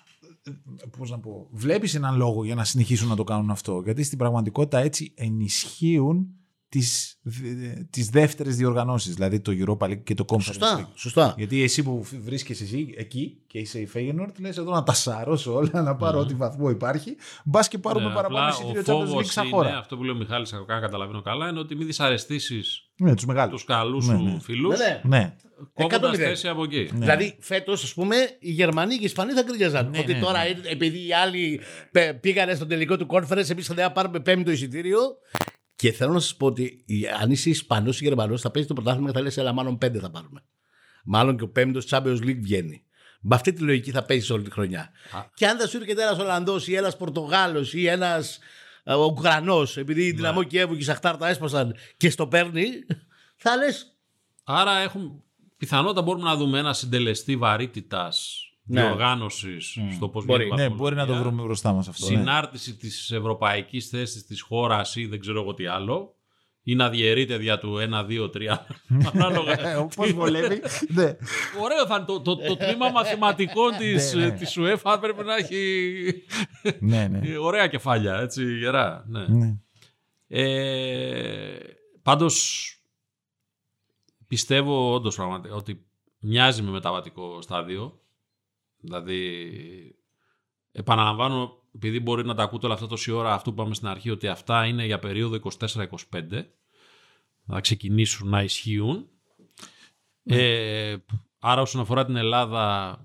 πώς 0.98 1.12
να 1.12 1.20
πω, 1.20 1.48
βλέπεις 1.52 1.96
έναν 1.96 2.18
λόγο 2.18 2.46
για 2.46 2.56
να 2.56 2.64
συνεχίσουν 2.64 3.08
να 3.08 3.16
το 3.16 3.24
κάνουν 3.24 3.50
αυτό. 3.50 3.82
Γιατί 3.84 4.04
στην 4.04 4.18
πραγματικότητα 4.18 4.80
έτσι 4.80 5.14
ενισχύουν 5.16 6.28
τις, 6.80 7.20
τις 7.90 8.10
δεύτερες 8.10 8.56
διοργανώσεις, 8.56 9.14
δηλαδή 9.14 9.40
το 9.40 9.52
Europa 9.66 9.86
League 9.90 10.04
και 10.04 10.14
το 10.14 10.26
Conference 10.28 10.36
League. 10.38 10.42
Σωστά. 10.44 10.90
σωστά. 10.96 11.34
Γιατί 11.38 11.64
εσύ 11.64 11.84
που 11.84 12.06
βρίσκεσαι 12.24 12.64
εσύ 12.64 12.94
εκεί 12.98 13.38
και 13.48 13.58
είσαι 13.60 13.80
η 13.80 13.90
Feyenoord, 13.94 14.32
λες 14.40 14.58
εδώ 14.58 14.72
να 14.72 14.84
τα 14.84 14.94
σαρώσω 14.94 15.54
όλα, 15.56 15.82
να 15.82 15.96
πάρω 15.96 16.20
ό,τι 16.20 16.34
βαθμό 16.34 16.70
υπάρχει. 16.70 17.16
Μπας 17.46 17.68
και 17.68 17.78
πάρουμε 17.78 18.08
Ναι, 18.08 18.14
παραπάνω 18.14 18.38
απλά 18.48 18.50
εισιτήριο 18.50 18.82
ο 18.82 19.00
Champions 19.00 19.04
League 19.04 19.08
φόβος 19.08 19.32
σαν 19.32 19.46
είναι, 19.46 19.56
χώρα. 19.56 19.78
αυτό 19.78 19.98
που 19.98 20.04
λέει 20.04 20.16
ο 20.16 20.18
Μιχάλης, 20.18 20.54
αν 20.54 20.66
καταλαβαίνω 20.68 21.22
καλά, 21.22 21.50
είναι 21.50 21.60
ότι 21.60 21.76
μην 21.76 21.86
δυσαρεστήσεις 21.88 22.82
Ναι, 22.98 23.16
τους 23.16 23.26
μεγάλους. 23.26 23.54
τους 23.54 23.64
καλούς 23.76 24.08
Ναι, 24.08 24.16
σου 24.18 24.24
ναι. 24.24 24.40
φίλους, 24.40 24.78
Ναι, 24.80 25.02
ναι. 25.04 25.18
Ναι. 25.18 25.34
κόβοντας 25.74 26.12
100%. 26.12 26.16
θέση 26.18 26.48
από 26.48 26.64
εκεί. 26.64 26.90
Ναι. 26.94 27.00
Δηλαδή, 27.00 27.38
φέτος, 27.40 27.84
ας 27.84 27.94
πούμε, 27.94 28.16
οι 28.40 28.52
Γερμανοί 28.52 28.94
και 28.96 29.02
οι 29.02 29.06
Ισπανοί 29.06 29.32
θα 29.32 29.42
γκρίζαζαν. 29.44 29.90
Ναι, 29.90 30.00
ότι 30.00 30.14
ναι, 30.14 30.20
τώρα, 30.20 30.40
ναι. 30.44 30.50
ε, 30.50 30.72
επειδή 30.72 31.08
οι 31.08 31.14
άλλοι 31.14 31.60
πε- 31.92 32.14
πήγανε 32.20 32.54
στο 32.56 32.66
τελικό 32.66 32.98
του 32.98 33.08
conference, 33.10 33.50
εμείς 33.50 33.68
θα 33.68 33.92
πάρουμε 33.92 34.20
πέμπτο 34.20 34.52
εισιτήριο. 34.52 35.00
Και 35.76 35.92
θέλω 35.92 36.14
να 36.14 36.20
σας 36.20 36.36
πω 36.36 36.46
ότι 36.46 36.84
η- 36.86 37.08
αν 37.22 37.32
είσαι 37.32 37.50
Ισπανός 37.50 38.02
ή 38.02 38.04
Γερμανός, 38.04 38.42
θα 38.42 38.52
παίζεις 38.52 38.70
το 38.70 38.76
πρωτάθλημα 38.76 39.08
και 39.12 39.18
θα 39.18 39.22
λες: 39.24 39.38
Ελά, 39.38 39.54
μάλλον 39.54 39.78
πέντε 39.78 40.00
θα 40.00 40.10
πάρουμε. 40.12 40.44
Μάλλον 41.06 41.38
και 41.38 41.44
ο 41.44 41.50
πέμπτος 41.50 41.86
Champions 41.90 42.20
League 42.22 42.40
βγαίνει. 42.42 42.84
Με 43.22 43.36
αυτή 43.36 43.54
τη 43.54 43.62
λογική 43.62 43.92
θα 43.92 44.04
παίζεις 44.04 44.30
όλη 44.30 44.44
τη 44.44 44.52
χρονιά. 44.52 44.92
Και 45.34 45.48
αν 45.48 45.58
δεν 45.58 45.68
σου 45.68 45.78
έρχεται 45.78 46.02
ένας 46.04 46.18
Ολλανδός 46.20 46.68
ή 46.68 46.76
ένας 46.76 46.98
Πορτογάλος 46.98 47.74
ή 47.74 47.88
ένας 47.88 48.40
ο 48.86 49.04
Ουκρανός, 49.06 49.78
επειδή 49.78 50.04
η 50.04 50.12
Δυναμό 50.12 50.44
Κιέβου 50.44 50.74
και 50.74 50.80
η 50.80 50.84
Σαχτάρ 50.84 51.18
τα 51.18 51.28
έσπασαν 51.28 51.76
και 51.98 52.10
στο 52.10 52.28
παίρνει, 52.28 52.64
θα 53.36 53.56
λες. 53.56 53.96
Άρα 54.44 54.78
έχουμε, 54.78 55.12
πιθανότατα 55.58 56.02
μπορούμε 56.02 56.24
να 56.30 56.36
δούμε 56.36 56.60
ένα 56.60 56.74
συντελεστή 56.74 57.36
βαρύτητας 57.38 58.45
Ναι. 58.68 58.82
διοργάνωσης 58.82 59.78
στο 59.96 60.10
πώς 60.10 60.26
Μπορεί. 60.26 60.46
βγαίνει 60.46 60.62
η 60.62 60.68
Ναι, 60.68 60.76
μπορεί 60.76 60.96
να 60.96 61.02
το 61.02 61.08
βαθμολογία. 61.08 61.30
βρούμε 61.30 61.44
μπροστά 61.48 61.74
μας 61.74 61.88
αυτό. 61.88 62.10
ναι. 62.10 62.18
Συνάρτηση 62.18 62.76
της 62.76 63.12
ευρωπαϊκής 63.12 63.88
θέσης 63.90 64.26
της 64.26 64.42
χώρας 64.42 64.96
ή 64.96 65.06
δεν 65.06 65.20
ξέρω 65.20 65.42
εγώ 65.42 65.54
τι 65.54 65.66
άλλο. 65.68 66.10
Ή 66.68 66.76
να 66.76 66.90
διαιρείται 66.90 67.38
δια 67.38 67.58
του 67.60 67.78
1, 67.92 68.06
2, 68.06 68.30
3. 68.30 68.58
Ανάλογα. 69.14 69.86
Πώ 69.96 70.04
βολεύει. 70.06 70.62
ναι. 70.98 71.04
Ωραίο 71.62 71.86
θα 71.88 71.96
είναι 71.96 72.06
το, 72.06 72.22
το, 72.22 72.36
το 72.36 72.56
τμήμα 72.58 72.90
μαθηματικών 72.92 73.72
της, 73.78 74.14
Ναι, 74.14 74.26
ναι. 74.26 74.32
της 74.32 74.58
UEFA 74.60 74.98
πρέπει 75.02 75.24
να 75.24 75.36
έχει 75.36 76.04
ναι, 76.80 77.08
ναι. 77.08 77.38
ωραία 77.48 77.68
κεφάλια, 77.68 78.16
έτσι, 78.20 78.58
γερά. 78.58 79.06
Ναι. 79.08 79.26
ναι. 79.28 79.56
Ε, 80.28 81.58
πάντως 82.02 82.70
πιστεύω 84.28 84.94
όντως 84.94 85.16
πραγματικά 85.16 85.56
ότι 85.56 85.86
μοιάζει 86.20 86.62
με 86.62 86.70
μεταβατικό 86.72 87.42
στάδιο. 87.42 88.00
Δηλαδή, 88.86 89.50
επαναλαμβάνω, 90.72 91.64
επειδή 91.76 92.00
μπορεί 92.00 92.26
να 92.26 92.36
τα 92.36 92.44
ακούτε 92.44 92.66
όλα 92.66 92.76
αυτά 92.76 92.88
τόση 92.88 93.12
ώρα, 93.12 93.34
αυτό 93.34 93.54
που 93.54 93.60
είπαμε 93.62 93.76
στην 93.76 93.88
αρχή, 93.88 94.10
ότι 94.10 94.28
αυτά 94.28 94.66
είναι 94.66 94.86
για 94.86 95.00
περίοδο 95.00 95.40
24-25. 95.60 95.86
Θα 97.48 97.60
ξεκινήσουν 97.60 98.30
να 98.30 98.44
ισχύουν. 98.44 99.10
Ε, 100.24 100.96
άρα 101.40 101.62
όσον 101.62 101.82
αφορά 101.82 102.06
την 102.06 102.16
Ελλάδα, 102.16 102.98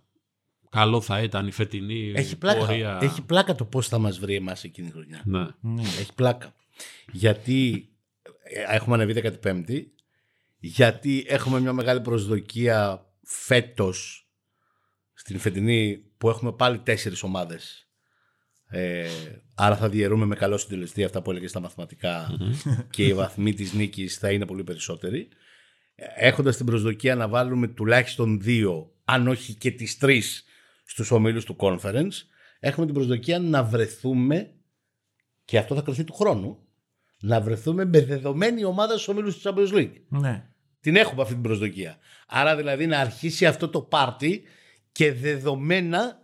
καλό 0.70 1.00
θα 1.00 1.22
ήταν 1.22 1.46
η 1.46 1.50
φετινή 1.50 2.12
Έχει 2.14 2.36
πλάκα, 2.38 2.58
πορεία. 2.58 2.98
έχει 3.02 3.22
πλάκα 3.22 3.54
το 3.54 3.64
πώς 3.64 3.88
θα 3.88 3.98
μας 3.98 4.18
βρει 4.18 4.34
εμάς 4.34 4.64
εκείνη 4.64 4.88
η 4.88 4.90
χρονιά. 4.90 5.22
Ναι. 5.24 5.46
Έχει 5.82 6.14
πλάκα. 6.14 6.54
Γιατί 7.12 7.88
ε, 8.42 8.74
έχουμε 8.74 8.94
ανεβεί 8.94 9.38
15η, 9.42 9.82
γιατί 10.58 11.24
έχουμε 11.28 11.60
μια 11.60 11.72
μεγάλη 11.72 12.00
προσδοκία 12.00 13.06
φέτος 13.22 14.29
στην 15.30 15.42
φετινή 15.42 16.04
που 16.18 16.28
έχουμε 16.28 16.52
πάλι 16.52 16.78
τέσσερις 16.78 17.22
ομάδες. 17.22 17.88
Ε, 18.66 19.08
άρα 19.54 19.76
θα 19.76 19.88
διαιρούμε 19.88 20.24
με 20.24 20.34
καλό 20.34 20.58
συντελεστή 20.58 21.04
αυτά 21.04 21.22
που 21.22 21.30
έλεγε 21.30 21.46
στα 21.46 21.60
μαθηματικά 21.60 22.36
και 22.90 23.04
οι 23.06 23.14
βαθμοί 23.14 23.54
της 23.54 23.72
νίκης 23.72 24.18
θα 24.18 24.30
είναι 24.32 24.46
πολύ 24.46 24.64
περισσότεροι. 24.64 25.28
Ε, 25.94 26.04
Έχοντας 26.14 26.56
την 26.56 26.66
προσδοκία 26.66 27.14
να 27.14 27.28
βάλουμε 27.28 27.68
τουλάχιστον 27.68 28.40
δύο, 28.40 28.92
αν 29.04 29.28
όχι 29.28 29.54
και 29.54 29.70
τις 29.70 29.98
τρεις 29.98 30.44
στους 30.84 31.10
ομίλους 31.10 31.44
του 31.44 31.56
conference, 31.58 32.12
έχουμε 32.60 32.86
την 32.86 32.94
προσδοκία 32.94 33.38
να 33.38 33.64
βρεθούμε 33.64 34.54
και 35.44 35.58
αυτό 35.58 35.74
θα 35.74 35.80
κρυθεί 35.80 36.04
του 36.04 36.14
χρόνου, 36.14 36.58
να 37.20 37.40
βρεθούμε 37.40 37.84
με 37.84 38.00
δεδομένη 38.04 38.64
ομάδα 38.64 38.92
στους 38.92 39.08
ομίλους 39.08 39.38
του 39.38 39.54
Champions 39.54 39.74
League. 39.74 39.94
ναι. 40.08 40.44
Την 40.80 40.96
έχουμε 40.96 41.22
αυτή 41.22 41.34
την 41.34 41.42
προσδοκία. 41.42 41.98
Άρα 42.26 42.56
δηλαδή 42.56 42.86
να 42.86 42.98
αρχίσει 42.98 43.46
αυτό 43.46 43.68
το 43.68 43.80
πάρτι 43.80 44.42
και 44.92 45.12
δεδομένα 45.12 46.18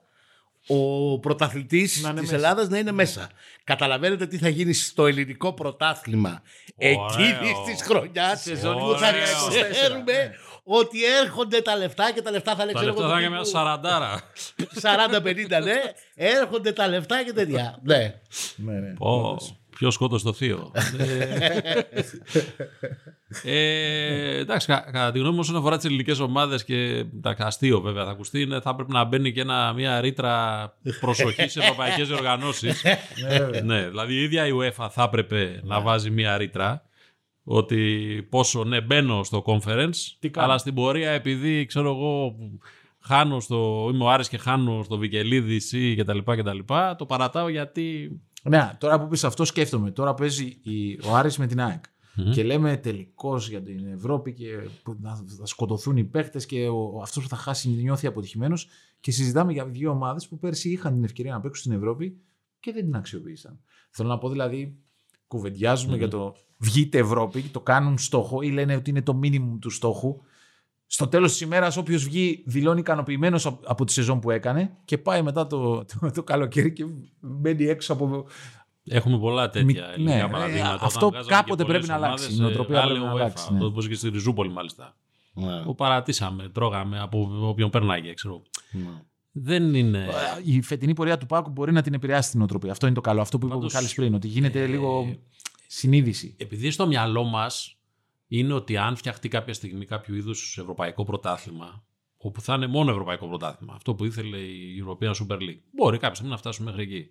ο 0.67 1.19
πρωταθλητής 1.19 2.03
Να 2.03 2.09
είναι 2.09 2.21
της 2.21 2.31
μέσα. 2.31 2.45
Ελλάδας 2.45 2.69
να 2.69 2.79
είναι 2.79 2.93
μέσα. 2.93 3.29
Καταλαβαίνετε 3.65 4.27
τι 4.27 4.39
θα 4.39 4.49
γίνει 4.49 4.73
στο 4.73 5.07
ελληνικό 5.07 5.53
πρωτάθλημα 5.53 6.43
εκείνη 6.77 7.53
της 7.67 7.83
χρονιάς 7.83 8.41
Σεζόν 8.41 8.79
που 8.79 8.97
θα 8.99 9.09
ωραίο. 9.09 9.71
ξέρουμε 9.71 10.35
ότι 10.65 11.05
έρχονται 11.05 11.61
τα 11.61 11.77
λεφτά 11.77 12.13
και 12.13 12.23
τα 12.23 12.31
λεφτά 12.31 12.55
θα 12.55 12.63
είναι 12.63 12.73
Τα 12.73 12.79
ξέρω 12.79 12.93
λεφτά 12.93 13.07
εγώ, 13.07 13.13
θα 13.13 13.19
του 13.19 13.25
είναι 13.25 13.35
μια 13.35 13.45
τύπου 13.45 13.57
σαραντάρα. 13.59 14.21
40-50 15.59 15.65
ναι, 15.65 15.81
έρχονται 16.41 16.73
τα 16.73 16.89
λεφτά 16.89 17.25
και 17.25 17.33
τέτοια. 17.33 17.79
Ναι. 17.83 18.15
ναι, 18.57 18.73
ναι. 18.73 18.93
Ω, 18.99 19.37
Ποιο 19.79 19.91
σκότωσε 19.91 20.25
το 20.25 20.33
θείο. 20.33 20.73
ε, 23.45 24.39
εντάξει, 24.39 24.67
κα- 24.67 24.89
κατά 24.93 25.12
τη 25.12 25.19
γνώμη 25.19 25.35
μου, 25.35 25.41
όσον 25.41 25.57
αφορά 25.57 25.77
τις 25.77 25.85
ελληνικές 25.85 26.19
ομάδες 26.19 26.65
και 26.65 27.05
τα 27.21 27.37
αστείο 27.39 27.81
βέβαια 27.81 28.05
θα 28.05 28.11
ακουστεί, 28.11 28.41
είναι, 28.41 28.61
θα 28.61 28.75
πρέπει 28.75 28.93
να 28.93 29.05
μπαίνει 29.05 29.33
και 29.33 29.41
ένα, 29.41 29.73
μια 29.73 30.01
ρήτρα 30.01 30.65
προσοχής 31.01 31.53
σε 31.53 31.61
ευρωπαϊκές 31.61 32.09
διοργανώσεις. 32.09 32.83
ναι, 33.65 33.89
δηλαδή 33.89 34.15
η 34.15 34.23
ίδια 34.23 34.47
η 34.47 34.51
UEFA 34.55 34.89
θα 34.91 35.03
έπρεπε 35.03 35.61
να 35.65 35.81
βάζει 35.81 36.11
μια 36.11 36.37
ρήτρα 36.37 36.83
ότι 37.45 38.27
πόσο 38.31 38.65
ναι, 38.65 38.81
μπαίνω 38.81 39.23
στο 39.23 39.45
conference, 39.47 39.97
Τι 40.19 40.31
κάνω; 40.31 40.47
αλλά 40.47 40.59
στην 40.59 40.75
πορεία 40.75 41.11
επειδή 41.11 41.67
ξέρω 41.67 41.89
εγώ 41.89 42.37
χάνω 43.01 43.41
στο, 43.41 43.91
είμαι 43.93 44.05
ο 44.05 44.09
Άρης 44.09 44.29
και 44.29 44.39
χάνω 44.39 44.83
στο 44.83 44.99
Βικελίδης 44.99 45.73
ή 45.73 45.95
και 45.95 46.05
τα 46.05 46.15
λοιπά 46.15 46.37
και 46.37 46.43
τα 46.43 46.55
λοιπά, 46.55 46.97
το 46.97 47.07
παρατάω 47.07 47.49
γιατί 47.49 48.21
Ναι, 48.49 48.71
τώρα 48.79 49.01
που 49.01 49.09
πεις 49.09 49.25
αυτό 49.25 49.45
σκέφτομαι. 49.45 49.91
Τώρα 49.91 50.15
παίζει 50.15 50.45
η- 50.63 50.99
ο 51.05 51.17
Άρης 51.17 51.39
με 51.39 51.47
την 51.47 51.61
ΑΕΚ. 51.61 51.85
Και 52.33 52.43
λέμε 52.43 52.77
τελικώς 52.77 53.49
για 53.49 53.63
την 53.63 53.87
Ευρώπη 53.87 54.33
και 54.33 54.47
που 54.83 54.97
να 55.01 55.15
θα 55.17 55.47
σκοτωθούν 55.47 55.97
οι 55.97 56.05
παίχτε 56.05 56.39
και 56.39 56.69
ο, 56.69 57.01
αυτός 57.03 57.23
που 57.23 57.29
θα 57.29 57.37
χάσει 57.37 57.69
νιώθει 57.69 58.07
αποτυχημένος. 58.07 58.69
Και 59.01 59.11
συζητάμε 59.11 59.53
για 59.53 59.67
δύο 59.67 59.91
ομάδες 59.91 60.29
που 60.29 60.39
πέρσι 60.39 60.71
είχαν 60.71 60.95
την 60.95 61.05
ευκαιρία 61.05 61.33
να 61.33 61.41
παίξουν 61.41 61.65
στην 61.65 61.73
Ευρώπη 61.83 62.17
και 62.61 62.73
δεν 62.73 62.85
την 62.85 62.95
αξιοποίησαν. 62.97 63.61
Θέλω 63.91 64.09
να 64.09 64.19
πω 64.19 64.29
δηλαδή, 64.29 64.77
κουβεντιάζουμε 65.27 65.97
για 65.97 66.09
το 66.09 66.35
βγείτε 66.59 66.99
Ευρώπη, 66.99 67.43
το 67.43 67.61
κάνουν 67.61 67.99
στόχο 67.99 68.43
ή 68.43 68.51
λένε 68.51 68.75
ότι 68.77 68.91
είναι 68.91 69.03
το 69.03 69.15
μίνιμουμ 69.15 69.59
του 69.59 69.71
στόχου. 69.71 70.17
Στο 70.87 71.07
τέλος 71.09 71.31
της 71.31 71.40
ημέρας, 71.40 71.77
όποιος 71.77 72.05
βγει 72.05 72.42
δηλώνει 72.46 72.81
ικανοποιημένος 72.81 73.46
από 73.64 73.85
τη 73.85 73.92
σεζόν 73.92 74.20
που 74.20 74.31
έκανε 74.31 74.77
και 74.85 74.99
πάει 74.99 75.22
μετά 75.22 75.46
το, 75.46 75.85
το, 75.85 76.11
το 76.14 76.22
καλοκαίρι 76.22 76.72
και 76.72 76.85
μπαίνει 77.20 77.64
έξω 77.64 77.92
από 77.92 78.27
Έχουμε 78.88 79.18
πολλά 79.18 79.51
τέτοια 79.51 79.64
Μη- 79.66 79.77
ελληνικά 79.94 80.27
ναι, 80.27 80.33
παραδείγματα. 80.33 80.70
ε, 80.70 80.75
Όταν 80.75 80.87
αυτό 80.87 81.09
βγάζαμε 81.09 81.31
κάποτε 81.37 81.62
και 81.62 81.68
πρέπει 81.68 81.87
πολλές 81.87 81.88
να 81.88 81.94
αλλάξει. 82.07 82.25
ομάδες, 82.25 82.38
Η 82.38 82.40
νοοτροπία 82.40 82.79
ε, 82.79 82.81
πρέπει 82.83 82.94
άλλη 82.99 83.05
να 83.05 83.12
UEFA, 83.12 83.14
αλλάξει, 83.16 83.53
ναι. 83.53 83.64
Όπως 83.64 83.88
και 83.88 83.94
στη 83.94 84.09
Ριζούπολη 84.09 84.51
μάλιστα. 84.51 84.96
Ναι. 85.33 85.62
Που 85.62 85.75
παρατήσαμε, 85.75 86.49
τρώγαμε 86.49 87.01
από 87.01 87.31
όποιον 87.40 87.70
περνάγε, 87.70 88.12
ξέρω. 88.14 88.42
Ναι. 88.70 89.03
Δεν 89.33 89.75
είναι. 89.75 90.07
η 90.44 90.62
φετινή 90.62 90.92
πορεία 90.94 91.18
του 91.18 91.27
Πάκου 91.27 91.51
μπορεί 91.51 91.72
να 91.72 91.83
την 91.83 91.94
επηρεάσει 91.94 92.31
την 92.31 92.42
οτροπία. 92.42 92.70
Αυτό 92.70 92.87
είναι 92.87 92.94
το 92.94 93.01
καλό. 93.01 93.20
Αυτό 93.20 93.38
που 93.38 93.46
είπε 93.46 93.55
ο 93.55 93.59
Πάντως, 93.59 93.72
Μιχάλης 93.72 93.94
πριν, 93.94 94.14
ότι 94.14 94.29
γίνεται 94.29 94.62
ε, 94.62 94.66
λίγο 94.66 95.16
συνείδηση. 95.66 96.35
Επειδή 96.38 96.70
στο 96.70 96.87
μυαλό 96.87 97.25
μας 97.25 97.76
είναι 98.29 98.53
ότι 98.53 98.77
αν 98.77 98.97
φτιαχτεί 98.97 99.29
κάποια 99.29 99.55
στιγμή 99.55 99.85
κάποιο 99.85 100.15
είδους 100.15 100.59
ευρωπαϊκό 100.59 101.05
πρωτάθλημα, 101.05 101.85
όπου 102.17 102.41
θα 102.41 102.55
είναι 102.55 102.67
μόνο 102.67 102.91
ευρωπαϊκό 102.91 103.27
πρωτάθλημα, 103.27 103.75
αυτό 103.75 103.95
που 103.95 104.05
ήθελε 104.05 104.37
η 104.37 104.85
European 104.85 105.11
Super 105.11 105.37
League, 105.37 105.61
μπορεί 105.71 105.99
κάποια 105.99 106.15
στιγμή 106.15 106.33
να 106.33 106.39
φτάσουμε 106.39 106.71
μέχρι 106.71 106.83
εκεί. 106.83 107.11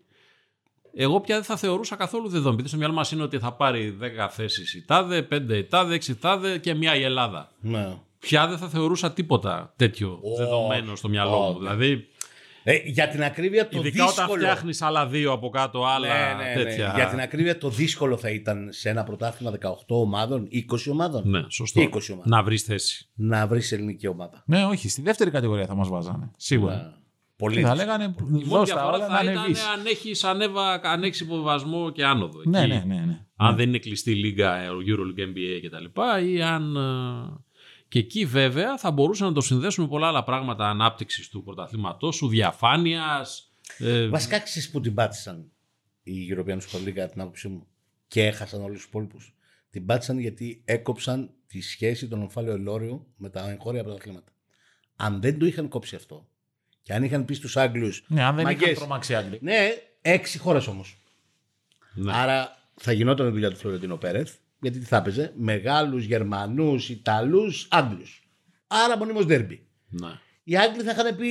Εγώ 0.98 1.22
πια 1.22 1.36
δεν 1.36 1.44
θα 1.44 1.58
θεωρούσα 1.58 1.96
καθόλου 1.96 2.28
δεδομένο. 2.28 2.54
Επειδή 2.54 2.68
στο 2.68 2.78
μυαλό 2.78 2.94
μας 2.94 3.12
είναι 3.12 3.24
ότι 3.24 3.40
θα 3.40 3.54
πάρει 3.54 3.98
10 4.02 4.28
θέσεις 4.30 4.74
η 4.74 4.86
τάδε, 4.86 5.28
5 5.32 5.50
η 5.50 5.64
τάδε, 5.64 5.96
6 5.96 6.08
η 6.08 6.16
τάδε 6.16 6.58
και 6.58 6.74
μια 6.74 6.96
η 6.96 7.04
Ελλάδα. 7.04 7.52
Ναι. 7.60 7.98
Πια 8.20 8.48
δεν 8.48 8.58
θα 8.58 8.68
θεωρούσα 8.68 9.12
τίποτα 9.12 9.74
τέτοιο 9.76 10.20
δεδομένο 10.38 10.96
στο 10.96 11.10
μυαλό 11.10 11.40
μου. 11.40 11.48
όχι. 11.48 11.58
Δηλαδή, 11.58 12.08
Ε, 12.68 12.76
για 12.86 13.08
την 13.08 13.24
ακρίβεια 13.24 13.68
το 13.68 13.78
ειδικά 13.80 14.04
όταν 14.04 14.16
δύσκολο... 14.16 14.42
φτιάχνεις 14.42 14.82
άλλα 14.82 15.08
δύο 15.08 15.32
από 15.32 15.50
κάτω, 15.50 15.86
άλλα 15.86 16.08
Ναι, 16.08 16.44
ναι, 16.44 16.54
ναι. 16.54 16.64
τέτοια. 16.64 16.92
Για 16.96 17.08
την 17.08 17.20
ακρίβεια 17.20 17.58
το 17.58 17.70
δύσκολο 17.70 18.18
θα 18.18 18.30
ήταν 18.30 18.68
σε 18.72 18.90
ένα 18.90 19.04
πρωτάθλημα 19.04 19.54
18 19.62 19.72
ομάδων, 19.88 20.48
20 20.52 20.92
ομάδων, 20.92 21.30
Ναι, 21.30 21.44
σωστό. 21.50 21.82
20 21.82 21.88
ομάδων. 21.88 22.24
Να 22.24 22.44
βρεις 22.44 22.64
θέση. 22.64 23.10
να 23.16 23.48
βρεις 23.48 23.72
ελληνική 23.72 24.08
ομάδα. 24.08 24.44
Ναι, 24.46 24.66
όχι. 24.66 24.90
Στη 24.90 25.02
δεύτερη 25.02 25.32
κατηγορία 25.32 25.66
θα 25.66 25.76
μας 25.76 25.88
βάζανε. 25.90 26.32
Σίγουρα. 26.38 26.76
Ναι. 26.76 26.92
Πολύ 27.38 27.56
Και 27.56 27.62
θα 27.62 27.74
δύσκολο. 27.76 27.98
λέγανε 27.98 28.16
Η 28.20 28.24
μόνη 28.32 28.44
δώσ' 28.44 28.70
τα 28.70 28.76
διαφορά 28.76 28.96
όλα 28.96 29.08
να 29.08 29.16
θα 29.18 29.24
ήταν 29.24 29.38
ανεβείς. 29.38 29.66
αν 29.68 29.86
έχεις 29.86 30.24
ανέβα, 30.24 30.82
αν 30.84 31.04
έχεις 31.04 31.20
υποβασμό 31.20 31.92
και 31.92 32.06
άνοδο. 32.06 32.40
Ναι, 32.46 32.60
εκεί. 32.60 32.68
ναι, 32.68 32.84
ναι. 32.86 33.02
ναι. 33.06 33.20
Αν 33.36 33.56
δεν 33.56 33.68
είναι 33.68 33.78
κλειστή 33.78 34.16
λίγα, 34.16 34.56
ε, 34.56 34.68
Euroleague, 34.68 35.22
NBA 35.22 35.60
κτλ. 35.66 36.02
Ή 36.28 36.42
αν. 36.42 36.78
Ε, 37.98 38.02
Και 38.02 38.06
εκεί 38.06 38.26
βέβαια 38.26 38.78
θα 38.78 38.92
μπορούσαν 38.92 39.28
να 39.28 39.34
το 39.34 39.42
συνδέσουμε 39.42 39.88
πολλά 39.88 40.08
άλλα 40.08 40.24
πράγματα 40.24 40.70
ανάπτυξης 40.70 41.30
του 41.30 41.44
πρωταθλήματός 41.44 42.16
σου, 42.16 42.28
διαφάνειας. 42.28 43.52
Ε, 43.78 44.08
Βασικά 44.08 44.40
ξέρεις 44.40 44.72
που 44.72 44.82
την 44.82 44.94
πάτησαν 44.94 45.52
οι 46.04 46.14
European 46.36 46.58
Super 46.58 46.88
League 46.88 46.92
κατά 46.92 47.10
την 47.12 47.22
άποψή 47.22 47.48
μου 47.48 47.68
και 48.08 48.26
έχασαν 48.26 48.62
όλους 48.62 48.76
τους 48.78 48.86
υπόλοιπους. 48.86 49.36
Την 49.70 49.86
πάτησαν 49.86 50.20
γιατί 50.20 50.62
έκοψαν 50.66 51.30
τη 51.48 51.62
σχέση 51.62 52.08
των 52.08 52.22
ομφάλιο 52.22 52.52
ελόριου 52.54 53.08
με 53.18 53.30
τα 53.30 53.50
εγχώρια 53.50 53.84
πρωταθλήματα. 53.84 54.32
Αν 54.96 55.22
δεν 55.22 55.40
το 55.40 55.46
είχαν 55.46 55.68
κόψει 55.68 55.96
αυτό 55.96 56.28
και 56.82 56.94
αν 56.94 57.04
είχαν 57.04 57.26
πει 57.26 57.34
στους 57.34 57.58
Άγγλους. 57.58 58.06
Ναι, 58.08 58.24
αν 58.24 58.36
δεν 58.36 58.44
Μαγκές. 58.46 58.62
είχαν 58.62 58.76
τρομάξει 58.76 59.12
οι 59.12 59.16
Άγγλοι. 59.16 59.40
Ναι, 59.42 59.70
έξι 60.02 60.38
χώρες 60.38 60.68
όμως. 60.68 60.98
ναι. 61.94 62.12
Άρα 62.16 62.58
θα 62.76 62.92
γινόταν 62.92 63.28
η 63.28 63.30
δουλειά 63.30 63.50
του 63.50 63.56
Φλωρεντίνο 63.58 63.98
Πέρεθ, 63.98 64.36
γιατί 64.66 64.80
τι 64.80 64.86
θα 64.86 64.98
έπαιζε, 64.98 65.34
Μεγάλους 65.36 66.04
Γερμανούς, 66.06 66.90
Ιταλούς, 66.90 67.68
Άγγλους. 67.70 68.28
Άρα 68.68 68.98
μονίμως 68.98 69.26
ντέρμπι. 69.26 69.68
ναι. 69.90 70.08
Οι 70.44 70.58
Άγγλοι 70.58 70.82
θα 70.84 70.92
είχαν 70.92 71.16
πει 71.16 71.28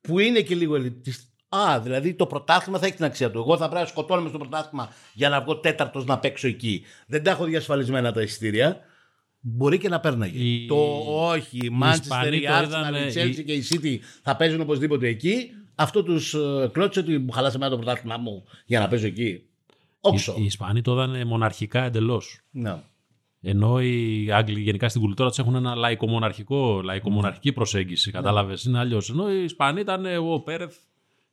που 0.00 0.18
είναι 0.18 0.40
και 0.40 0.54
λίγο 0.54 0.74
ελιτιστ- 0.76 1.28
Α, 1.48 1.80
δηλαδή 1.80 2.14
το 2.14 2.26
πρωτάθλημα 2.26 2.78
θα 2.78 2.86
έχει 2.86 2.94
την 2.96 3.04
αξία 3.04 3.30
του. 3.30 3.38
Εγώ 3.38 3.56
θα 3.56 3.68
πρέπει 3.68 3.82
να 3.82 3.88
σκοτώνομαι 3.88 4.28
στο 4.28 4.38
πρωτάθλημα 4.38 4.92
για 5.14 5.28
να 5.28 5.40
βγω 5.40 5.56
τέταρτος 5.56 6.04
να 6.04 6.18
παίξω 6.18 6.46
εκεί. 6.48 6.82
Δεν 7.06 7.22
τα 7.22 7.30
έχω 7.30 7.44
διασφαλισμένα 7.44 8.12
τα 8.12 8.22
εισιτήρια. 8.22 8.80
Μπορεί 9.40 9.78
και 9.78 9.88
να 9.88 10.00
πέρναγε. 10.00 10.38
Οι- 10.38 10.66
Το 10.66 10.76
όχι, 11.06 11.56
η 11.56 11.70
Manchester, 11.82 11.98
Ισπανοί 12.02 12.36
η 12.36 12.40
το 12.40 12.52
Arsenal, 12.58 12.64
είδανε, 12.66 12.98
η 12.98 13.12
Chelsea 13.14 13.38
οι- 13.38 13.44
και 13.44 13.52
η 13.52 13.64
City 13.70 13.98
θα 14.22 14.36
παίζουν 14.36 14.60
οπωσδήποτε 14.60 15.08
εκεί. 15.08 15.50
Αυτό 15.74 16.02
τους 16.02 16.34
κλώτσε 16.72 17.00
ότι 17.00 17.18
μου 17.18 17.30
χαλάσε 17.32 17.56
εμένα 17.56 17.70
το 17.70 17.76
πρωτάθλημα 17.76 18.16
μου 18.16 18.44
για 18.66 18.80
να 18.80 18.88
παίζω 18.88 19.06
εκεί. 19.06 19.42
Όξο. 20.00 20.32
Οι, 20.36 20.42
οι 20.42 20.44
Ισπανοί 20.44 20.82
το 20.82 20.92
είδαν 20.92 21.26
μοναρχικά 21.26 21.82
εντελώς. 21.84 22.40
Ναι. 22.50 22.82
Ενώ 23.42 23.80
οι 23.80 24.28
Άγγλοι 24.32 24.60
γενικά 24.60 24.88
στην 24.88 25.00
κουλτούρα 25.00 25.28
τους 25.28 25.38
έχουν 25.38 25.54
ένα 25.54 25.74
λαϊκομοναρχικό, 25.74 26.80
λαϊκομοναρχική 26.84 27.52
προσέγγιση. 27.52 28.10
Κατάλαβες, 28.10 28.64
είναι 28.64 28.78
αλλιώς. 28.78 29.10
Ενώ 29.10 29.32
οι 29.32 29.42
Ισπανοί 29.44 29.80
ήταν 29.80 30.06
εγώ 30.06 30.34
ο 30.34 30.40
Πέρεθ, 30.40 30.76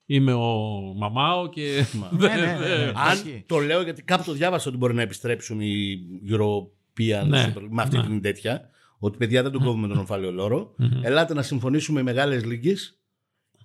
είμαι 0.06 0.34
ο 0.34 0.58
Μαμάο 0.98 1.50
και. 1.50 1.86
Ναι, 2.12 2.28
ναι, 2.28 2.36
ναι, 2.68 2.76
ναι. 2.76 2.92
Αν 2.96 3.14
Ισχύει. 3.14 3.44
το 3.48 3.58
λέω 3.58 3.82
γιατί 3.82 4.02
κάπου 4.04 4.24
το 4.24 4.32
διάβασα 4.32 4.70
ότι 4.70 4.78
μπορεί 4.78 4.94
να 4.94 5.02
επιστρέψουν 5.02 5.60
οι 5.60 6.00
European 6.32 7.28
Ναι, 7.28 7.54
Super- 7.56 7.68
με 7.70 7.82
αυτή 7.82 7.98
ναι. 7.98 8.04
την 8.04 8.22
τέτοια. 8.22 8.70
Ότι 9.00 9.18
παιδιά 9.18 9.44
δεν 9.44 9.52
τον 9.52 9.64
κόβουμε 9.64 9.88
τον 9.88 9.98
ομφάλιο 9.98 10.32
λόρο. 10.32 10.76
Ελάτε 11.02 11.34
να 11.34 11.42
συμφωνήσουμε 11.42 12.00
οι 12.00 12.04
μεγάλε 12.04 12.40
λίγε 12.40 12.74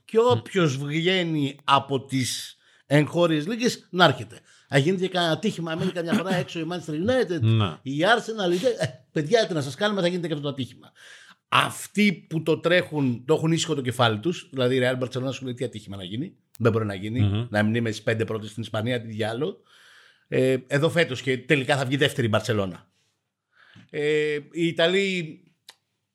και 0.05 0.19
όποιος 0.31 0.77
βγαίνει 0.77 1.57
από 1.65 2.05
τις 2.05 2.57
εγχώριες 2.87 3.47
λίγε 3.47 3.67
να 3.91 4.05
έρχεται. 4.05 4.41
Αν 4.75 4.81
γίνεται 4.81 5.03
και 5.07 5.09
κανένα 5.13 5.33
ατύχημα, 5.33 5.75
μένει 5.75 5.91
καμιά 5.99 6.13
φορά 6.13 6.35
έξω 6.35 6.59
η 6.61 6.67
Manchester 6.71 6.91
United, 6.93 7.41
Ναι. 7.41 7.77
η 7.83 7.99
Arsenal, 8.01 8.53
η- 8.53 8.67
ε, 8.79 8.87
παιδιά, 9.13 9.47
τι 9.47 9.55
να 9.55 9.61
σας 9.63 9.75
κάνουμε, 9.75 10.01
θα 10.01 10.07
γίνεται 10.07 10.27
και 10.27 10.33
αυτό 10.33 10.45
το 10.47 10.53
ατύχημα. 10.53 10.93
Αυτοί 11.49 12.13
που 12.29 12.43
το 12.43 12.59
τρέχουν, 12.59 13.25
το 13.27 13.35
έχουν 13.35 13.53
ήσυχο 13.53 13.75
το 13.75 13.81
κεφάλι 13.81 14.19
τους. 14.19 14.49
Δηλαδή, 14.51 14.77
η 14.77 14.81
Real 14.83 14.99
Barcelona 15.03 15.33
σου 15.33 15.45
λέει 15.45 15.55
τι 15.55 15.65
ατύχημα 15.65 15.97
να 15.97 16.05
γίνει. 16.05 16.37
Δεν 16.59 16.73
μπορεί 16.73 16.85
να 16.87 16.95
γίνει. 16.95 17.21
Μμμ. 17.21 17.47
Να 17.51 17.63
μην 17.63 17.75
είμαι 17.75 17.91
στις 17.91 18.03
πέντε 18.03 18.25
πρώτες 18.25 18.51
στην 18.51 18.63
Ισπανία, 18.63 19.01
τι 19.01 19.07
διάλογο. 19.09 19.57
Ε, 20.29 20.57
εδώ 20.67 20.91
φέτος 20.91 21.23
και 21.23 21.39
τελικά 21.39 21.77
θα 21.77 21.85
βγει 21.85 21.97
δεύτερη 21.97 22.27
η 22.27 22.31
Μπαρσελόνα. 22.33 22.91
Ε, 23.91 24.35
οι 24.53 24.67
Ιταλοί, 24.67 25.41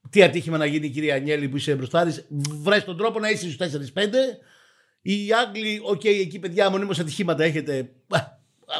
τι 0.10 0.24
ατύχημα 0.24 0.58
να 0.58 0.66
γίνει, 0.66 0.90
κυρία 0.90 1.16
Ανιέλη, 1.16 1.50
που 1.50 1.58
είσαι 1.58 1.76
μπροστά 1.76 2.06
της, 2.06 2.26
βρες 2.62 2.84
τον 2.84 2.98
τρόπο 2.98 3.20
να 3.20 3.30
είσαι 3.30 3.52
στους 3.52 3.56
4-5. 3.94 4.40
Οι 5.02 5.28
Άγγλοι, 5.46 5.80
οκ, 5.84 6.04
εκεί 6.04 6.40
παιδιά, 6.40 6.70
μονίμως 6.70 7.00
ατυχήματα 7.00 7.44
έχετε 7.44 7.92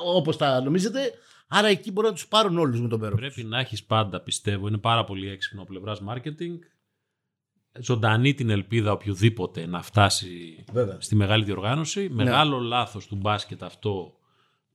όπως 0.04 0.38
τα 0.38 0.62
νομίζετε. 0.62 1.12
Άρα 1.48 1.68
εκεί 1.68 1.92
μπορούν 1.92 2.10
να 2.10 2.16
τους 2.16 2.28
πάρουν 2.28 2.58
όλους 2.58 2.82
με 2.82 2.88
τον 2.88 3.00
πέρο. 3.00 3.16
Πρέπει 3.16 3.44
να 3.44 3.60
έχεις 3.60 3.84
πάντα, 3.84 4.22
πιστεύω, 4.22 4.68
είναι 4.68 4.78
πάρα 4.78 5.04
πολύ 5.04 5.30
έξυπνο 5.30 5.62
από 5.62 5.70
πλευράς 5.72 6.02
marketing. 6.10 6.58
Ζωντανή 7.80 8.34
την 8.34 8.50
ελπίδα 8.50 8.92
οποιοδήποτε 8.92 9.66
να 9.66 9.82
φτάσει 9.82 10.64
Βέβαια. 10.72 10.98
στη 11.00 11.16
μεγάλη 11.16 11.44
διοργάνωση. 11.44 12.10
Μεγάλο 12.12 12.58
λάθος 12.60 13.08
του 13.08 13.16
μπάσκετ 13.16 13.64
αυτό 13.64 14.12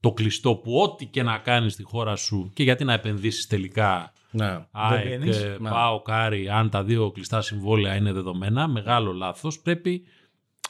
το 0.01 0.13
κλειστό 0.13 0.55
που 0.55 0.77
ό,τι 0.81 1.07
και 1.07 1.23
να 1.23 1.39
κάνεις 1.39 1.73
στη 1.73 1.83
χώρα 1.83 2.17
σου 2.17 2.51
και 2.55 2.63
γιατί 2.63 2.85
να 2.85 2.93
επενδύσεις 2.93 3.47
τελικά 3.47 4.13
Ναι. 4.31 4.67
ΑΕΚ, 4.71 5.09
μπαίνεις. 5.09 5.43
ε, 5.43 5.57
Ναι. 5.61 5.71
ΠΑΟ, 5.71 6.03
Κάρι, 6.03 6.49
αν 6.49 6.71
τα 6.71 6.83
δύο 6.85 7.11
κλειστά 7.11 7.41
συμβόλαια 7.41 7.95
είναι 7.97 8.13
δεδομένα, 8.13 8.69
μεγάλο 8.69 9.13
λάθος. 9.13 9.61
Πρέπει 9.61 10.05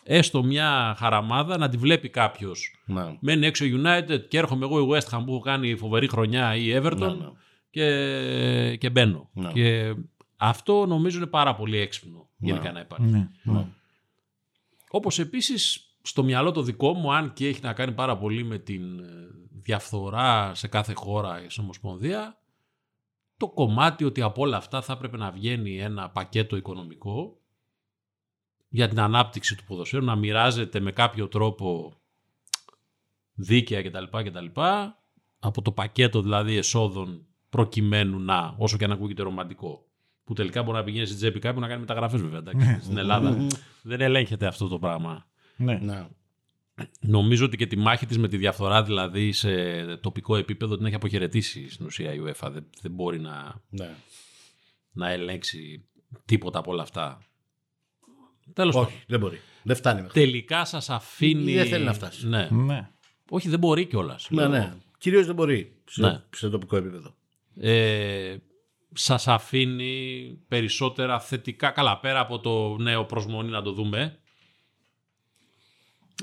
έστω 0.04 0.42
μια 0.42 0.94
χαραμάδα 0.98 1.58
να 1.58 1.68
τη 1.68 1.76
βλέπει 1.76 2.08
κάποιος. 2.08 2.82
Ναι. 2.86 3.16
Μένει 3.20 3.46
έξω 3.46 3.64
η 3.64 3.82
United 3.84 4.28
και 4.28 4.38
έρχομαι 4.38 4.64
εγώ 4.64 4.80
η 4.80 4.88
West 4.90 5.16
Ham 5.16 5.22
που 5.24 5.32
έχω 5.32 5.40
κάνει 5.40 5.76
φοβερή 5.76 6.08
χρονιά 6.08 6.56
ή 6.56 6.66
η 6.66 6.80
Everton 6.82 6.98
Ναι, 6.98 7.06
ναι. 7.06 7.30
Και, 7.70 8.76
και 8.76 8.90
μπαίνω. 8.90 9.30
Ναι. 9.32 9.52
Και 9.52 9.94
αυτό 10.36 10.86
νομίζω 10.86 11.16
είναι 11.16 11.26
πάρα 11.26 11.54
πολύ 11.54 11.78
έξυπνο 11.78 12.28
γενικά 12.36 12.72
να 12.72 12.80
υπάρχει. 12.80 13.04
Ναι. 13.04 13.28
Ναι. 13.42 13.66
Όπως 14.90 15.18
επίσης 15.18 15.86
στο 16.02 16.22
μυαλό 16.22 16.50
το 16.50 16.62
δικό 16.62 16.92
μου, 16.92 17.12
αν 17.12 17.32
και 17.32 17.48
έχει 17.48 17.60
να 17.62 17.72
κάνει 17.72 17.92
πάρα 17.92 18.18
πολύ 18.18 18.44
με 18.44 18.58
την 18.58 18.98
ε, 18.98 19.04
διαφθορά 19.62 20.54
σε 20.54 20.68
κάθε 20.68 20.92
χώρα 20.92 21.44
σε 21.46 21.60
ομοσπονδία, 21.60 22.38
το 23.36 23.48
κομμάτι 23.48 24.04
ότι 24.04 24.22
από 24.22 24.42
όλα 24.42 24.56
αυτά 24.56 24.82
θα 24.82 24.92
έπρεπε 24.92 25.16
να 25.16 25.30
βγαίνει 25.30 25.80
ένα 25.80 26.10
πακέτο 26.10 26.56
οικονομικό 26.56 27.41
για 28.74 28.88
την 28.88 29.00
ανάπτυξη 29.00 29.56
του 29.56 29.64
ποδοσφαίρου, 29.64 30.04
να 30.04 30.16
μοιράζεται 30.16 30.80
με 30.80 30.92
κάποιο 30.92 31.28
τρόπο 31.28 31.94
δίκαια 33.34 33.82
κτλ. 33.82 34.04
κτλ. 34.24 34.60
Από 35.38 35.62
το 35.62 35.72
πακέτο 35.72 36.22
δηλαδή 36.22 36.56
εσόδων 36.56 37.26
προκειμένου 37.48 38.18
να, 38.18 38.54
όσο 38.58 38.76
και 38.76 38.84
αν 38.84 38.92
ακούγεται 38.92 39.22
ρομαντικό, 39.22 39.86
που 40.24 40.32
τελικά 40.34 40.62
μπορεί 40.62 40.76
να 40.76 40.84
πηγαίνει 40.84 41.06
στην 41.06 41.16
τσέπη 41.18 41.38
κάποιου 41.38 41.60
να 41.60 41.68
κάνει 41.68 41.80
μεταγραφές 41.80 42.20
βέβαια. 42.20 42.38
εντάξει. 42.38 42.80
Στην 42.84 42.96
Ελλάδα 42.96 43.46
δεν 43.82 44.00
ελέγχεται 44.00 44.46
αυτό 44.46 44.68
το 44.68 44.78
πράγμα. 44.78 45.26
Ναι. 45.56 45.74
Ναι. 45.74 46.06
Νομίζω 47.00 47.44
ότι 47.44 47.56
και 47.56 47.66
τη 47.66 47.76
μάχη 47.76 48.06
της 48.06 48.18
με 48.18 48.28
τη 48.28 48.36
διαφθορά 48.36 48.82
δηλαδή 48.82 49.32
σε 49.32 49.96
τοπικό 49.96 50.36
επίπεδο 50.36 50.76
την 50.76 50.86
έχει 50.86 50.94
αποχαιρετήσει 50.94 51.70
στην 51.70 51.86
ουσία 51.86 52.12
η 52.14 52.18
UEFA. 52.24 52.48
Δεν, 52.52 52.66
δεν 52.80 52.92
μπορεί 52.92 53.20
να, 53.20 53.60
Ναι. 53.68 53.90
να 54.92 55.10
ελέγξει 55.10 55.84
τίποτα 56.24 56.58
από 56.58 56.70
όλα 56.72 56.82
αυτά. 56.82 57.18
Τέλος 58.52 58.74
πάντων. 58.74 58.88
Όχι, 58.88 59.04
δεν 59.08 59.20
μπορεί. 59.20 59.40
Δεν 59.62 59.76
φτάνει 59.76 60.02
μέχρι. 60.02 60.20
Τελικά 60.20 60.64
σας 60.64 60.90
αφήνει... 60.90 61.52
Ή 61.52 61.54
δεν 61.56 61.66
θέλει 61.66 61.84
να 61.84 61.92
φτάσει. 61.92 62.28
Ναι. 62.28 62.48
Ναι. 62.50 62.88
Όχι, 63.30 63.48
δεν 63.48 63.58
μπορεί 63.58 63.86
κιόλας. 63.86 64.26
Ναι, 64.30 64.46
ναι. 64.48 64.72
Κυρίως 64.98 65.26
δεν 65.26 65.34
μπορεί 65.34 65.76
σε, 65.88 66.00
Ναι. 66.02 66.22
σε 66.34 66.48
τοπικό 66.48 66.76
επίπεδο. 66.76 67.14
Ε, 67.60 68.36
σας 68.94 69.28
αφήνει 69.28 70.38
περισσότερα 70.48 71.20
θετικά. 71.20 71.70
Καλά, 71.70 71.98
πέρα 72.00 72.20
από 72.20 72.38
το 72.40 72.76
νέο 72.78 73.04
προσμονή 73.04 73.50
να 73.50 73.62
το 73.62 73.72
δούμε. 73.72 74.18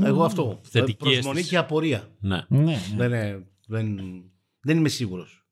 Εγώ 0.04 0.24
αυτό. 0.24 0.60
Θετική 0.64 0.98
Προσμονή 0.98 1.30
αίσθηση. 1.30 1.50
και 1.50 1.58
απορία. 1.58 2.10
Ναι. 2.20 2.46
Ναι. 2.48 2.60
ναι. 2.64 2.80
Δεν, 2.98 3.08
είναι- 3.12 3.48
δεν, 3.68 4.00
δεν 4.62 4.78
είμαι 4.78 4.90
σίγουρος. 4.90 5.46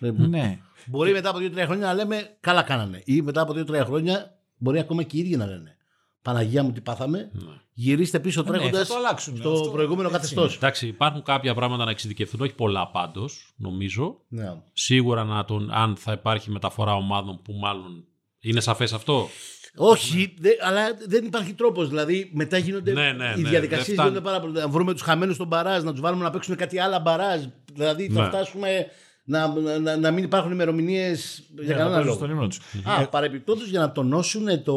ναι. 0.00 0.58
Μπορεί 0.86 1.12
μετά 1.12 1.28
από 1.28 1.38
2-3 1.38 1.52
χρόνια 1.56 1.86
να 1.86 1.94
λέμε 1.94 2.36
καλά 2.40 2.62
κάνανε. 2.62 3.02
Ή 3.04 3.22
μετά 3.22 3.40
από 3.40 3.52
2-3 3.56 3.82
χρόνια 3.84 4.38
μπορεί 4.56 4.78
ακόμα 4.78 5.02
και 5.02 5.16
οι 5.16 5.20
ίδιοι 5.20 5.36
να 5.36 5.46
λένε. 5.46 5.76
Παναγία 6.22 6.62
μου 6.62 6.72
τι 6.72 6.80
πάθαμε. 6.80 7.30
Γυρίστε 7.72 8.20
πίσω 8.20 8.42
ναι, 8.42 8.48
τρέχοντας 8.48 8.88
θα 8.88 8.94
το 8.94 8.98
αλλάξουν. 8.98 9.36
στο 9.36 9.52
Αυτό 9.52 9.70
προηγούμενο 9.70 10.08
έτσι 10.08 10.20
καθεστώς. 10.20 10.56
Εντάξει, 10.56 10.86
υπάρχουν 10.86 11.22
κάποια 11.22 11.54
πράγματα 11.54 11.84
να 11.84 11.90
εξειδικευτούν, 11.90 12.40
όχι 12.40 12.54
πολλά 12.54 12.88
πάντως, 12.88 13.52
νομίζω. 13.56 14.20
Ναι. 14.28 14.54
Σίγουρα 14.72 15.24
να 15.24 15.44
τον, 15.44 15.70
αν 15.72 15.96
θα 15.96 16.12
υπάρχει 16.12 16.50
μεταφορά 16.50 16.94
ομάδων 16.94 17.40
που 17.44 17.52
μάλλον. 17.52 18.04
Είναι 18.40 18.60
σαφές 18.60 18.92
αυτό. 18.92 19.28
Όχι, 19.76 20.34
δε, 20.38 20.50
αλλά 20.60 20.82
δεν 21.08 21.24
υπάρχει 21.24 21.52
τρόπος. 21.54 21.88
Δηλαδή 21.88 22.30
μετά 22.34 22.58
γίνονται. 22.58 22.92
Ναι, 22.92 23.12
ναι, 23.12 23.34
οι 23.36 23.40
ναι, 23.40 23.48
διαδικασίες 23.48 23.86
δεν 23.86 23.94
φτάνει. 23.94 24.08
γίνονται 24.08 24.26
πάρα 24.28 24.40
πολύ. 24.40 24.52
Να 24.52 24.68
βρούμε 24.68 24.92
τους 24.92 25.02
χαμένους 25.02 25.34
στον 25.34 25.46
μπαράζ, 25.46 25.82
να 25.82 25.90
τους 25.90 26.00
βάλουμε 26.00 26.22
να 26.22 26.30
παίξουν 26.30 26.56
κάτι 26.56 26.78
άλλα 26.78 26.98
μπαράζ. 27.00 27.40
Δηλαδή 27.72 28.08
θα 28.08 28.20
Ναι. 28.22 28.28
φτάσουμε 28.28 28.86
να, 29.30 29.78
να, 29.78 29.96
να 29.96 30.10
μην 30.10 30.24
υπάρχουν 30.24 30.52
ημερομηνίες 30.52 31.48
για 31.54 31.64
Για 31.64 31.74
να 31.74 31.78
κανένα 31.80 31.94
παίζουν 31.94 32.06
λόγο. 32.06 32.18
στον 32.18 32.30
ύπνο 32.30 32.46
τους. 32.46 32.60
Α, 32.84 33.08
παρεπιπτόντω 33.08 33.64
για 33.64 33.80
να 33.80 33.92
τονώσουν 33.92 34.62
το 34.62 34.74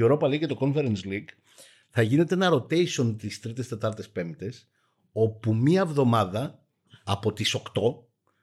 Europa 0.00 0.26
League 0.26 0.38
και 0.38 0.46
το 0.46 0.56
Conference 0.60 1.06
League, 1.06 1.28
θα 1.90 2.02
γίνεται 2.02 2.34
ένα 2.34 2.50
rotation 2.52 3.14
τις 3.18 3.40
Τρίτες, 3.40 3.68
Τετάρτες, 3.68 4.08
Πέμπτες, 4.10 4.66
όπου 5.12 5.54
μία 5.54 5.80
εβδομάδα 5.80 6.64
από 7.04 7.32
τις 7.32 7.54
8 7.54 7.60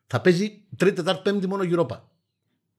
θα 0.07 0.21
παίζει 0.21 0.65
Τρίτη, 0.77 0.95
Τετάρτη, 0.95 1.21
Πέμπτη 1.23 1.47
μόνο 1.47 1.63
Europa. 1.65 1.99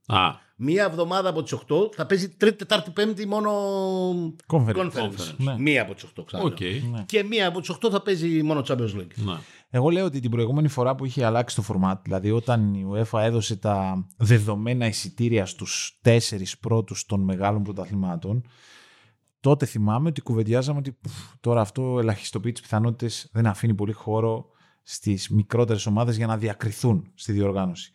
Α, 0.07 0.41
Μία 0.65 0.85
εβδομάδα 0.85 1.29
από 1.29 1.43
τις 1.43 1.53
8 1.53 1.91
θα 1.95 2.07
παίζει 2.07 2.29
Τρίτη, 2.29 2.57
Τετάρτη, 2.57 2.91
Πέμπτη 2.91 3.27
μόνο 3.27 3.51
Conference. 4.47 4.77
Conference. 4.77 5.35
Ναι. 5.37 5.59
Μία 5.59 5.83
από 5.83 5.95
τις 5.95 6.05
8 6.05 6.25
ξανά. 6.27 6.43
οκ. 6.43 6.61
Ναι. 6.61 7.05
Και 7.07 7.23
μία 7.23 7.49
από 7.49 7.61
τις 7.61 7.71
8 7.71 7.91
θα 7.91 8.03
παίζει 8.03 8.43
μόνο 8.43 8.63
Champions 8.69 8.95
League. 8.97 9.15
Ναι. 9.15 9.39
Εγώ 9.71 9.91
λέω 9.91 10.05
ότι 10.05 10.21
την 10.21 10.31
προηγούμενη 10.31 10.69
φορά 10.69 10.95
που 10.95 11.05
είχε 11.05 11.25
αλλάξει 11.25 11.57
το 11.57 11.65
format, 11.69 11.95
δηλαδή 12.03 12.31
όταν 12.31 12.75
η 12.75 12.87
UEFA 12.93 13.21
έδωσε 13.21 13.57
τα 13.57 14.07
δεδομένα 14.17 14.87
εισιτήρια 14.87 15.47
στους 15.47 15.99
τέσσερις 16.03 16.59
πρώτους 16.59 17.07
των 17.07 17.21
μεγάλων 17.21 17.63
πρωταθλημάτων, 17.63 18.45
τότε 19.41 19.67
θυμάμαι 19.67 20.09
ότι 20.09 20.21
κουβεντιάζαμε 20.21 20.79
ότι 20.79 20.93
πφ, 20.93 21.33
τώρα 21.41 21.61
αυτό 21.61 21.99
ελαχιστοποιεί 21.99 22.53
τις 22.53 22.63
πιθανότητες, 22.63 23.29
δεν 23.33 23.47
αφήνει 23.47 23.75
πολύ 23.75 23.93
χώρο 23.93 24.47
στις 24.83 25.29
μικρότερες 25.29 25.87
ομάδες 25.87 26.17
για 26.17 26.27
να 26.27 26.37
διακριθούν 26.37 27.11
στη 27.15 27.33
διοργάνωση. 27.33 27.93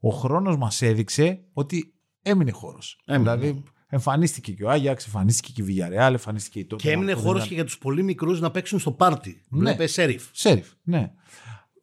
Ο 0.00 0.10
χρόνος 0.10 0.56
μας 0.56 0.82
έδειξε 0.82 1.40
ότι 1.52 1.94
έμεινε 2.22 2.50
χώρος. 2.50 3.00
Έμεινε. 3.06 3.36
Δηλαδή 3.36 3.62
εμφανίστηκε 3.88 4.52
και 4.52 4.64
ο 4.64 4.70
Άγιαξ, 4.70 5.04
εμφανίστηκε 5.06 5.52
και 5.62 5.72
η 5.72 5.76
Villarreal, 5.78 6.10
εμφανίστηκε 6.10 6.58
η 6.58 6.66
Tottenham. 6.70 6.76
Και 6.78 6.90
έμεινε 6.90 7.10
που 7.12 7.16
δεν 7.16 7.26
χώρος 7.26 7.36
ήταν- 7.38 7.48
και 7.48 7.54
για 7.54 7.64
τους 7.64 7.78
πολύ 7.78 8.02
μικρούς 8.02 8.40
να 8.40 8.50
παίξουν 8.50 8.78
στο 8.78 8.90
πάρτι. 8.92 9.44
Ναι. 9.48 9.58
Βλέπε 9.58 9.86
Σέριφ. 9.86 10.24
Σέριφ, 10.32 10.68
ναι. 10.82 11.10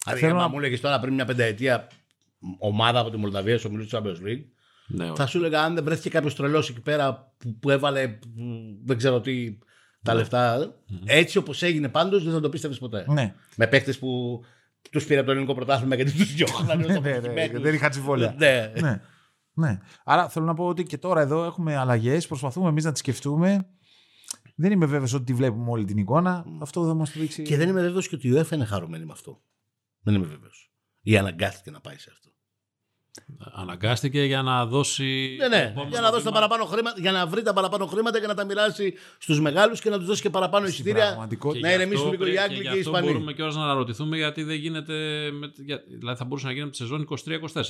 Δηλαδή, 0.04 0.22
Θέλω 0.22 0.32
άμα 0.34 0.42
να- 0.42 0.48
μου 0.48 0.58
έλεγε 0.58 0.78
τώρα 0.80 1.00
πριν 1.00 1.14
μια 1.14 1.26
πενταετία 1.26 1.88
ομάδα 2.60 3.00
από 3.00 3.10
τη 3.10 3.18
Μολδαβία 3.18 3.58
στο 3.58 3.70
μιλού 3.70 3.86
του 3.88 3.98
Champions 3.98 4.28
League, 4.28 4.44
Ναι, 4.88 5.12
θα 5.16 5.26
σου 5.26 5.38
έλεγα 5.38 5.62
αν 5.62 5.74
δεν 5.76 5.84
βρέθηκε 5.84 6.10
κάποιος 6.10 6.36
τρελός 6.36 6.70
εκεί 6.70 6.82
πέρα 6.82 7.34
που, 7.38 7.58
που 7.60 7.70
έβαλε 7.70 8.08
μ, 8.08 8.86
δεν 8.86 8.98
ξέρω 8.98 9.22
τι 9.22 9.58
τα 10.04 10.14
λεφτα 10.14 10.74
Έτσι 11.06 11.38
όπως 11.38 11.62
έγινε 11.64 11.90
πάντως 11.90 12.24
δεν 12.24 12.34
θα 12.34 12.40
το 12.40 12.50
πίστευες 12.50 12.78
ποτέ. 12.80 13.06
ναι. 13.08 13.34
Με 13.56 13.68
παίχτες 13.68 14.00
που 14.00 14.42
τους 14.92 15.06
πήρε 15.06 15.18
από 15.18 15.26
το 15.26 15.32
ελληνικό 15.32 15.54
πρωτάθλημα 15.56 15.96
γιατί 15.96 16.12
τους 16.12 16.34
διώχνανε. 16.34 16.84
ως 16.84 16.90
Ναι, 16.90 17.00
ναι, 17.00 17.10
ναι, 17.10 17.16
αποτυχημένους. 17.18 17.62
δεν 17.62 17.74
είχα 17.74 17.90
τσιβόλια. 17.90 18.36
Ναι. 18.38 18.72
ναι. 18.80 19.02
ναι. 19.54 19.80
Άρα 20.04 20.30
θέλω 20.30 20.46
να 20.46 20.54
πω 20.54 20.68
ότι 20.68 20.84
και 20.84 20.98
τώρα 20.98 21.22
εδώ 21.22 21.44
έχουμε 21.44 21.76
αλλαγές. 21.76 22.28
Προσπαθούμε 22.28 22.70
εμείς 22.70 22.84
να 22.84 22.92
τις 22.92 23.00
σκεφτούμε. 23.00 23.68
Δεν 24.56 24.72
είμαι 24.72 24.86
βέβαιος 24.86 25.14
ότι 25.14 25.24
τη 25.24 25.34
βλέπουμε 25.34 25.70
όλη 25.70 25.86
την 25.86 25.98
εικόνα. 25.98 26.46
Αυτό 26.62 26.86
θα 26.86 26.94
μας 26.94 27.12
το 27.12 27.20
δείξει. 27.20 27.44
Και 27.44 27.58
δεν 27.58 27.70
είμαι 27.70 27.82
βέβαιος 27.82 28.08
και 28.08 28.16
ότι 28.16 28.28
η 28.28 28.34
UEFA 28.36 28.52
είναι 28.52 28.66
χαρούμενη 28.66 29.06
με 29.06 29.12
αυτό. 29.12 29.42
Δεν 30.00 30.16
είμαι 30.16 30.26
βέβαιος. 30.26 30.74
Ή 31.02 31.18
αναγκάστηκε 31.18 31.72
να 31.72 31.80
πάει 31.82 31.98
σε 31.98 32.10
αυτό. 32.12 32.33
Αναγκάστηκε 33.54 34.24
για 34.24 34.42
να 34.42 34.66
δώσει. 34.66 35.36
Ναι, 35.40 35.44
το 35.44 35.50
ναι, 35.50 35.62
επόμενο 35.62 35.90
για 35.90 36.02
να 36.02 36.10
δώσει 36.12 36.24
τα 36.24 36.30
βήμα. 36.30 36.42
παραπάνω 36.42 36.66
χρήματα, 36.70 37.00
για 37.02 37.12
να 37.12 37.28
βρει 37.28 37.42
τα 37.42 37.54
παραπάνω 37.54 37.86
χρήματα 37.86 38.20
και 38.20 38.28
να 38.28 38.34
τα 38.34 38.46
μοιράσει 38.46 38.94
στους 39.18 39.40
μεγάλους 39.40 39.82
και 39.82 39.90
να 39.90 39.98
τους 39.98 40.06
δώσει 40.06 40.22
και 40.22 40.30
παραπάνω 40.30 40.68
εισιτήρια. 40.68 41.06
πραγματικότητα. 41.06 41.68
Να 41.68 41.74
γι' 41.74 41.76
ηρεμήσουν 41.76 42.06
αυτό 42.08 42.12
λίγο 42.18 42.26
οι 42.26 42.34
πρέ- 42.34 42.44
Άγγλοι 42.44 42.56
και 42.56 42.62
οι 42.62 42.72
γι' 42.74 42.80
αυτό 42.80 42.80
Ισπανοί. 42.90 43.08
Μπορούμε 43.08 43.34
κιόλα 43.34 43.54
να 43.54 43.64
αναρωτηθούμε 43.64 44.18
γιατί 44.18 44.44
δεν 44.44 44.56
γίνεται. 44.56 44.94
Με, 45.32 45.52
για, 45.56 45.84
δηλαδή 46.00 46.18
θα 46.18 46.26
μπορούσε 46.26 46.46
να 46.46 46.52
γίνει 46.52 46.64
από 46.64 46.72
τη 46.72 46.78
σεζόν 46.78 47.08
23-24. 47.54 47.62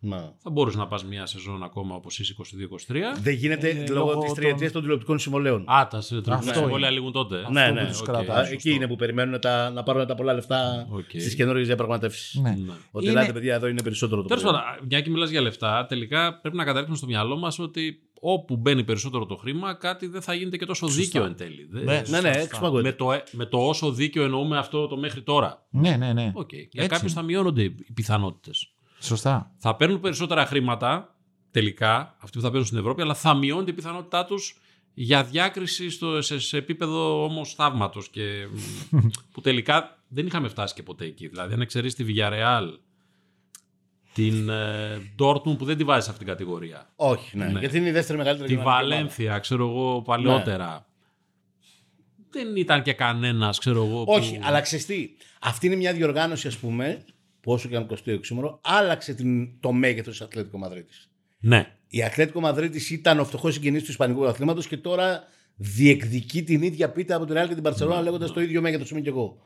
Να. 0.00 0.34
Θα 0.38 0.50
μπορούσε 0.50 0.78
να 0.78 0.86
πας 0.86 1.04
μια 1.04 1.26
σεζόν 1.26 1.62
ακόμα 1.62 1.94
όπως 1.94 2.18
είσαι 2.18 2.34
22-23. 2.38 3.18
Δεν 3.20 3.34
γίνεται 3.34 3.68
Ε, 3.68 3.86
λόγω 3.88 4.06
λόγω 4.08 4.18
της 4.20 4.26
των- 4.26 4.36
τριετίας 4.36 4.72
των 4.72 4.80
τηλεοπτικών 4.82 5.18
συμβολαίων. 5.18 5.64
Α, 5.70 5.86
τα 5.90 5.98
τηλεοπτικά 5.98 6.36
Αυτό 6.36 6.52
συμβόλαια 6.52 6.88
είναι. 6.88 6.98
λήγουν 6.98 7.12
τότε. 7.12 7.36
ναι, 7.50 7.68
που 7.68 7.74
ναι. 7.74 7.86
τους 7.86 8.00
οκ, 8.00 8.04
κρατάει. 8.06 8.36
σωστό. 8.38 8.52
Εκεί 8.52 8.70
είναι 8.72 8.86
που 8.88 8.96
περιμένουν 8.96 9.40
τα, 9.40 9.70
να 9.70 9.82
πάρουν 9.82 10.06
τα 10.06 10.14
πολλά 10.14 10.34
λεφτά 10.34 10.86
Οκ. 10.90 11.10
στις 11.10 11.34
καινούριες 11.34 11.64
διαπραγματεύσεις. 11.64 12.34
Ναι. 12.40 12.50
Ναι. 12.50 12.72
Ότι 12.90 13.06
Είναι- 13.08 13.18
ελάτε, 13.18 13.32
παιδιά, 13.32 13.54
εδώ 13.54 13.66
είναι 13.66 13.82
περισσότερο 13.82 14.22
το 14.22 14.28
Τέλος 14.28 14.42
πρόβλημα. 14.42 14.66
πάντων, 14.70 14.86
μια 14.90 15.00
και 15.00 15.10
μιλάς 15.10 15.30
για 15.30 15.40
λεφτά, 15.40 15.86
τελικά 15.88 16.40
πρέπει 16.40 16.56
να 16.56 16.64
καταλήξουμε 16.64 16.96
στο 16.98 17.06
μυαλό 17.06 17.36
μας 17.36 17.58
ότι 17.58 18.02
όπου 18.20 18.56
μπαίνει 18.56 18.84
περισσότερο 18.84 19.26
το 19.26 19.36
χρήμα, 19.36 19.74
κάτι 19.74 20.06
δεν 20.06 20.22
θα 20.22 20.34
γίνεται 20.34 20.56
και 20.56 20.66
τόσο 20.66 20.86
δίκαιο 20.86 21.24
εν 21.24 21.36
τέλει. 21.36 21.68
Δεν- 21.70 21.84
Ναι, 21.84 21.92
Ναι, 21.92 21.98
ναι, 21.98 22.04
Σωστά. 22.04 22.38
εξυπακούεται. 22.38 22.88
με, 22.88 22.92
το, 22.94 23.06
με 23.32 23.46
το 23.46 23.58
όσο 23.58 23.92
δίκαιο 23.92 24.22
εννοούμε 24.24 24.58
αυτό 24.58 24.86
το 24.86 24.96
μέχρι 24.96 25.22
τώρα. 25.22 25.66
Ναι, 25.70 25.96
ναι, 25.96 26.12
ναι. 26.12 26.32
Οκ. 26.34 26.52
Για 26.52 26.62
Έτσι 26.72 26.86
κάποιους 26.88 27.12
είναι. 27.12 27.20
θα 27.20 27.26
μειώνονται 27.26 27.62
οι 27.62 27.92
πιθανότητες. 27.94 28.72
Σωστά. 29.00 29.52
Θα 29.58 29.76
παίρνουν 29.76 30.00
περισσότερα 30.00 30.46
χρήματα 30.46 31.14
τελικά, 31.50 32.16
αυτοί 32.20 32.36
που 32.38 32.42
θα 32.44 32.48
παίρνουν 32.48 32.66
στην 32.66 32.78
Ευρώπη, 32.78 33.02
αλλά 33.02 33.14
θα 33.14 33.34
μειώνεται 33.34 33.70
η 33.70 33.74
πιθανότητά 33.74 34.24
τους 34.24 34.56
για 34.94 35.24
διάκριση 35.24 35.90
στο, 35.90 36.22
σε, 36.22 36.38
σε 36.40 36.56
επίπεδο 36.56 37.24
όμως 37.24 37.54
θαύματος. 37.54 38.10
που 39.32 39.40
τελικά 39.40 39.98
δεν 40.08 40.26
είχαμε 40.26 40.48
φτάσει 40.48 40.74
και 40.74 40.82
ποτέ 40.82 41.04
εκεί. 41.04 41.28
Δηλαδή, 41.28 41.54
αν 41.54 41.60
εξαιρέσεις 41.60 41.96
τη 41.96 42.04
Villarreal, 42.08 42.68
την 44.14 44.48
ε, 44.48 45.12
Dortmund 45.18 45.58
που 45.58 45.64
δεν 45.64 45.76
τη 45.76 45.84
βάζεις 45.84 46.04
σε 46.04 46.10
αυτήν 46.10 46.26
την 46.26 46.34
κατηγορία. 46.36 46.88
Όχι, 46.96 47.36
ναι. 47.36 47.46
Ναι. 47.46 47.58
Γιατί 47.58 47.76
είναι 47.76 47.88
η 47.88 47.92
δεύτερη 47.92 48.18
μεγαλύτερη 48.18 48.48
Τη 48.48 48.54
γερμανική 48.54 48.82
ομάδα. 48.84 48.96
Βαλένθια, 48.96 49.38
ξέρω 49.38 49.68
εγώ, 49.68 50.02
παλαιότερα. 50.02 50.86
Δεν 52.30 52.56
ήταν 52.56 52.82
και 52.82 52.92
κανένας, 52.92 53.58
ξέρω 53.58 53.84
εγώ. 53.84 54.04
που- 54.04 54.12
Όχι, 54.12 54.38
αλλά 54.42 54.60
ξέρεις 54.60 54.86
τι, 54.86 55.08
αυτή 55.40 55.66
είναι 55.66 55.76
μια 55.76 55.92
διοργάνωση, 55.92 56.46
ας 56.46 56.56
πούμε, 56.56 57.04
που 57.04 57.12
όσο 57.52 57.68
και 57.68 57.76
αν 57.76 57.86
κοστίζει 57.86 58.16
οξύμορο, 58.16 58.60
άλλαξε 58.62 59.14
την, 59.14 59.60
το 59.60 59.72
μέγεθος 59.72 60.16
της 60.18 60.26
Ατλέτικο 60.26 60.58
Μαδρίτης. 60.58 61.10
Ναι. 61.40 61.72
Η 61.88 62.02
Ατλέτικο 62.02 62.40
Μαδρίτης 62.40 62.90
ήταν 62.90 63.18
ο 63.18 63.24
φτωχός 63.24 63.54
συγγενής 63.54 63.82
του 63.84 63.90
Ισπανικού 63.90 64.26
αθλήματος 64.26 64.66
και 64.66 64.76
τώρα 64.76 65.22
διεκδικεί 65.56 66.42
την 66.42 66.62
ίδια 66.62 66.90
πίτα 66.90 67.16
από 67.16 67.24
την 67.24 67.34
Real 67.38 67.48
και 67.48 67.54
την 67.54 67.62
Παρσελόνα 67.62 68.00
λέγοντας 68.02 68.32
το 68.32 68.40
ίδιο 68.40 68.60
μέγεθος 68.60 68.90
είμαι 68.90 69.00
κι 69.00 69.08
εγώ. 69.08 69.38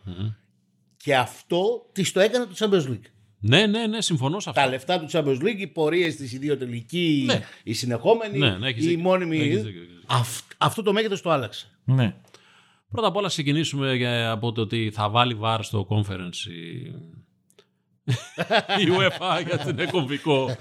Και 0.97 1.17
αυτό 1.17 1.89
της 1.93 2.13
το 2.13 2.21
έκανε 2.21 2.45
το 2.47 2.55
Champions 2.59 2.91
League. 2.91 3.11
Ναι, 3.41 3.67
ναι, 3.67 3.87
ναι, 3.87 4.01
συμφωνώ 4.03 4.41
σε 4.41 4.49
αυτό. 4.49 4.61
Τα 4.63 4.69
λεφτά 4.69 5.01
του 5.01 5.07
Champions 5.11 5.43
League, 5.43 5.59
οι 5.59 5.67
πορείες 5.67 6.17
της, 6.17 6.33
οι 6.33 6.39
δύο 6.39 6.57
τελικοί, 6.57 7.23
Ναι. 7.27 7.41
οι 7.65 7.73
συνεχόμενοι, 7.73 8.39
Ναι, 8.39 8.57
ναι, 8.57 8.69
έχεις 8.69 8.85
οι 8.85 8.89
δίκιο. 8.89 9.03
μόνιμοι. 9.03 9.37
Έχεις 9.39 9.63
δίκιο, 9.63 9.81
έχεις 9.81 9.93
δίκιο. 9.93 10.03
Αυ- 10.07 10.53
αυτό 10.59 10.83
το 10.83 10.93
μέγεθος 10.93 11.21
το 11.23 11.31
άλλαξε. 11.31 11.67
Ναι. 11.85 12.15
Πρώτα 12.91 13.09
απ' 13.09 13.17
όλα 13.17 13.29
ξεκινήσουμε 13.29 13.95
για- 13.95 14.31
από 14.31 14.53
το 14.53 14.61
ότι 14.61 14.91
θα 14.95 15.09
βάλει 15.11 15.39
VAR 15.43 15.59
στο 15.63 15.87
conference 15.91 16.51
η, 18.05 18.83
η 18.83 18.87
UEFA 18.99 19.47
γιατί 19.47 19.69
είναι 19.71 19.87
κομβικό. 19.91 20.57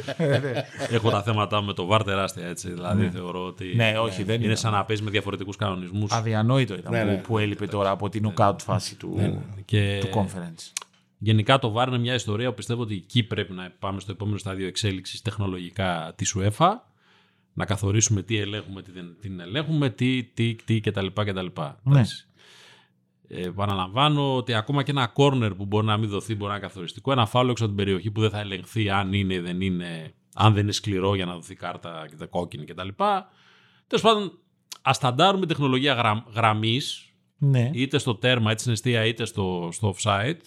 Έχω 0.89 1.09
τα 1.09 1.23
θέματα 1.23 1.61
με 1.61 1.73
το 1.73 1.89
VAR 1.91 2.01
τεράστια 2.05 2.47
έτσι. 2.47 2.69
Δηλαδή 2.73 3.09
θεωρώ 3.09 3.45
ότι 3.45 3.75
Ναι, 3.75 3.93
όχι, 3.99 4.23
δεν 4.23 4.35
είναι 4.35 4.45
είναι. 4.45 4.55
σαν 4.55 4.71
να 4.71 4.85
παίζει 4.85 5.03
με 5.03 5.09
διαφορετικούς 5.09 5.55
κανονισμούς. 5.55 6.11
Αδιανόητο 6.11 6.73
ήταν 6.75 6.91
Ναι, 6.91 7.01
που, 7.01 7.05
ναι. 7.09 7.17
που 7.17 7.37
έλειπε 7.37 7.67
τώρα 7.67 7.89
από 7.89 8.09
την 8.09 8.33
knockout 8.35 8.55
φάση 8.59 8.95
του, 8.95 9.41
Και 9.65 9.97
του 10.01 10.07
conference. 10.19 10.71
γενικά 11.17 11.59
το 11.59 11.73
VAR 11.77 11.87
είναι 11.87 11.97
μια 11.97 12.13
ιστορία 12.13 12.49
που 12.49 12.55
πιστεύω 12.55 12.81
ότι 12.81 12.93
εκεί 12.95 13.23
πρέπει 13.23 13.53
να 13.53 13.71
πάμε 13.79 13.99
στο 13.99 14.11
επόμενο 14.11 14.37
στάδιο 14.37 14.67
εξέλιξης 14.67 15.21
τεχνολογικά 15.21 16.13
της 16.15 16.35
UEFA. 16.39 16.69
Να 17.53 17.65
καθορίσουμε 17.65 18.21
τι 18.21 18.37
ελέγχουμε, 18.37 18.81
τι 18.81 18.91
δεν 18.91 19.15
τι 19.21 19.29
ελέγχουμε, 19.39 19.89
τι, 19.89 20.23
τι, 20.23 20.55
τι 20.65 20.79
κτλ. 20.79 21.07
κτλ. 21.13 21.45
Ναι. 21.83 22.01
Εντάξει. 23.31 23.47
Ε, 23.47 23.47
επαναλαμβάνω 23.47 24.35
ότι 24.35 24.53
ακόμα 24.53 24.83
και 24.83 24.91
ένα 24.91 25.13
corner 25.15 25.51
που 25.57 25.65
μπορεί 25.65 25.85
να 25.85 25.97
μην 25.97 26.09
δοθεί 26.09 26.35
μπορεί 26.35 26.51
να 26.51 26.57
είναι 26.57 26.67
καθοριστικό. 26.67 27.11
Ένα 27.11 27.25
φάουλο 27.25 27.51
έξω 27.51 27.65
από 27.65 27.73
την 27.75 27.85
περιοχή 27.85 28.11
που 28.11 28.21
δεν 28.21 28.29
θα 28.29 28.39
ελεγχθεί 28.39 28.89
αν 28.89 29.13
είναι 29.13 29.33
ή 29.33 29.39
δεν 29.39 29.61
είναι, 29.61 30.13
αν 30.35 30.53
δεν 30.53 30.63
είναι 30.63 30.71
σκληρό 30.71 31.15
για 31.15 31.25
να 31.25 31.33
δοθεί 31.33 31.55
κάρτα 31.55 32.05
και 32.09 32.15
τα 32.15 32.25
κόκκινη 32.25 32.65
κτλ. 32.65 32.87
Τέλος 33.87 34.03
πάντων, 34.03 34.39
ας 34.81 34.97
ταντάρουμε 34.99 35.45
τεχνολογία 35.45 35.93
γραμ, 35.93 36.19
γραμμής, 36.35 37.05
Ναι. 37.37 37.69
είτε 37.73 37.97
στο 37.97 38.15
τέρμα, 38.15 38.51
είτε 38.51 38.59
στην 38.59 38.71
αιστεία, 38.71 39.05
είτε 39.05 39.25
στο, 39.25 39.69
στο 39.71 39.95
offside. 39.97 40.37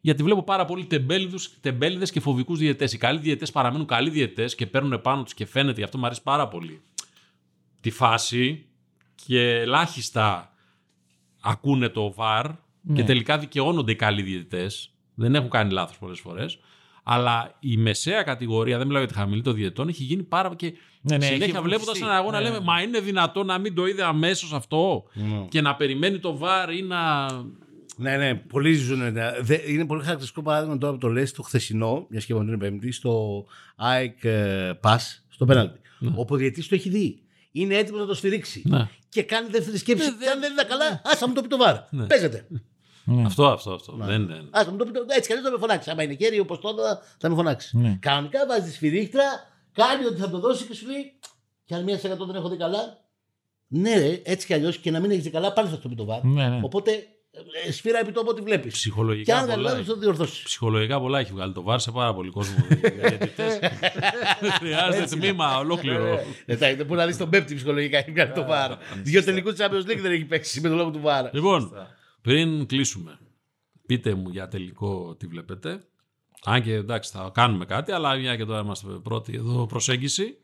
Γιατί 0.00 0.22
βλέπω 0.22 0.42
πάρα 0.42 0.64
πολλοί 0.64 0.86
τεμπέληδες 1.60 2.10
και 2.10 2.20
φοβικούς 2.20 2.58
διαιτέ. 2.58 2.88
Οι 2.92 2.96
καλοί 2.96 3.18
διαιτέ 3.18 3.46
παραμένουν 3.52 3.86
καλοί 3.86 4.10
διαιτέ 4.10 4.44
και 4.44 4.66
παίρνουν 4.66 5.00
πάνω 5.00 5.22
τους 5.22 5.34
και 5.34 5.46
φαίνεται, 5.46 5.78
γι' 5.78 5.84
αυτό 5.84 5.98
μου 5.98 6.06
αρέσει 6.06 6.22
πάρα 6.22 6.48
πολύ 6.48 6.82
τη 7.80 7.90
φάση 7.90 8.66
και 9.14 9.40
ελάχιστα 9.40 10.49
ακούνε 11.40 11.88
το 11.88 12.14
VAR 12.16 12.44
και 12.94 13.04
τελικά 13.04 13.38
δικαιώνονται 13.38 13.92
οι 13.92 13.96
καλοί 13.96 14.22
διαιτητές. 14.22 14.90
Δεν 15.14 15.34
έχουν 15.34 15.50
κάνει 15.50 15.72
λάθος 15.72 15.98
πολλές 15.98 16.18
φορές. 16.20 16.58
Αλλά 17.02 17.56
η 17.60 17.76
μεσαία 17.76 18.22
κατηγορία, 18.22 18.78
δεν 18.78 18.86
μιλάω 18.86 19.02
για 19.02 19.12
τη 19.12 19.18
χαμηλή 19.18 19.42
των 19.42 19.54
διαιτών, 19.54 19.88
έχει 19.88 20.02
γίνει 20.02 20.22
πάρα 20.22 20.54
και 20.56 20.72
Ναι, 21.00 21.16
ναι, 21.16 21.24
συνέχεια 21.24 21.44
έχει 21.46 21.52
βλέποντας 21.60 21.84
βοηθήσει. 21.84 22.04
έναν 22.04 22.16
αγώνα 22.16 22.38
Ναι, 22.38 22.44
λέμε 22.44 22.58
ναι. 22.58 22.64
Μα 22.64 22.82
είναι 22.82 23.00
δυνατό 23.00 23.44
να 23.44 23.58
μην 23.58 23.74
το 23.74 23.86
είδε 23.86 24.04
αμέσως 24.04 24.52
αυτό 24.52 25.04
και 25.48 25.60
να 25.60 25.74
περιμένει 25.76 26.18
το 26.18 26.38
VAR 26.42 26.74
ή 26.78 26.82
να. 26.82 27.26
Ναι, 27.96 28.16
ναι, 28.16 28.34
πολύ 28.34 28.74
ζουν. 28.74 29.12
Δε- 29.40 29.70
Είναι 29.70 29.86
πολύ 29.86 30.00
χαρακτηριστικό 30.02 30.42
παράδειγμα 30.42 30.78
τώρα 30.78 30.92
που 30.92 30.98
το 30.98 31.08
λες 31.08 31.32
το 31.32 31.42
χθεσινό, 31.42 32.06
μια 32.08 32.20
και 32.20 32.32
είπαμε 32.32 32.50
την 32.50 32.58
Πέμπτη, 32.58 32.92
στο 32.92 33.44
ΑΕΚ 33.76 34.24
ε, 34.24 34.70
Pass, 34.82 34.98
στο 35.28 35.44
πέναλτι. 35.44 35.80
Όπου 36.14 36.34
ο 36.34 36.36
διαιτής 36.36 36.68
το 36.68 36.74
έχει 36.74 36.88
δει. 36.88 37.20
Είναι 37.52 37.74
έτοιμος 37.74 38.00
να 38.00 38.06
το 38.06 38.14
σφυρίξει. 38.14 38.62
Ναι. 38.66 38.88
Και 39.08 39.22
κάνει 39.22 39.48
δεύτερη 39.50 39.78
σκέψη. 39.78 40.04
Ναι, 40.04 40.10
και 40.10 40.16
δεν- 40.18 40.30
αν 40.32 40.40
δεν 40.40 40.52
είναι 40.52 40.62
καλά, 40.62 41.00
άσα 41.04 41.28
μου 41.28 41.34
το 41.34 41.40
πει 41.42 41.48
το 41.48 41.56
βάρ. 41.56 41.76
Ναι. 41.90 42.06
Παίζεται. 42.06 42.46
Αυτό, 43.26 43.46
αυτό, 43.46 43.72
αυτό. 43.72 43.92
Δεν, 44.00 44.26
δεν. 44.26 44.48
Άσα 44.50 44.70
μου 44.70 44.76
το 44.76 44.84
πει 44.84 44.90
το 44.90 45.04
Έτσι 45.08 45.26
κι 45.26 45.32
αλλιώς 45.32 45.46
θα 45.48 45.52
με 45.52 45.58
φωνάξεις. 45.58 45.92
Αν 45.92 45.98
είναι 45.98 46.14
κέρι, 46.14 46.38
όπως 46.38 46.58
τότε 46.60 46.82
θα 47.18 47.28
με 47.28 47.34
φωνάξεις. 47.34 47.72
Ναι. 47.72 47.96
Κανονικά 48.00 48.46
βάζεις 48.46 48.64
τη 48.64 48.70
σφυρίχτρα, 48.72 49.22
κάνει 49.72 50.04
ότι 50.04 50.20
θα 50.20 50.30
το 50.30 50.38
δώσει 50.38 50.64
και 50.64 50.74
σου 50.74 50.86
λέει. 50.86 51.18
Και 51.64 51.74
αν 51.74 51.82
μία 51.84 51.98
σε 51.98 52.06
εκατό 52.06 52.26
δεν 52.26 52.34
έχω 52.34 52.48
δει 52.48 52.56
καλά. 52.56 52.98
Ναι, 53.66 53.94
ρε, 53.98 54.20
έτσι 54.24 54.46
κι 54.46 54.54
αλλιώς 54.54 54.76
και 54.78 54.90
να 54.90 55.00
μην 55.00 55.10
έχεις 55.10 55.22
δει 55.24 55.30
καλά, 55.30 55.52
πάλι 55.52 55.68
θα 55.68 55.76
στο 55.76 55.88
πει 55.88 55.94
το 55.94 56.04
βάρ. 56.04 56.24
Ναι, 56.24 56.48
ναι. 56.48 56.60
Οπότε 56.62 56.90
ε, 56.90 57.04
σφύρα 57.72 57.98
επί 57.98 58.12
τόπο 58.12 58.30
ό,τι 58.30 58.40
βλέπεις. 58.40 58.72
Και 58.72 58.78
Ψυχολογικά 58.78 59.38
αν 59.38 59.46
δεν 59.46 59.54
πολλά, 59.54 59.70
λάθος, 59.70 59.86
θα 59.86 59.92
το 59.92 59.98
διορθώσεις. 59.98 60.42
ψυχολογικά 60.42 61.00
πολλά 61.00 61.18
έχει 61.18 61.32
βγάλει 61.32 61.52
το 61.52 61.64
VAR 61.68 61.76
σε 61.78 61.90
πάρα 61.90 62.14
πολύ 62.14 62.30
κόσμο. 62.30 62.66
Οι 62.70 62.74
διαιτητές. 62.74 63.58
Χρειάζεται 64.58 65.16
τμήμα 65.16 65.58
ολόκληρο. 65.58 66.18
Εντάξει, 66.46 66.84
μπορεί 66.84 67.00
να 67.00 67.06
δεις 67.06 67.16
τον 67.16 67.30
Πέπτη 67.30 67.54
ψυχολογικά 67.54 67.98
έχει 67.98 68.10
βγάλει 68.10 68.32
το 68.32 68.44
βάρ. 68.44 68.72
Δύο 69.02 69.24
τελικούς 69.24 69.54
Champions 69.58 69.90
League 69.90 70.00
δεν 70.00 70.12
έχει 70.12 70.24
παίξει 70.24 70.60
με 70.60 70.68
τον 70.68 70.76
λόγο 70.76 70.90
του 70.90 71.00
βάρ. 71.00 71.34
Λοιπόν, 71.34 71.72
πριν 72.22 72.66
κλείσουμε, 72.66 73.18
πείτε 73.86 74.14
μου 74.14 74.28
για 74.28 74.48
τελικό 74.48 75.16
τι 75.18 75.26
βλέπετε. 75.26 75.84
Αν 76.44 76.62
και 76.62 76.72
εντάξει, 76.72 77.10
θα 77.10 77.30
κάνουμε 77.34 77.64
κάτι, 77.64 77.92
αλλά 77.92 78.16
μια 78.16 78.36
και 78.36 78.44
τώρα 78.44 78.60
είμαστε 78.60 78.86
πρώτοι 78.88 79.34
εδώ 79.34 79.66
προσέγγιση. 79.66 80.38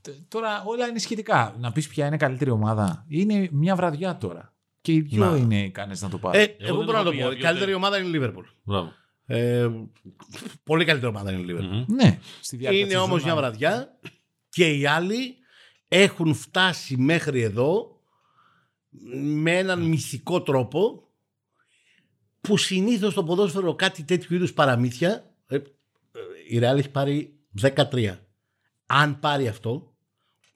Т- 0.00 0.28
Τώρα 0.28 0.62
όλα 0.66 0.86
είναι 0.86 0.98
σχετικά. 0.98 1.56
Να 1.58 1.72
πεις 1.72 1.88
ποια 1.88 2.06
είναι 2.06 2.16
καλύτερη 2.16 2.50
ομάδα. 2.50 3.04
Είναι 3.08 3.48
μια 3.52 3.76
βραδιά 3.76 4.16
τώρα. 4.16 4.54
Και 4.80 4.92
οι 4.92 5.00
δυο 5.00 5.30
Να. 5.30 5.36
είναι 5.36 5.64
ικανές 5.64 6.02
να 6.02 6.08
το 6.08 6.18
πάρουν. 6.18 6.40
Ε, 6.40 6.44
δεν 6.46 6.56
εγώ 6.60 6.76
μπορώ 6.84 6.92
να 6.92 6.98
έχω 6.98 7.04
το 7.04 7.10
πει 7.10 7.16
πω. 7.16 7.22
για 7.22 7.32
Η 7.32 7.34
ποιο 7.34 7.44
καλύτερη 7.44 7.70
τε- 7.70 7.76
ομάδα 7.80 7.98
είναι 7.98 8.16
η 8.16 8.20
Liverpool. 8.22 8.44
Μπράβο. 8.62 8.92
Ε, 9.26 9.68
πολύ 10.64 10.84
καλύτερη 10.84 11.10
ομάδα 11.12 11.32
είναι 11.32 11.52
η 11.52 11.56
Liverpool. 11.56 11.84
ναι, 11.86 12.18
στη 12.40 12.56
διάρκεια 12.56 12.80
Είναι 12.80 12.88
της 12.88 12.96
όμως 12.98 13.20
σεζόν, 13.20 13.24
μια 13.24 13.34
να- 13.34 13.40
βραδιά 13.48 13.98
και 14.48 14.70
οι 14.76 14.86
άλλοι 14.86 15.34
έχουν 15.88 16.34
φτάσει 16.34 16.96
μέχρι 16.96 17.40
εδώ 17.42 18.00
με 19.22 19.58
έναν 19.58 19.80
μυθικό 19.82 20.42
τρόπο 20.42 21.08
που 22.40 22.56
συνήθως 22.56 23.12
στο 23.12 23.24
ποδόσφαιρο 23.24 23.74
κάτι 23.74 24.02
τέτοιου 24.04 24.34
είδους 24.34 24.52
παραμύθια 24.52 25.30
ε, 25.46 25.56
ε, 25.56 25.60
η 26.48 26.58
Real 26.58 26.76
έχει 26.78 26.90
πάρει 26.90 27.38
13. 27.60 28.14
Αν 28.86 29.18
πάρει 29.20 29.48
αυτό, 29.48 29.89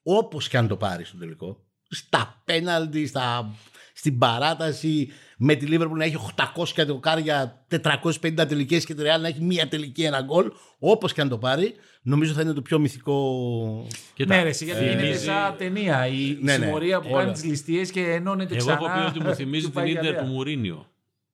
όπως 0.06 0.48
και 0.48 0.56
αν 0.56 0.68
το 0.68 0.76
πάρεις 0.76 1.08
στο 1.08 1.18
τελικό, 1.18 1.64
στα 1.88 2.42
πέναλτι, 2.44 3.06
στα, 3.06 3.54
στην 3.94 4.18
παράταση, 4.18 5.08
με 5.38 5.54
τη 5.54 5.66
Liverpool 5.70 5.96
να 5.96 6.04
έχει 6.04 6.16
800 6.56 6.84
δοκάρια, 6.86 7.66
450 7.82 8.34
τελικές 8.48 8.84
και 8.84 8.94
τη 8.94 9.02
Real 9.04 9.20
να 9.20 9.28
έχει 9.28 9.42
μία 9.42 9.68
τελική 9.68 10.02
ένα 10.04 10.20
γκολ, 10.22 10.52
όπως 10.78 11.12
και 11.12 11.20
αν 11.20 11.28
το 11.28 11.38
πάρει, 11.38 11.74
νομίζω 12.02 12.32
θα 12.32 12.40
είναι 12.42 12.52
το 12.52 12.62
πιο 12.62 12.78
μυθικό... 12.78 13.86
Κοίτα, 14.14 14.34
Ναι, 14.36 14.42
ρε, 14.42 14.48
εσύ, 14.48 14.64
γιατί 14.64 14.80
θυμίζει- 14.84 15.04
είναι 15.06 15.14
σαν 15.16 15.56
ταινία. 15.56 16.06
Η 16.06 16.38
Ναι, 16.40 16.56
ναι, 16.56 16.64
συμμορία 16.64 17.00
που 17.00 17.08
όλα. 17.12 17.20
κάνει 17.22 17.32
τις 17.32 17.44
ληστείες 17.44 17.90
και 17.90 18.00
ενώνεται 18.00 18.56
Εγώ 18.56 18.66
ξανά. 18.66 18.78
έχω 18.94 19.00
πει 19.00 19.06
ότι 19.18 19.20
μου 19.28 19.34
θυμίζει 19.40 19.64
Του 19.64 19.70
την 19.70 19.80
πάει 19.80 19.90
Ίντερ 19.90 20.04
καλέα. 20.04 20.20
του 20.20 20.26
Μουρίνιο. 20.26 20.86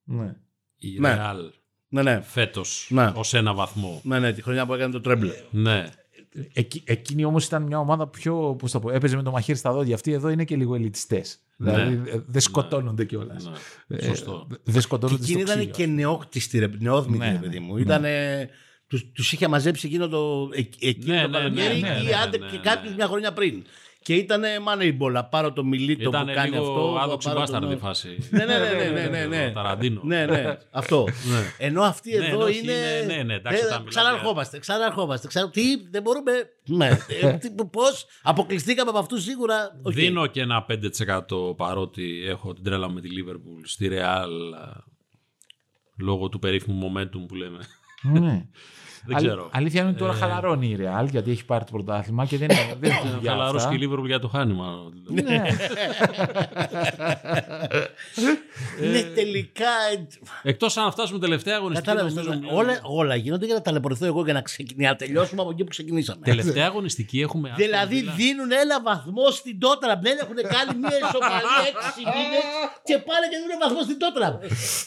Ναι. 0.04 0.34
Η 0.76 0.98
Ναι. 0.98 1.16
Real 1.18 1.36
Ναι, 1.88 2.02
ναι, 2.02 2.20
φέτος 2.20 2.86
Ναι. 2.90 3.12
ως 3.14 3.34
ένα 3.34 3.54
βαθμό. 3.54 4.00
ναι, 4.04 4.18
ναι, 4.18 4.32
τη 4.32 4.42
χρονιά 4.42 4.66
που 4.66 4.74
έκανε 4.74 4.92
το 4.92 5.00
τρέμπλε. 5.00 5.32
Ναι. 5.50 5.86
Εκεί- 6.52 6.82
εκείνη 6.86 7.24
όμως 7.24 7.46
ήταν 7.46 7.62
μια 7.62 7.78
ομάδα 7.78 8.06
πιο. 8.06 8.54
Πώς 8.58 8.70
το 8.72 8.78
πω, 8.80 8.90
έπαιζε 8.90 9.16
με 9.16 9.22
το 9.22 9.30
μαχαίρι 9.30 9.58
στα 9.58 9.72
δόντια. 9.72 9.94
Αυτοί 9.94 10.12
εδώ 10.12 10.28
είναι 10.28 10.44
και 10.44 10.56
λίγο 10.56 10.74
ελιτιστές. 10.74 11.38
Δηλαδή 11.56 12.00
ε, 12.10 12.18
δεν 12.26 12.40
σκοτώνονται 12.40 13.04
κιόλας. 13.04 13.50
Ναι. 13.86 14.00
Σωστό. 14.02 14.46
Δεν 14.48 14.74
Και 14.74 14.80
σκοτώνονται 14.80 15.22
εκείνη 15.22 15.40
στο 15.40 15.52
ήταν 15.52 15.70
ξύλο. 15.72 15.86
και 15.86 15.92
νεόκτιστη, 15.92 16.58
ρε, 16.58 16.68
νεόδμητη, 16.78 17.18
Ναι, 17.18 17.24
ρε 17.26 17.32
ναι, 17.32 17.38
παιδί 17.38 17.58
μου. 17.58 17.74
ναι. 17.74 17.80
Ήταν, 17.80 18.04
τους, 18.86 19.12
τους 19.12 19.32
είχε 19.32 19.48
μαζέψει 19.48 19.86
εκείνο 19.86 20.08
το, 20.08 20.48
εκ- 20.52 20.82
εκείνο 20.84 21.14
Ναι, 21.14 21.22
το 21.22 21.28
ναι, 21.28 21.38
καλοκαίρι 21.38 21.80
ναι, 21.80 21.88
ναι, 21.88 22.00
ή 22.00 22.04
ναι, 22.04 22.10
άντε 22.26 22.38
ναι, 22.38 22.46
και 22.46 22.56
ναι. 22.56 22.62
κάποιους 22.62 22.94
μια 22.94 23.06
χρονιά 23.06 23.32
πριν. 23.32 23.64
Και 24.02 24.14
ήταν 24.14 24.42
Moneyball, 24.68 25.10
να 25.12 25.24
πάρω 25.24 25.52
το 25.52 25.64
μιλίτο 25.64 26.08
Ήταν 26.08 26.26
που 26.26 26.32
κάνει 26.34 26.50
λίγο 26.50 26.68
αυτό. 26.70 26.92
να 26.94 27.00
άδοξη 27.00 27.28
πάρω 27.28 27.40
μπάσταρδη 27.40 27.66
τον- 27.66 27.78
φάση. 27.78 28.28
Ναι, 28.30 28.44
ναι, 28.44 28.58
ναι, 28.58 28.72
ναι, 28.72 28.90
ναι, 28.90 29.06
ναι, 29.08 29.26
ναι. 29.26 29.46
Ο 29.46 29.52
Ταραντίνο. 29.52 30.00
Ναι, 30.04 30.26
ναι, 30.26 30.58
αυτό. 30.70 31.04
Ναι. 31.04 31.66
Ενώ 31.66 31.82
αυτή 31.82 32.18
Ναι, 32.18 32.26
εδώ 32.26 32.42
όχι, 32.44 32.58
είναι. 32.62 32.72
είναι- 32.72 33.14
ναι, 33.16 33.22
ναι, 33.22 33.34
εντάξει, 33.34 33.62
Ε, 33.62 33.66
όταν 33.66 33.78
μιλάς 33.78 33.94
Ξαναρχόμαστε, 33.94 34.58
ξαναρχόμαστε. 34.58 35.26
Ξανα... 35.28 35.50
Τι, 35.50 35.62
δεν 35.90 36.02
μπορούμε. 36.02 36.32
Ναι. 36.66 36.98
Πώς, 37.70 38.06
αποκλειστήκαμε 38.22 38.90
από 38.90 38.98
αυτού 38.98 39.20
σίγουρα. 39.20 39.78
Οκ. 39.82 39.92
Δίνω 39.92 40.26
και 40.26 40.40
ένα 40.40 40.66
5% 40.68 41.56
παρότι 41.56 42.24
έχω 42.26 42.52
την 42.54 42.64
τρέλα 42.64 42.88
μου 42.88 42.94
με 42.94 43.00
τη 43.00 43.08
Liverpool 43.08 43.60
στη 43.64 43.88
Real 43.92 44.02
α, 44.04 44.84
λόγω 45.96 46.28
του 46.28 46.38
περίφημου 46.38 46.92
momentum 46.92 47.26
που 47.28 47.34
λέμε. 47.34 47.58
Ναι. 49.04 49.14
Δεν 49.14 49.16
Αλ- 49.16 49.26
ξέρω. 49.26 49.48
Αλήθεια 49.52 49.80
είναι 49.80 49.88
ότι 49.90 49.98
Ε. 49.98 50.06
τώρα 50.06 50.12
χαλαρώνει 50.18 50.66
η 50.68 50.78
Real 50.80 51.06
γιατί 51.10 51.30
έχει 51.30 51.44
πάρει 51.44 51.64
το 51.64 51.70
πρωτάθλημα 51.72 52.26
και 52.26 52.36
δεν 52.36 52.48
είναι. 52.50 52.76
δεν 52.80 52.90
είναι 52.90 53.18
για 53.20 53.30
Χαλαρός 53.30 53.64
αυτά. 53.64 53.76
και 53.76 53.84
η 53.84 53.88
Liverpool 53.92 54.06
για 54.06 54.18
το 54.18 54.28
χάνει 54.28 54.52
μάλλον. 54.52 54.92
Ναι. 55.08 55.22
Ναι, 58.92 59.02
τελικά. 59.02 59.66
Εκτός 60.42 60.76
αν 60.76 60.90
φτάσουμε 60.90 61.18
τελευταία 61.18 61.56
αγωνιστική. 61.56 61.88
Κατάλαβε. 61.88 62.14
νομίζω 62.14 62.38
μιλάμε- 62.38 62.58
Όλα, 62.58 62.80
όλα 62.82 63.14
γίνονται 63.14 63.46
για 63.46 63.54
να 63.54 63.60
ταλαιπωρηθώ 63.62 64.06
εγώ 64.06 64.24
και 64.24 64.32
να, 64.32 64.40
ξεκινήσουμε, 64.42 64.88
να 64.88 64.96
τελειώσουμε 64.96 65.40
από 65.42 65.50
εκεί 65.50 65.62
που 65.64 65.68
ξεκινήσαμε. 65.70 66.20
Τελευταία 66.24 66.66
αγωνιστική 66.66 67.20
έχουμε. 67.20 67.48
Aston 67.52 67.56
Δηλαδή 67.56 68.04
Villa. 68.08 68.12
δίνουν 68.16 68.50
ένα 68.52 68.82
βαθμό 68.82 69.30
στην 69.30 69.58
Τότραμ. 69.58 70.00
Δεν 70.00 70.18
έχουν 70.22 70.36
κάνει 70.54 70.78
μια 70.78 70.96
ισοπαλία 71.04 71.58
έξι 71.70 72.00
μήνες 72.14 72.44
και 72.88 72.94
πάνε 73.08 73.24
και 73.30 73.36
δίνουν 73.42 73.58
βαθμό 73.64 73.82
στην 73.82 73.98
Τότραμ. 73.98 74.34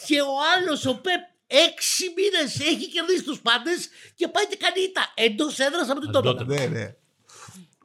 και 0.06 0.18
ο 0.20 0.34
άλλος, 0.52 0.86
ο 0.86 0.94
Πεπ, 1.04 1.22
έξι 1.46 2.04
μήνες 2.16 2.60
έχει 2.60 2.88
κερδίσει 2.88 3.24
τους 3.24 3.40
πάντες 3.40 3.88
και 4.14 4.28
πάει 4.28 4.46
και 4.46 4.56
κάνει 4.56 4.80
ήττα 4.88 5.12
εντός 5.14 5.58
έδρας 5.58 5.88
από 5.90 6.00
την 6.00 6.10
Τότραμ. 6.10 6.36
Tottenham. 6.36 6.46
Ναι, 6.46 6.66
ναι. 6.66 6.94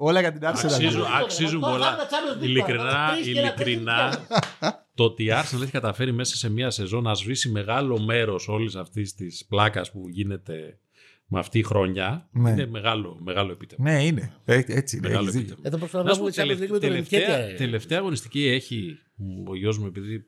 Όλα 0.02 0.20
για 0.20 0.32
την 0.32 0.42
Arsenal. 0.44 0.72
Αξίζουν, 0.72 1.04
Τότtenham. 1.04 1.24
αξίζουν 1.24 1.62
Τώρα 1.62 1.74
πολλά. 1.74 1.90
θα 1.90 1.96
τα 1.96 2.08
Champions 2.10 2.40
League 2.40 2.44
Ειλικρινά, 2.44 2.84
τώρα, 2.84 3.12
τρεις 3.14 3.26
και 3.26 3.40
ένα 3.40 3.54
ειλικρινά 3.58 4.28
το 4.96 5.04
ότι 5.04 5.24
η 5.24 5.30
Arsenal 5.32 5.62
έχει 5.62 5.72
καταφέρει 5.72 6.12
μέσα 6.12 6.36
σε 6.36 6.50
μία 6.50 6.70
σεζόν 6.70 7.04
να 7.04 7.14
σβήσει 7.14 7.50
μεγάλο 7.50 8.00
μέρος 8.00 8.48
όλης 8.48 8.76
αυτής 8.76 9.14
της 9.16 9.46
πλάκας 9.50 9.92
που 9.92 10.10
γίνεται 10.10 10.80
με 11.28 11.40
αυτή 11.40 11.60
η 11.60 11.64
χρονιά. 11.64 12.28
Ναι. 12.32 12.50
Είναι 12.50 12.66
μεγάλο, 12.66 13.18
μεγάλο 13.24 13.52
επίτευγμα. 13.52 13.92
Ναι, 13.92 14.06
είναι. 14.06 14.34
Ε, 14.46 14.64
έτσι 14.68 14.98
είναι. 14.98 15.08
Μεγάλο 15.08 15.28
έχεις 15.28 15.40
δίκιο. 15.40 15.54
επίτευγμα. 15.54 15.68
Εδώ 15.68 15.78
προσπαθώ 15.78 16.04
Να 16.04 16.10
να 16.10 16.16
σου 16.16 16.22
πω, 16.22 16.30
πούμε 16.36 16.44
Champions 16.44 16.58
League 16.58 16.72
με 16.72 16.80
τον 16.80 16.80
τελευταία, 16.80 17.38
Ενικέτια. 17.38 17.58
τελευταία 17.58 17.98
αγωνιστική 18.00 18.48
έχει 18.48 19.00
ο 19.48 19.56
γιος 19.56 19.78
μου, 19.78 19.86
επειδή 19.86 20.26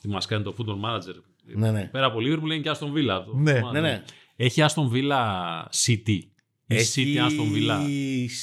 τι 0.00 0.08
μας 0.08 0.26
κάνει 0.26 0.42
το 0.44 0.54
football 0.58 0.80
manager. 0.84 1.14
Ναι, 1.56 1.70
ναι. 1.70 1.84
Πέρα 1.92 2.06
από 2.06 2.18
Liverpool 2.18 2.42
είναι 2.44 2.58
και 2.58 2.70
Aston 2.74 2.92
Villa. 2.98 3.08
αυτό. 3.18 3.32
Ναι, 3.36 3.60
ναι, 3.72 3.80
ναι. 3.80 4.02
Έχει 4.36 4.62
Aston 4.68 4.90
Villa 4.92 5.20
City. 5.86 6.18
Η 6.66 6.76
Έχει 6.76 7.16
City 7.16 7.18
Aston 7.26 7.56
Villa. 7.56 7.78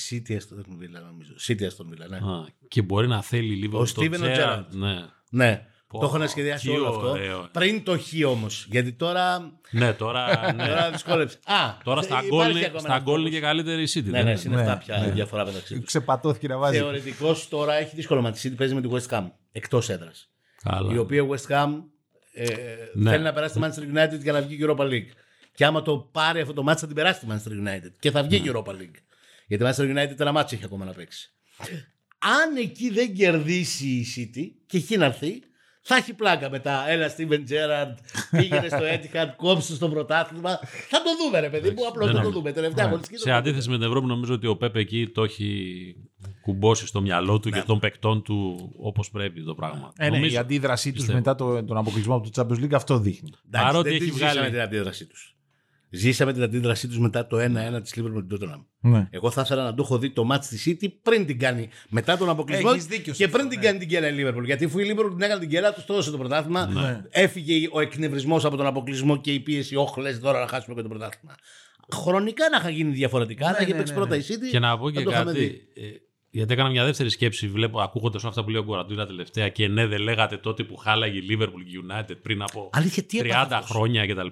City 0.10 0.32
Aston 0.36 0.74
Villa, 0.84 1.02
νομίζω. 1.10 1.34
City 1.48 1.62
Aston 1.62 1.86
Villa, 1.94 2.10
ναι. 2.10 2.18
Α, 2.18 2.46
και 2.68 2.82
μπορεί 2.82 3.08
να 3.08 3.22
θέλει 3.22 3.56
λίγο 3.56 3.80
Ο 3.80 3.86
Steven 3.96 4.20
ο 4.22 4.26
Gerrard. 4.26 4.66
Ναι. 4.70 4.96
Ναι. 5.30 5.66
Πω, 5.88 6.00
το 6.00 6.06
έχουν 6.06 6.28
σχεδιάσει 6.28 6.68
τι 6.68 6.74
όλο 6.74 6.88
αυτό. 6.88 7.10
ωραίο. 7.10 7.50
Πριν 7.52 7.84
το 7.84 7.98
χ 8.00 8.04
όμως. 8.28 8.68
Γιατί 8.72 8.94
τώρα. 8.94 9.52
ναι, 9.72 9.94
τώρα. 9.94 10.54
Ναι. 10.56 10.68
Τώρα 10.68 10.92
δυσκόλεψε. 10.92 11.38
Α, 11.46 11.78
Τώρα 11.84 12.02
στα 12.02 12.14
υπάρχει 12.14 12.30
γκολ 12.30 12.50
είναι- 12.50 12.66
ακόμα 12.66 12.80
στα 12.80 12.90
ένας 12.92 13.04
γκολ 13.04 13.14
είναι 13.22 13.30
τρόπος. 13.30 13.40
και 13.40 13.46
καλύτερη 13.46 13.82
η 13.82 13.88
City. 13.94 14.04
Ναι, 14.04 14.12
δεν 14.12 14.26
ναι, 14.26 14.32
είναι; 14.32 14.42
είναι; 14.46 14.56
αυτά 14.62 14.74
Ναι, 14.74 14.80
πια 14.86 14.98
ναι. 14.98 15.08
η 15.08 15.12
διαφορά 15.12 15.46
μεταξύ 15.46 15.76
τους. 15.76 15.86
Ξεπατώθηκε 15.86 16.48
να 16.48 16.58
βάζει. 16.58 16.78
Θεωρητικώ 16.78 17.36
τώρα 17.50 17.74
έχει 17.74 17.96
δύσκολο 17.96 18.22
μα. 18.22 18.30
Η 18.30 18.34
City 18.44 18.54
παίζει 18.58 18.74
με 18.76 18.82
τη 18.82 18.88
West 18.92 19.08
Ham 19.18 19.28
εκτός 19.52 19.90
έδρας. 19.90 20.30
Καλά. 20.64 20.94
Η 20.94 20.98
οποία 20.98 21.26
West 21.28 21.52
Ham 21.54 21.70
ε, 22.38 22.48
Ναι. 22.94 23.10
θέλει 23.10 23.24
να 23.24 23.34
περάσει 23.34 23.54
τη 23.54 23.60
Manchester 23.64 23.98
United 23.98 24.20
για 24.22 24.32
να 24.32 24.42
βγει 24.42 24.56
η 24.56 24.60
Europa 24.68 24.84
League. 24.84 25.10
Και 25.56 25.66
άμα 25.66 25.82
το 25.82 25.98
πάρει 26.12 26.42
αυτό 26.42 26.54
το 26.54 26.64
μάτι 26.64 26.80
θα 26.80 26.86
την 26.86 26.96
περάσει 26.96 27.20
τη 27.20 27.26
Manchester 27.30 27.68
United. 27.68 27.92
Και 28.00 28.12
θα 28.12 28.24
βγει 28.24 28.36
η 28.36 28.42
Europa 28.46 28.70
League. 28.72 28.96
Γιατί 29.48 29.64
η 29.64 29.68
Manchester 29.70 29.98
United 29.98 30.20
ένα 30.20 30.32
μάτσο 30.32 30.56
έχει 30.56 30.66
ακόμα 30.66 30.86
να 30.86 30.92
παίξει. 30.92 31.32
Αν 32.20 32.56
εκεί 32.58 32.90
δεν 32.90 33.14
κερδίσει 33.16 33.88
η 33.88 34.06
City 34.16 34.44
και 34.68 34.78
εκεί 34.78 34.98
να 34.98 35.06
έρθει, 35.06 35.40
θα 35.82 35.96
έχει 35.96 36.14
πλάκα 36.14 36.50
μετά. 36.50 36.90
Έλα, 36.90 37.12
Steven 37.18 37.40
Gerrard, 37.50 37.94
πήγαινε 38.32 38.68
στο 38.68 38.80
Etihad, 38.82 39.28
κόψε 39.36 39.76
στο 39.76 39.90
πρωτάθλημα. 39.90 40.60
Θα 40.90 41.02
το 41.02 41.10
δούμε, 41.24 41.40
ρε 41.40 41.50
παιδί 41.50 41.70
μου. 41.72 41.88
Απλώς 41.88 42.06
δεν 42.06 42.16
θα 42.16 42.22
το 42.22 42.28
νομίζω. 42.28 42.40
δούμε. 42.40 42.52
Τελευταία 42.52 42.86
αγωνιστική 42.86 43.16
το 43.16 43.22
Σε 43.24 43.30
δούμε. 43.30 43.42
αντίθεση 43.42 43.70
με 43.70 43.78
την 43.78 43.86
Ευρώπη, 43.86 44.08
νομίζω 44.08 44.34
ότι 44.34 44.48
ο 44.48 44.56
Πέπε 44.58 44.80
εκεί 44.80 45.08
το 45.14 45.24
έχει 45.24 45.96
κουμπώσει 46.48 46.88
στο 46.88 47.02
μυαλό 47.02 47.40
του 47.40 47.50
Ναι. 47.50 47.60
και 47.60 47.64
των 47.66 47.80
παικτών 47.80 48.22
του 48.24 48.70
όπως 48.78 49.10
πρέπει 49.10 49.44
το 49.44 49.56
πράγμα. 49.56 49.92
Ε, 49.98 50.10
ναι, 50.10 50.16
Νομίζω- 50.16 50.34
η 50.36 50.38
αντίδρασή 50.38 50.90
τους 50.90 50.98
πιστεύω. 50.98 51.18
μετά 51.18 51.36
το, 51.36 51.64
τον 51.64 51.78
αποκλεισμό 51.78 52.16
από 52.16 52.30
το 52.30 52.42
Champions 52.42 52.64
League 52.64 52.74
αυτό 52.74 53.00
δείχνει. 53.00 53.30
Εντάξει, 53.48 53.68
Παρότι 53.68 53.90
δεν 53.90 53.98
έχει 54.02 54.10
τη 54.10 54.12
βγάλει- 54.18 54.32
Ζήσαμε 54.34 54.50
την 54.50 54.60
αντίδρασή 54.62 55.06
τους. 55.06 55.32
Ζήσαμε 55.90 56.34
την 56.34 56.44
αντίδρασή 56.44 56.88
τους 56.88 57.00
μετά 57.00 57.28
το 57.28 57.38
1-1 57.40 57.82
της 57.82 57.94
Liverpool 57.98 58.12
με 58.14 58.24
την 58.24 58.38
Tottenham. 58.38 58.66
Ναι. 58.80 59.08
Εγώ 59.10 59.32
θα 59.32 59.42
ήθελα 59.42 59.64
να 59.64 59.74
το 59.74 59.82
έχω 59.84 59.98
δει 59.98 60.10
το 60.12 60.28
match 60.32 60.40
στη 60.42 60.78
City 60.82 60.88
πριν 61.02 61.26
την 61.26 61.40
κάνει. 61.40 61.70
Μετά 61.90 62.18
τον 62.18 62.30
αποκλεισμό. 62.30 62.70
Έχεις 62.72 62.86
δίκιο 62.86 63.14
σε 63.14 63.18
και 63.18 63.24
αυτό, 63.26 63.38
πριν 63.38 63.50
την 63.50 63.60
ναι. 63.60 63.66
κάνει 63.66 63.80
την 63.80 63.88
κέλα 63.88 64.08
η 64.10 64.14
Liverpool. 64.18 64.44
Γιατί 64.46 64.66
αφού 64.66 64.80
η 64.80 64.84
Liverpool 64.92 65.10
την 65.10 65.22
έκανε 65.22 65.40
την 65.40 65.50
κέλα, 65.50 65.74
τους 65.74 65.86
το 65.86 65.94
έδωσε 65.94 66.12
το 66.12 66.18
πρωτάθλημα. 66.18 66.66
Ναι. 66.66 67.02
Έφυγε 67.10 67.68
ο 67.72 67.80
εκνευρισμός 67.80 68.46
από 68.46 68.58
τον 68.58 68.66
αποκλεισμό 68.66 69.18
και 69.18 69.34
η 69.34 69.40
πίεση. 69.40 69.76
Όχι, 69.76 70.02
λες 70.02 70.20
τώρα 70.20 70.40
να 70.40 70.48
χάσουμε 70.48 70.76
και 70.76 70.82
το 70.82 70.88
πρωτάθλημα. 70.88 71.36
Χρονικά 71.94 72.50
να 72.50 72.58
είχα 72.58 72.70
γίνει 72.70 72.92
διαφορετικά. 72.92 73.46
να 73.52 73.58
είχε 73.62 73.72
ναι, 73.72 73.78
παίξει 73.78 73.94
ναι, 73.94 74.00
πρώτα 74.00 74.16
ναι. 74.16 74.22
η 74.22 74.26
City. 74.30 74.50
Και 74.52 74.60
να 74.60 74.78
πω 74.78 74.86
θα 74.86 74.98
και 74.98 75.04
το 75.04 75.12
είχαμε 75.12 75.32
κάτι. 75.32 75.46
δει. 75.46 75.62
Ε, 76.38 76.40
γιατί 76.40 76.54
έκανα 76.54 76.70
μια 76.70 76.84
δεύτερη 76.86 77.10
σκέψη, 77.10 77.48
βλέπω, 77.48 77.82
ακούγοντας 77.82 78.24
αυτά 78.26 78.44
που 78.44 78.50
λέει 78.50 78.62
ο 78.62 78.64
Γκουαρντιόλα 78.64 79.06
τελευταία 79.06 79.50
και 79.50 79.68
ναι, 79.68 79.86
δεν 79.88 80.00
λέγατε 80.00 80.38
τότε 80.38 80.64
που 80.64 80.76
χάλαγε 80.76 81.18
η 81.18 81.26
Liverpool 81.30 81.62
και 81.66 81.78
η 81.78 81.84
United 81.90 82.16
πριν 82.22 82.42
από 82.42 82.70
Αλήθεια, 82.74 83.04
τι 83.04 83.18
30 83.22 83.26
έπαθε 83.26 83.56
αυτός; 83.56 83.70
χρόνια 83.76 84.08
κτλ. 84.08 84.28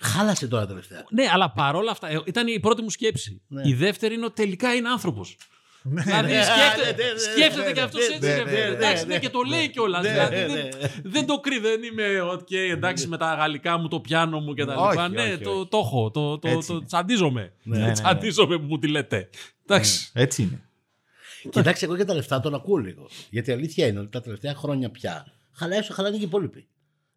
Χάλασε 0.00 0.48
τώρα 0.48 0.66
τελευταία. 0.66 1.04
Ναι, 1.10 1.24
αλλά 1.32 1.50
παρόλα 1.50 1.90
αυτά, 1.90 2.10
ε, 2.10 2.20
ήταν 2.24 2.46
η 2.46 2.60
πρώτη 2.60 2.82
μου 2.82 2.90
σκέψη. 2.90 3.40
Ναι. 3.48 3.62
Η 3.64 3.74
δεύτερη 3.74 4.14
είναι 4.14 4.24
ότι 4.24 4.42
τελικά 4.42 4.74
είναι 4.74 4.88
άνθρωπος. 4.88 5.36
Δηλαδή 5.82 6.32
ναι, 6.32 6.42
σκέφτεται, 6.42 7.02
ναι, 7.02 7.12
ναι, 7.12 7.18
σκέφτεται 7.18 7.66
ναι, 7.66 7.72
και 7.72 7.80
αυτός 7.80 8.08
ναι, 8.08 8.14
έτσι. 8.14 8.28
ναι, 8.28 8.36
ρε 8.36 8.42
ναι, 8.44 8.50
φίλε. 8.50 8.60
ναι, 8.68 8.74
Εντάξει, 8.74 9.06
ναι. 9.06 9.14
ναι, 9.14 9.20
και 9.20 9.28
το 9.28 9.40
λέει 9.48 9.68
κιόλας. 9.70 10.02
Ναι, 10.02 10.10
Δηλαδή 10.10 10.36
ναι, 10.36 10.46
δεν- 10.46 10.68
ναι. 10.80 10.88
δεν 11.02 11.26
το 11.26 11.40
κρύβει, 11.40 11.68
δεν 11.68 11.82
είμαι 11.82 12.20
οκ, 12.20 12.50
εντάξει 12.50 13.06
με 13.06 13.16
τα 13.16 13.34
γαλλικά 13.34 13.78
μου, 13.78 13.88
το 13.88 14.00
πιάνο 14.00 14.40
μου 14.40 14.54
κτλ. 14.54 14.68
Όχι, 14.76 15.08
Ναι, 15.10 15.22
όχι, 15.22 15.38
το 15.38 15.50
όχι. 15.50 15.68
το 15.70 15.78
έχω. 15.78 16.10
Το 16.10 16.38
το- 16.38 16.48
Έτσι 16.48 16.68
το 16.68 16.74
είναι. 16.74 16.84
τσαντίζομαι. 16.84 17.52
ναι, 17.62 17.78
ναι. 17.78 17.92
Τσαντίζομαι 17.92 18.58
που 18.58 18.64
μου 18.64 18.78
τη 18.78 18.88
λέτε. 18.88 19.28
Εντάξει. 19.66 20.10
Έτσι 20.14 20.42
είναι. 20.42 20.62
Κοιτάξτε, 21.50 21.84
εγώ 21.86 21.94
για 21.94 22.04
τα 22.04 22.14
λεφτά 22.14 22.40
τον 22.40 22.54
ακούω 22.54 22.76
λίγο. 22.76 23.08
Γιατί 23.30 23.50
η 23.50 23.52
αλήθεια 23.52 23.86
είναι 23.86 23.98
ότι 23.98 24.08
τα 24.08 24.20
τελευταία 24.20 24.54
χρόνια 24.54 24.90
πια 24.90 25.26
χαλάει 25.52 25.78
όσο 25.78 25.92
χαλάνε 25.94 26.16
και 26.16 26.22
οι 26.22 26.26
υπόλοιποι. 26.26 26.66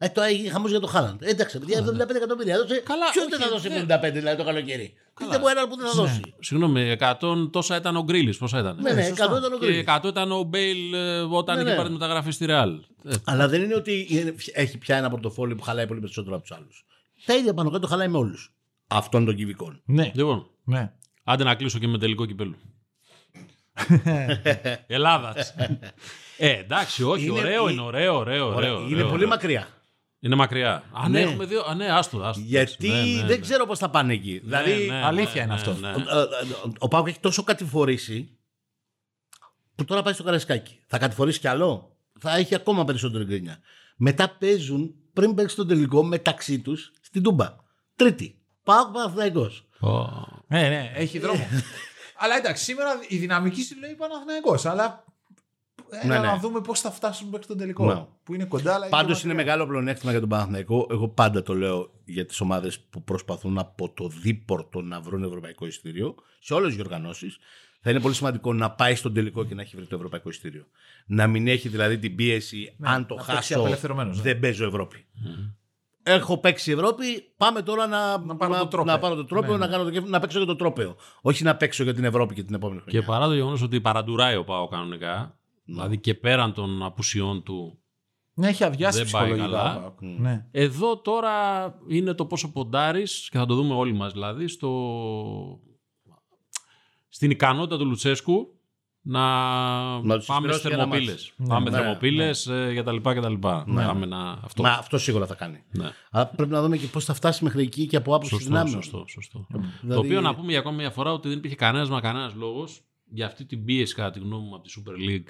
Ε, 0.03 0.09
το 0.09 0.21
έγινε 0.21 0.49
χαμός 0.49 0.69
για 0.69 0.79
το 0.79 0.87
Χάλαντ. 0.87 1.21
Ε, 1.23 1.29
εντάξει, 1.29 1.59
παιδιά, 1.59 1.79
75 1.79 2.15
εκατομμύρια 2.15 2.53
έδωσε. 2.55 2.81
Καλά, 2.85 3.05
Ποιος 3.11 3.23
όχι, 3.25 3.31
δεν 3.31 3.39
θα 3.41 3.49
δώσει 3.49 3.67
δεν- 3.69 3.81
75 3.81 4.11
δηλαδή 4.13 4.37
το 4.37 4.43
καλοκαίρι; 4.43 4.93
Πείτε 5.19 5.39
μου 5.39 5.47
έναν 5.47 5.69
που 5.69 5.75
δεν 5.77 5.87
θα 5.87 5.93
δώσει. 5.93 6.21
Συγγνώμη, 6.39 6.95
100 6.99 7.49
τόσα 7.51 7.75
ήταν 7.75 7.95
ο 7.95 8.03
Γκρίλι. 8.03 8.35
Πόσα 8.35 8.59
ήταν; 8.59 8.77
Ναι, 8.81 8.93
ναι, 8.93 9.07
100 9.09 9.13
ήταν 9.13 9.53
ο 9.53 9.57
Και 9.57 9.65
Γκρίλης. 9.65 9.83
100 9.87 10.07
ήταν 10.07 10.31
ο 10.31 10.43
Μπέιλ 10.43 10.93
ε, 10.93 11.19
όταν 11.19 11.55
Ναι, 11.55 11.61
είχε 11.61 11.69
ναι. 11.71 11.75
πάρει 11.75 11.87
τη 11.87 11.93
μεταγραφή 11.93 12.31
στη 12.31 12.45
Ρεάλ. 12.45 12.79
Ε, 13.05 13.13
Αλλά 13.23 13.47
δεν 13.47 13.61
είναι 13.61 13.75
ότι 13.75 14.05
είναι- 14.09 14.35
έχει 14.53 14.77
πια 14.77 14.97
ένα 14.97 15.09
πορτοφόλι 15.09 15.55
που 15.55 15.63
χαλάει 15.63 15.87
πολύ 15.87 15.99
περισσότερο 15.99 16.35
από 16.35 16.43
τους 16.47 16.57
άλλους. 16.57 16.85
Τα 17.25 17.35
ίδια 17.35 17.53
πάνω 17.53 17.69
κάτω 17.69 17.87
χαλάει 17.87 18.07
με 18.07 18.17
όλους. 18.17 18.53
Αυτών 18.87 19.25
των 19.25 19.35
κυβικών. 19.35 19.81
Ναι. 19.85 20.11
Λοιπόν, 20.15 20.47
ναι. 20.63 20.91
άντε 21.23 21.43
να 21.43 21.55
κλείσω 21.55 21.79
και 21.79 21.87
με 21.87 21.97
τελικό 21.97 22.25
κυπέλου. 22.25 22.55
Ελλάδας. 24.87 25.53
Ε, 26.37 26.49
εντάξει, 26.49 27.03
όχι, 27.03 27.25
Είναι- 27.25 27.39
ωραίο 27.39 27.67
η- 27.67 27.71
είναι, 27.71 27.81
ωραίο, 27.81 28.17
ωραίο, 28.17 28.47
ωραίο. 28.53 28.73
είναι 28.75 28.85
ωραίο, 28.85 29.03
πολύ 29.03 29.13
ωραίο. 29.13 29.27
μακριά. 29.27 29.67
Είναι 30.19 30.35
μακριά. 30.35 30.83
Α, 30.91 31.09
ναι, 31.09 31.19
Ναι. 31.19 31.25
έχουμε 31.25 31.45
δύο. 31.45 31.61
Α, 31.65 31.75
ναι, 31.75 31.85
άστο, 31.91 32.17
άστο. 32.23 32.41
Γιατί 32.45 32.87
Ναι, 32.87 32.95
ναι, 33.01 33.21
ναι. 33.21 33.27
δεν 33.27 33.41
ξέρω 33.41 33.65
πώς 33.65 33.79
θα 33.79 33.89
πάνε 33.89 34.13
εκεί. 34.13 34.41
δηλαδή, 34.43 34.87
Ναι, 34.87 35.03
αλήθεια 35.05 35.43
είναι 35.43 35.53
αυτό. 35.53 35.73
ναι. 35.73 35.87
ο, 35.89 35.91
ο, 35.93 36.19
ο, 36.67 36.71
ο 36.79 36.87
Πάουκ 36.87 37.07
έχει 37.07 37.19
τόσο 37.19 37.43
κατηφορήσει 37.43 38.37
που 39.75 39.85
τώρα 39.85 40.01
πάει 40.01 40.13
στο 40.13 40.23
καρασκάκι. 40.23 40.79
Θα 40.87 40.97
κατηφορήσει 40.97 41.39
κι 41.39 41.47
άλλο; 41.47 41.95
Θα 42.19 42.35
έχει 42.35 42.55
ακόμα 42.55 42.85
περισσότερη 42.85 43.23
γκρίνια. 43.23 43.59
Μετά 43.97 44.29
παίζουν 44.39 44.93
πριν 45.13 45.33
παίξει 45.35 45.55
τον 45.55 45.67
τελικό 45.67 46.03
μεταξύ 46.03 46.59
τους 46.59 46.91
στην 47.01 47.23
Τούμπα. 47.23 47.55
Τρίτη. 47.95 48.35
Πάουκ 48.63 48.93
Παναθηναϊκός. 48.93 49.67
Ω. 49.79 49.89
Ναι, 50.47 50.69
ναι, 50.69 50.91
έχει 50.95 51.19
δρόμο. 51.19 51.47
αλλά 52.21 52.37
εντάξει, 52.37 52.63
σήμερα 52.63 52.89
η 53.07 53.17
δυναμική 53.17 53.61
σου 53.63 53.79
λέει 53.79 53.93
Παναθηναϊκός, 53.95 54.65
αλλά 54.65 55.03
έλα 55.89 56.13
Ναι, 56.13 56.19
ναι. 56.19 56.27
να 56.27 56.37
δούμε 56.37 56.61
πώς 56.61 56.79
θα 56.79 56.91
φτάσουν 56.91 57.27
μέχρι 57.29 57.45
τον 57.47 57.57
τελικό. 57.57 57.85
Ναι. 57.93 58.05
Που 58.23 58.33
είναι 58.33 58.45
κοντά, 58.45 58.73
αλλά 58.73 58.87
Πάντως 58.87 59.21
και 59.21 59.27
είναι 59.27 59.33
μακριά. 59.35 59.51
μεγάλο 59.53 59.69
πλεονέκτημα 59.69 60.11
για 60.11 60.19
τον 60.19 60.29
Παναθηναϊκό. 60.29 60.87
Εγώ 60.91 61.07
πάντα 61.09 61.41
το 61.43 61.53
λέω 61.53 61.91
για 62.05 62.25
τις 62.25 62.41
ομάδες 62.41 62.79
που 62.79 63.03
προσπαθούν 63.03 63.57
από 63.57 63.89
το 63.93 64.07
δίπορτο 64.07 64.81
να 64.81 65.01
βρουν 65.01 65.23
ευρωπαϊκό 65.23 65.65
εισιτήριο. 65.65 66.15
Σε 66.39 66.53
όλες 66.53 66.71
τις 66.73 66.83
οργανώσει. 66.83 67.27
Θα 67.81 67.89
είναι 67.89 67.99
πολύ 67.99 68.13
σημαντικό 68.15 68.53
να 68.53 68.71
πάει 68.71 68.95
στον 68.95 69.13
τελικό 69.13 69.45
και 69.45 69.55
να 69.55 69.61
έχει 69.61 69.75
βρει 69.75 69.85
το 69.85 69.95
ευρωπαϊκό 69.95 70.29
εισιτήριο. 70.29 70.65
Να 71.05 71.27
μην 71.27 71.47
έχει 71.47 71.69
δηλαδή 71.69 71.97
την 71.99 72.15
πίεση 72.15 72.75
αν 72.81 73.05
το 73.05 73.15
να 73.15 73.23
παίξει 73.23 73.35
χάσω 73.35 73.59
απελευθερωμένος, 73.59 74.17
ναι. 74.17 74.23
δεν 74.23 74.39
παίζω 74.39 74.65
Ευρώπη. 74.65 75.05
Έχω 76.03 76.37
παίξει 76.37 76.71
Ευρώπη, 76.71 77.03
πάμε 77.37 77.61
τώρα 77.61 77.87
να, 77.87 78.17
Να 78.17 78.35
πάρω 78.35 78.57
το 78.57 78.67
τρόπαιο. 78.67 78.93
να 78.93 78.99
πάρω 78.99 79.15
το 79.15 79.25
τρόπαιο, 79.25 79.51
Ναι, 79.51 79.57
να, 79.57 79.65
ναι. 79.65 79.71
κάνω 79.71 79.83
το, 79.83 79.89
κεφ- 79.89 80.07
να 80.07 80.19
παίξω 80.19 80.37
για 80.37 80.47
το 80.47 80.55
τρόπαιο. 80.55 80.95
Όχι 81.21 81.43
να 81.43 81.55
παίξω 81.55 81.83
για 81.83 81.93
την 81.93 82.03
Ευρώπη 82.03 82.33
και 82.33 82.43
την 82.43 82.55
επόμενη 82.55 82.81
χρονιά. 82.81 82.99
Και 82.99 83.05
παρά 83.05 83.27
το 83.27 83.33
γεγονός 83.33 83.61
ότι 83.61 83.81
παραντουράει 83.81 84.35
ο 84.35 84.43
Πάο 84.43 84.67
κανονικά, 84.67 85.37
δηλαδή 85.65 85.97
και 85.97 86.13
πέραν 86.15 86.53
των 86.53 86.83
απουσιών 86.83 87.43
του, 87.43 87.79
Ναι, 88.33 88.47
έχει 88.47 88.63
αδειάσει 88.63 88.97
Δεν 89.03 89.11
πάει 89.11 89.23
ψυχολογικά. 89.23 89.57
καλά. 89.57 89.75
ο 89.77 89.79
Πάοκ. 89.79 90.01
Ναι. 90.01 90.45
εδώ 90.51 90.97
τώρα 90.97 91.31
είναι 91.87 92.13
το 92.13 92.25
πόσο 92.25 92.51
ποντάρεις 92.51 93.27
και 93.31 93.37
θα 93.37 93.45
το 93.45 93.55
δούμε 93.55 93.73
όλοι 93.75 93.93
μας 93.93 94.11
δηλαδή 94.13 94.47
στο... 94.47 94.69
στην 97.09 97.31
ικανότητα 97.31 97.77
του 97.77 97.85
Λουτσέσκου 97.85 98.59
να, 99.03 99.21
Να 100.01 100.17
τους 100.17 100.25
πάμε 100.25 100.47
εισπυρώσει 100.47 100.59
στι 100.59 100.67
για 100.67 100.77
ένα 100.77 100.85
θερμοπύλες. 100.85 101.33
μάτς. 101.37 101.49
Πάμε 101.49 101.69
Ναι, 101.69 101.77
θερμοπύλες 101.77 102.49
για 102.71 102.83
τα 102.83 102.91
λοιπά 102.91 103.13
και 103.13 103.19
τα 103.19 103.29
λοιπά. 103.29 103.63
Ναι. 103.67 103.85
Πάμε 103.85 104.05
να... 104.05 104.31
Αυτό. 104.43 104.63
Μα 104.63 104.69
αυτό 104.69 104.97
σίγουρα 104.97 105.25
θα 105.25 105.35
κάνει. 105.35 105.63
Ναι. 105.71 105.89
Αλλά 106.11 106.25
πρέπει 106.27 106.51
να 106.51 106.61
δούμε 106.61 106.77
και 106.77 106.87
πώς 106.87 107.05
θα 107.05 107.13
φτάσει 107.13 107.43
μέχρι 107.43 107.61
εκεί 107.61 107.85
και 107.87 107.95
από 107.95 108.11
άποψη 108.15 108.29
Σωστό, 108.29 108.47
δυνάμεων. 108.47 108.69
σωστό, 108.83 109.05
σωστό. 109.07 109.47
Δηλαδή- 109.49 109.87
Το 109.93 109.99
οποίο 109.99 110.21
να 110.21 110.35
πούμε 110.35 110.49
για 110.51 110.59
ακόμη 110.59 110.75
μια 110.75 110.89
φορά 110.91 111.11
ότι 111.13 111.27
δεν 111.27 111.37
υπήρχε 111.37 111.55
κανένας 111.55 111.89
μα 111.89 111.99
κανένας 112.01 112.33
λόγος 112.33 112.81
για 113.05 113.25
αυτή 113.25 113.45
την 113.45 113.65
πίεση, 113.65 113.95
κατά 113.95 114.11
τη 114.11 114.19
γνώμη 114.19 114.47
μου, 114.47 114.55
από 114.55 114.63
τη 114.63 114.73
Super 114.77 115.09
League 115.09 115.27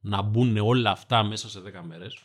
να 0.00 0.22
μπουν 0.22 0.56
όλα 0.56 0.90
αυτά 0.90 1.22
μέσα 1.22 1.48
σε 1.48 1.60
10 1.60 1.84
μέρες. 1.88 2.18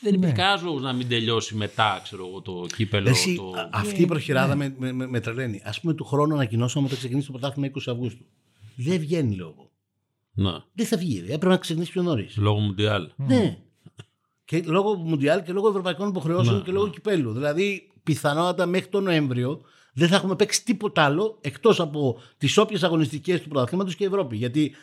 Δεν 0.00 0.14
υπήρχε 0.14 0.34
κανένας 0.34 0.62
λόγος 0.62 0.82
να 0.82 0.92
μην 0.92 1.08
τελειώσει 1.08 1.54
μετά, 1.54 2.00
ξέρω 2.02 2.26
εγώ, 2.28 2.40
το 2.40 2.66
κύπελο. 2.76 3.08
Εσύ, 3.08 3.34
το... 3.36 3.50
α- 3.58 3.68
αυτή 3.72 4.02
η 4.02 4.06
προχειράδα 4.06 4.54
με, 4.54 4.74
με, 4.78 4.92
με, 4.92 5.06
με 5.06 5.20
τρελαίνει. 5.20 5.62
Α 5.64 5.74
πούμε, 5.80 5.94
του 5.94 6.04
χρόνου 6.04 6.34
ανακοινώσαμε 6.34 6.84
ότι 6.84 6.94
θα 6.94 6.98
ξεκινήσει 7.00 7.26
το 7.26 7.32
πρωτάθλημα 7.32 7.70
20 7.74 7.80
Αυγούστου. 7.86 8.24
Δεν 8.76 8.98
βγαίνει 8.98 9.34
λόγο. 9.36 9.70
Ναι, 10.34 10.52
Δεν 10.72 10.86
θα 10.86 10.96
βγει. 10.96 11.18
ρε. 11.18 11.24
Έπρεπε 11.26 11.48
να 11.48 11.56
ξεκινήσει 11.56 11.90
πιο 11.92 12.02
νωρίς. 12.02 12.36
λόγω 12.36 12.60
Μουντιάλ. 12.60 13.10
Ναι. 13.16 13.58
Και 14.44 14.62
λόγω 14.66 14.94
Μουντιάλ 14.94 15.42
και 15.42 15.52
λόγω 15.52 15.68
ευρωπαϊκών 15.68 16.08
υποχρεώσεων 16.08 16.56
Ναι, 16.56 16.62
και 16.62 16.72
λόγω 16.72 16.88
κυπέλου. 16.88 17.32
Δηλαδή, 17.32 17.90
πιθανότατα 18.02 18.66
μέχρι 18.66 18.88
τον 18.88 19.02
Νοέμβριο 19.02 19.60
δεν 19.92 20.08
θα 20.08 20.16
έχουμε 20.16 20.36
παίξει 20.36 20.64
τίποτα 20.64 21.04
άλλο 21.04 21.38
εκτός 21.40 21.80
από 21.80 22.20
τις 22.38 22.56
όποιες 22.58 22.82
αγωνιστικές 22.82 23.40
του 23.42 23.48
πρωταθλήματος 23.48 23.96
και 23.96 24.04
Ευρώπη. 24.04 24.36
Γιατί 24.36 24.74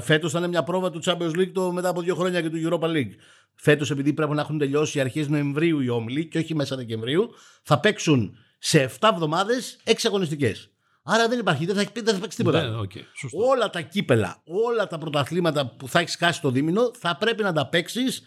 φέτος 0.00 0.32
θα 0.32 0.38
είναι 0.38 0.48
μια 0.48 0.62
πρόβα 0.62 0.90
του 0.90 1.00
Champions 1.04 1.36
League 1.36 1.50
το, 1.52 1.72
μετά 1.72 1.88
από 1.88 2.00
δύο 2.00 2.14
χρόνια 2.14 2.40
και 2.42 2.50
του 2.50 2.68
Europa 2.68 2.86
League. 2.86 3.12
Φέτος, 3.54 3.90
επειδή 3.90 4.12
πρέπει 4.12 4.34
να 4.34 4.40
έχουν 4.40 4.58
τελειώσει 4.58 5.00
αρχές 5.00 5.28
Νοεμβρίου 5.28 5.80
οι 5.80 5.88
όμιλοι 5.88 6.26
και 6.28 6.38
όχι 6.38 6.54
μέσα 6.54 6.76
Δεκεμβρίου, 6.76 7.30
θα 7.62 7.80
παίξουν 7.80 8.36
σε 8.58 8.90
7 9.00 9.08
εβδομάδες 9.12 9.76
6 9.84 9.92
αγωνιστικές. 10.06 10.69
Άρα 11.02 11.28
δεν 11.28 11.38
υπάρχει, 11.38 11.66
δεν 11.66 11.74
θα, 11.74 11.90
δεν 11.94 12.14
θα 12.14 12.20
παίξει 12.20 12.36
τίποτα. 12.36 12.68
Ναι, 12.68 12.76
οκ, 12.76 12.92
σωστό. 13.14 13.38
Όλα 13.46 13.70
τα 13.70 13.80
κύπελλα, 13.80 14.42
όλα 14.44 14.86
τα 14.86 14.98
πρωταθλήματα 14.98 15.66
που 15.66 15.88
θα 15.88 15.98
έχεις 15.98 16.16
χάσει 16.16 16.40
το 16.40 16.50
δίμηνο 16.50 16.90
θα 16.98 17.16
πρέπει 17.16 17.42
να 17.42 17.52
τα 17.52 17.68
παίξεις 17.68 18.22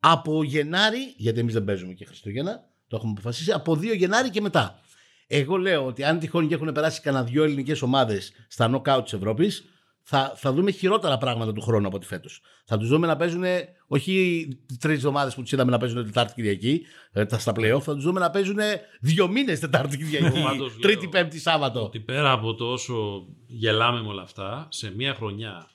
από 0.00 0.42
Γενάρη, 0.42 1.14
γιατί 1.16 1.40
εμείς 1.40 1.52
δεν 1.52 1.64
παίζουμε 1.64 1.92
και 1.92 2.04
Χριστούγεννα, 2.04 2.60
το 2.88 2.96
έχουμε 2.96 3.12
αποφασίσει, 3.16 3.52
από 3.52 3.72
2 3.72 3.96
Γενάρη 3.96 4.30
και 4.30 4.40
μετά. 4.40 4.80
Εγώ 5.26 5.56
λέω 5.56 5.86
ότι 5.86 6.04
αν 6.04 6.18
τυχόν 6.18 6.48
και 6.48 6.54
έχουν 6.54 6.72
περάσει 6.72 7.00
κανένα 7.00 7.24
δυο 7.24 7.44
ελληνικές 7.44 7.82
ομάδες 7.82 8.32
στα 8.48 8.68
νοκάουτ 8.68 9.04
της 9.04 9.12
Ευρώπης, 9.12 9.64
θα, 10.08 10.32
θα 10.36 10.52
δούμε 10.52 10.70
χειρότερα 10.70 11.18
πράγματα 11.18 11.52
του 11.52 11.60
χρόνου 11.60 11.86
από 11.86 11.96
ό,τι 11.96 12.06
φέτος. 12.06 12.40
Θα 12.64 12.78
τους 12.78 12.88
δούμε 12.88 13.06
να 13.06 13.16
παίζουν 13.16 13.42
όχι 13.86 14.48
τρεις 14.78 14.96
εβδομάδες 14.96 15.34
που 15.34 15.42
τους 15.42 15.52
είδαμε 15.52 15.70
να 15.70 15.78
παίζουν 15.78 16.04
Τετάρτη 16.04 16.34
Κυριακή, 16.34 16.82
ε, 17.12 17.24
τα 17.24 17.38
στα 17.38 17.52
playoff, 17.56 17.80
θα 17.80 17.94
τους 17.94 18.04
δούμε 18.04 18.20
να 18.20 18.30
παίζουν 18.30 18.56
δύο 19.00 19.28
μήνες 19.28 19.60
Τετάρτη 19.60 19.96
Κυριακή, 19.96 20.42
Πάντως 20.42 20.58
λέω 20.58 20.78
Τρίτη, 20.80 21.08
Πέμπτη, 21.08 21.38
Σάββατο. 21.38 21.84
Ότι 21.84 22.00
πέρα 22.00 22.32
από 22.32 22.54
το 22.54 22.64
όσο 22.64 23.26
γελάμε 23.46 24.02
με 24.02 24.08
όλα 24.08 24.22
αυτά, 24.22 24.68
σε 24.70 24.94
μια 24.94 25.14
χρονιά 25.14 25.70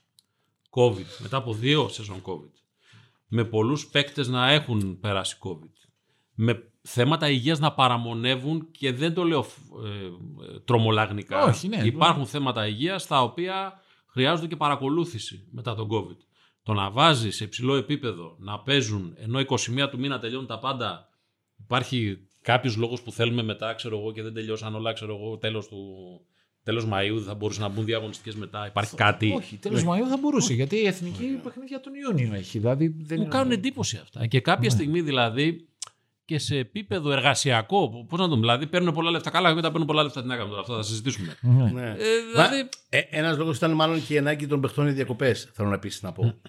COVID, 0.69 1.19
μετά 1.19 1.37
από 1.37 1.53
δύο 1.53 1.87
σεζόν 1.87 2.21
COVID, 2.25 2.53
με 3.27 3.43
πολλούς 3.43 3.87
παίκτες 3.87 4.27
να 4.27 4.51
έχουν 4.51 4.99
περάσει 4.99 5.37
COVID, 5.39 5.89
με 6.35 6.71
θέματα 6.81 7.29
υγείας 7.29 7.59
να 7.59 7.73
παραμονεύουν 7.73 8.71
και 8.71 8.93
δεν 8.93 9.13
το 9.13 9.23
λέω 9.23 9.45
ε, 9.85 10.05
ε, 10.05 10.59
τρομολαγνικά. 10.65 11.43
Όχι, 11.43 11.67
ναι. 11.67 11.81
Υπάρχουν 11.83 12.25
θέματα 12.25 12.67
υγείας 12.67 13.07
τα 13.07 13.21
οποία 13.21 13.81
χρειάζονται 14.11 14.47
και 14.47 14.55
παρακολούθηση 14.55 15.47
μετά 15.51 15.75
τον 15.75 15.87
COVID. 15.91 16.17
Το 16.63 16.73
να 16.73 16.89
βάζεις 16.91 17.35
σε 17.35 17.43
υψηλό 17.43 17.75
επίπεδο 17.75 18.35
να 18.39 18.59
παίζουν 18.59 19.13
ενώ 19.17 19.39
21 19.39 19.87
του 19.91 19.99
μήνα 19.99 20.19
τελειώνουν 20.19 20.47
τα 20.47 20.59
πάντα, 20.59 21.09
υπάρχει 21.63 22.27
κάποιος 22.41 22.75
λόγος 22.75 23.01
που 23.01 23.11
θέλουμε 23.11 23.43
μετά, 23.43 23.73
ξέρω 23.73 23.97
εγώ, 23.99 24.11
και 24.11 24.21
δεν 24.21 24.33
τελειώσαν 24.33 24.75
όλα, 24.75 24.93
ξέρω 24.93 25.15
εγώ, 25.15 25.37
τέλος 25.37 25.67
του. 25.67 25.77
Τέλος 26.63 26.85
Μαΐου 26.85 27.13
δεν 27.13 27.23
θα 27.23 27.33
μπορούσαν 27.35 27.63
να 27.63 27.69
μπουν 27.69 27.85
διαγωνιστικές 27.85 28.35
μετά. 28.35 28.67
Υπάρχει 28.67 28.95
κάτι. 28.95 29.33
Όχι, 29.37 29.57
τέλος 29.57 29.83
Μαΐου 29.83 30.07
θα 30.09 30.17
μπορούσε. 30.17 30.53
Γιατί 30.53 30.75
η 30.75 30.85
εθνική 30.87 31.25
παιχνίδια 31.43 31.79
τον 31.79 31.93
Ιούνιο 31.93 32.33
έχει. 32.33 32.59
Δηλαδή 32.59 32.87
δεν 32.87 33.17
Μου 33.17 33.23
είναι- 33.23 33.33
κάνουν 33.35 33.51
εντύπωση 33.51 33.97
αυτά. 33.97 34.27
Και 34.27 34.39
κάποια 34.41 34.69
στιγμή 34.69 35.01
δηλαδή 35.01 35.67
και 36.31 36.39
σε 36.39 36.57
επίπεδο 36.57 37.11
εργασιακό, 37.11 38.05
πώς 38.09 38.19
να 38.19 38.25
το 38.25 38.29
πούμε, 38.29 38.39
δηλαδή 38.41 38.67
παίρνουν 38.67 38.93
πολλά 38.93 39.09
λεφτά. 39.11 39.29
Καλά, 39.29 39.53
μετά 39.55 39.67
παίρνουν 39.71 39.87
πολλά 39.87 40.03
λεφτά. 40.03 40.21
Τι 40.21 40.27
να 40.27 40.35
κάνουμε 40.35 40.49
τώρα, 40.55 40.61
αυτά 40.61 40.75
θα 40.75 40.83
συζητήσουμε. 40.83 41.35
Ναι. 41.41 41.71
Ναι. 41.71 41.89
Ε, 41.89 41.95
δηλαδή. 42.31 42.69
Ε, 42.89 42.99
Ένας 43.09 43.37
λόγος 43.37 43.57
ήταν 43.57 43.71
μάλλον 43.71 44.05
και 44.05 44.13
η 44.13 44.17
ανάγκη 44.17 44.47
των 44.47 44.61
παιχτών 44.61 44.87
οι 44.87 44.91
διακοπές, 44.91 45.49
θέλω 45.53 45.73
επίσης 45.73 46.05
να 46.05 46.11
πω. 46.11 46.39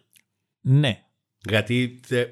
ναι. 0.60 1.02
Γιατί 1.48 2.00
τε, 2.08 2.20
α- 2.20 2.22
α- 2.22 2.28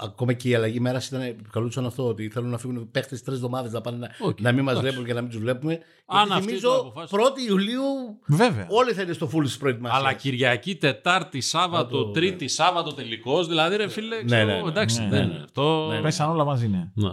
ακόμα 0.00 0.32
και 0.32 0.48
η 0.48 0.54
αλλαγή 0.54 0.80
μέρας 0.80 1.06
ήταν 1.06 1.20
επικαλούσαν 1.20 1.86
αυτό, 1.86 2.06
ότι 2.06 2.28
θέλουν 2.28 2.50
να 2.50 2.58
φύγουν 2.58 2.90
παίχτες 2.90 3.16
τρεις 3.16 3.36
εβδομάδες 3.36 3.72
να 3.72 3.80
πάνε 3.80 3.96
να, 3.96 4.08
Οκ, 4.26 4.40
να 4.40 4.52
μην 4.52 4.64
μας 4.64 4.72
εντάξει. 4.72 4.88
βλέπουν 4.90 5.06
και 5.06 5.14
να 5.14 5.20
μην 5.20 5.30
τους 5.30 5.38
βλέπουμε. 5.40 5.78
Αν 6.06 6.16
Γιατί 6.26 6.32
αυτοί 6.32 6.44
θυμίζω 6.46 6.68
το 6.68 6.74
αποφάσισαν. 6.78 7.20
1η 7.20 7.48
Ιουλίου 7.48 7.82
Βέβαια. 8.26 8.66
όλοι 8.70 8.92
θα 8.92 9.02
είναι 9.02 9.12
στο 9.12 9.30
full 9.34 9.44
της 9.50 9.56
προετοιμασίας. 9.58 9.98
Αλλά 9.98 10.12
Κυριακή, 10.12 10.76
Τετάρτη, 10.76 11.40
Σάββατο, 11.40 11.98
Θα 11.98 12.04
το- 12.04 12.10
Τρίτη, 12.10 12.48
Σάββατο 12.48 12.92
τελικός. 12.94 13.46
Δηλαδή, 13.46 13.76
ρε 13.76 13.88
φίλε, 13.88 14.24
ξέρω, 14.24 14.44
ναι, 14.46 14.60
ναι. 14.60 14.68
εντάξει, 14.68 15.00
Ναι, 15.00 15.08
δεν 15.08 15.26
ναι. 15.26 15.34
είναι. 15.34 15.42
Αυτό. 15.44 15.88
Ναι, 15.90 16.00
Πέσαν 16.00 16.30
όλα 16.30 16.44
μαζί, 16.44 16.68
ναι. 16.68 16.90
Ναι. 16.94 17.10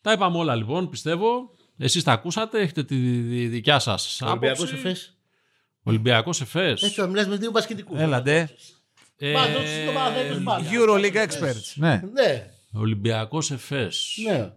Τα 0.00 0.12
είπαμε 0.12 0.38
όλα 0.38 0.54
λοιπόν, 0.54 0.88
πιστεύω. 0.88 1.50
Εσείς 1.78 2.02
τα 2.02 2.12
ακούσατε, 2.12 2.60
έχετε 2.60 2.82
τη 2.84 2.96
δι- 2.96 3.48
δικιά 3.50 3.78
σας 3.78 4.22
Ολυμπιακός 4.22 4.58
άποψη. 4.58 4.74
Εφές. 4.76 5.16
Ολυμπιακός 5.82 6.40
Εφές. 6.40 6.82
Έτσι, 6.82 7.02
μιλάς 7.06 7.26
με 7.28 7.36
δύο 7.36 7.50
μπασκετικούς. 7.50 7.98
Έλαντε. 8.00 8.48
Ε, 9.20 9.32
Μα 9.32 9.46
δώσει 9.46 9.84
το 9.86 9.92
μαθαίνει 9.92 10.44
πάντα. 10.44 10.68
Euroleague 10.72 11.26
experts. 11.28 11.72
Ναι. 11.74 12.02
Ναι, 12.12 12.50
Ολυμπιακός 12.72 13.50
Εφές. 13.50 14.18
ναι. 14.28 14.52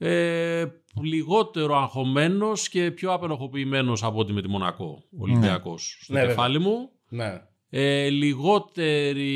Ε, 0.00 0.66
λιγότερο 1.02 1.76
αγχωμένος 1.76 2.68
και 2.68 2.90
πιο 2.90 3.12
απενοχοποιημένος 3.12 4.02
από 4.02 4.18
ό,τι 4.18 4.32
με 4.32 4.42
τη 4.42 4.48
Μονακό. 4.48 5.02
Ο 5.10 5.22
Ολυμπιακός. 5.22 5.98
Στο 6.00 6.12
Ναι, 6.12 6.18
βέβαια. 6.20 6.34
κεφάλι 6.34 6.58
μου. 6.58 6.90
ναι. 7.08 7.42
Ε, 7.70 8.08
λιγότερη, 8.08 9.30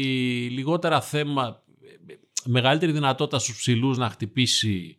λιγότερα 0.51 1.01
θέμα, 1.01 1.63
ε, 2.09 2.15
μεγαλύτερη 2.45 2.93
δυνατότητα 2.93 3.39
στους 3.39 3.57
ψηλούς 3.57 3.99
να 3.99 4.09
χτυπήσει 4.11 4.99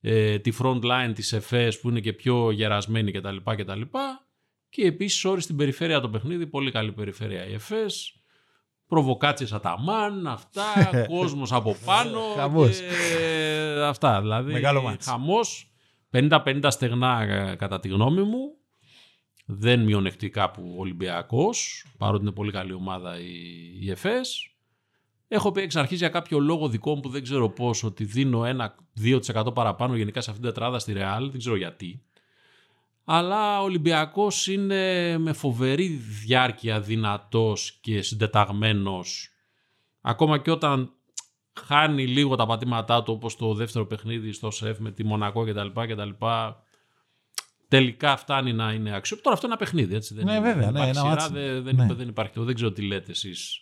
ε, 0.00 0.38
τη 0.38 0.52
front 0.60 0.80
line 0.82 1.12
της 1.14 1.32
ΕΦΕΣ 1.32 1.80
που 1.80 1.88
είναι 1.88 2.00
και 2.00 2.12
πιο 2.12 2.50
γερασμένη 2.50 3.12
κτλ. 3.12 3.36
κτλ. 3.56 3.80
Και 4.68 4.82
επίσης 4.86 5.24
όρι 5.24 5.40
στην 5.40 5.56
περιφέρεια 5.56 6.00
το 6.00 6.08
παιχνίδι, 6.08 6.46
πολύ 6.46 6.70
καλή 6.70 6.92
περιφέρεια 6.92 7.46
η 7.46 7.52
ΕΦΕΣ. 7.52 8.14
Προβοκάτσες 8.86 9.52
αταμάν, 9.52 10.26
αυτά, 10.26 10.90
κόσμος 11.14 11.52
από 11.52 11.76
πάνω 11.84 12.20
Χαμός. 12.36 12.78
και 12.78 12.84
αυτά. 13.84 14.20
Δηλαδή, 14.20 14.52
Μεγάλο 14.52 14.82
μάτς. 14.82 15.06
χαμός, 15.06 15.72
50-50 16.12 16.66
στεγνά 16.68 17.22
ε, 17.22 17.54
κατά 17.54 17.80
τη 17.80 17.88
γνώμη 17.88 18.22
μου. 18.22 18.52
Δεν 19.46 19.80
μειονεκτεί 19.80 20.30
κάπου 20.30 20.74
ο 20.76 20.80
Ολυμπιακός, 20.80 21.84
παρότι 21.98 22.22
είναι 22.22 22.32
πολύ 22.32 22.52
καλή 22.52 22.72
ομάδα 22.72 23.18
η, 23.18 23.24
η 23.80 23.90
ΕΦΕΣ. 23.90 24.48
Έχω 25.28 25.52
πει 25.52 25.60
εξ 25.60 25.76
αρχής 25.76 25.98
για 25.98 26.08
κάποιο 26.08 26.38
λόγο 26.38 26.68
δικό 26.68 26.94
μου 26.94 27.00
που 27.00 27.08
δεν 27.08 27.22
ξέρω 27.22 27.48
πώς 27.48 27.82
ότι 27.82 28.04
δίνω 28.04 28.44
ένα 28.44 28.74
2% 29.02 29.54
παραπάνω 29.54 29.96
γενικά 29.96 30.20
σε 30.20 30.30
αυτήν 30.30 30.44
την 30.44 30.54
τετράδα 30.54 30.78
στη 30.78 30.92
Ρεάλ, 30.92 31.30
δεν 31.30 31.38
ξέρω 31.38 31.56
γιατί. 31.56 32.02
Αλλά 33.04 33.60
ο 33.60 33.64
Ολυμπιακός 33.64 34.46
είναι 34.46 35.18
με 35.18 35.32
φοβερή 35.32 35.86
διάρκεια 36.24 36.80
δυνατός 36.80 37.78
και 37.80 38.02
συντεταγμένος. 38.02 39.28
Ακόμα 40.00 40.38
και 40.38 40.50
όταν 40.50 40.92
χάνει 41.60 42.06
λίγο 42.06 42.36
τα 42.36 42.46
πατήματά 42.46 43.02
του 43.02 43.12
όπως 43.12 43.36
το 43.36 43.54
δεύτερο 43.54 43.86
παιχνίδι 43.86 44.32
στο 44.32 44.50
ΣΕΦ 44.50 44.78
με 44.78 44.90
τη 44.90 45.04
Μονακό 45.04 45.44
κτλ. 45.44 45.66
κτλ 45.88 46.08
τελικά 47.68 48.16
φτάνει 48.16 48.52
να 48.52 48.72
είναι 48.72 48.94
αξιόπιστο. 48.94 49.20
Τώρα 49.22 49.34
αυτό 49.34 49.46
είναι 49.46 49.54
ένα 49.54 49.64
παιχνίδι, 49.64 49.94
έτσι. 49.94 50.14
Δεν 50.14 50.24
Ναι, 50.24 50.32
είναι, 50.32 50.40
βέβαια, 50.40 50.64
δεν 50.64 50.72
ναι, 50.72 50.78
υπάρχει 50.78 50.98
ένα 50.98 51.00
σειρά, 51.00 51.10
μάτς. 51.22 51.28
δεν, 51.30 51.62
δεν, 51.62 51.74
Ναι. 51.76 51.84
υπά- 51.84 51.96
δεν 51.96 52.08
υπάρχει. 52.08 52.40
Δεν 52.40 52.54
ξέρω 52.54 52.72
τι 52.72 52.82
λέτε 52.82 53.10
εσείς. 53.10 53.60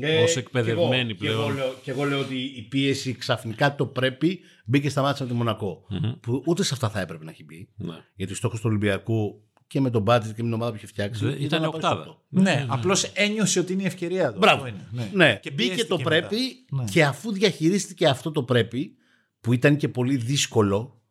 Ε, 0.00 0.22
Ως 0.22 0.36
εκπαιδευμένοι 0.36 1.14
και 1.14 1.26
εγώ- 1.26 1.42
πλέον. 1.42 1.54
Και 1.54 1.60
εγώ, 1.60 1.66
λέω, 1.68 1.74
και 1.82 1.90
εγώ 1.90 2.04
λέω 2.04 2.18
ότι 2.20 2.36
η 2.56 2.62
πίεση 2.62 3.12
ξαφνικά 3.14 3.74
το 3.74 3.86
πρέπει 3.86 4.40
μπήκε 4.64 4.88
στα 4.88 5.02
μάτια 5.02 5.24
από 5.24 5.32
τη 5.32 5.38
μονακο 5.38 5.86
Που 6.20 6.42
ούτε 6.46 6.62
σε 6.62 6.74
αυτά 6.74 6.90
θα 6.90 7.00
έπρεπε 7.00 7.24
να 7.24 7.30
έχει 7.30 7.44
μπει. 7.44 7.68
Ναι. 7.76 7.94
Γιατί 8.14 8.32
ο 8.32 8.36
στόχος 8.36 8.60
του 8.60 8.66
Ολυμπιακού 8.68 9.42
και 9.66 9.80
με 9.80 9.90
τον 9.90 10.02
μπάτζετ 10.02 10.34
και 10.34 10.42
με 10.42 10.48
την 10.48 10.54
ομάδα 10.54 10.70
που 10.70 10.76
είχε 10.76 10.86
φτιάξει. 10.86 11.24
Δε- 11.26 11.32
ήταν 11.44 11.62
να 11.62 11.70
πάει 11.70 11.80
στο 11.80 11.88
οκτάδα. 11.90 12.10
οκτώ. 12.10 12.24
Ναι, 12.28 12.66
απλώς 12.68 13.04
ένιωσε 13.04 13.58
ότι 13.60 13.72
είναι 13.72 13.82
η 13.82 13.86
ευκαιρία 13.86 14.32
του. 14.32 14.38
Μπράβο. 14.38 14.64
Αυτό 14.64 14.76
είναι. 14.76 14.88
Ναι. 14.92 15.10
Ναι, 15.26 15.38
Και 15.42 15.50
μπήκε 15.50 15.68
πιέστηκε 15.68 15.88
το 15.88 15.96
μετά. 15.96 16.08
πρέπει 16.10 16.36
Ναι. 16.70 16.84
και 16.84 17.04
αφού 17.04 17.32
διαχειρίστηκε 17.32 18.06
αυτό 18.08 18.30
το 18.30 18.42
πρέπει, 18.42 18.94
που 19.40 19.52
ήταν 19.52 19.76
και 19.76 19.88
πολύ 19.88 20.16
δύσκολο, 20.16 21.02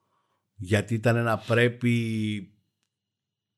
γιατί 0.55 0.93
ήταν 0.93 1.15
ένα 1.15 1.38
πρέπει 1.38 1.97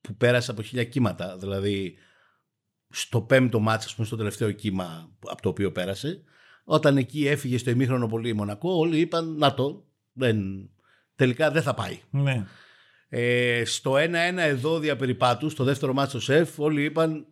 που 0.02 0.16
πέρασε 0.16 0.52
από 0.52 0.62
χίλια 0.62 0.84
κύματα. 0.84 1.38
Δηλαδή, 1.38 1.96
στο 2.96 3.22
πέμπτο 3.22 3.60
μάτς, 3.60 3.86
ας 3.86 3.96
πούμε, 3.96 4.08
στο 4.08 4.16
τελευταίο 4.16 4.52
κύμα 4.52 5.10
από 5.20 5.42
το 5.42 5.50
οποίο 5.50 5.72
πέρασε, 5.72 6.24
Όταν 6.64 6.98
εκεί 6.98 7.28
έφυγε 7.28 7.58
στο 7.58 7.70
ημίχρονο 7.70 8.08
πολύ 8.08 8.30
η 8.30 8.34
Μονακό, 8.34 8.72
όλοι 8.74 9.00
είπαν 9.00 9.38
να 9.38 9.54
το, 9.54 9.86
δεν, 10.14 10.70
τελικά 11.16 11.52
δεν 11.52 11.62
θα 11.62 11.74
πάει. 11.74 12.00
Ναι. 12.10 12.46
Ε, 13.10 13.66
στο 13.66 13.94
1-1 13.94 13.98
εδώ 14.38 14.80
διαπεριπάτου, 14.80 15.50
στο 15.50 15.64
δεύτερο 15.64 15.94
μάτσο 15.94 16.20
στο 16.20 16.34
ΣΕΦ, 16.34 16.60
όλοι 16.60 16.84
είπαν 16.84 17.26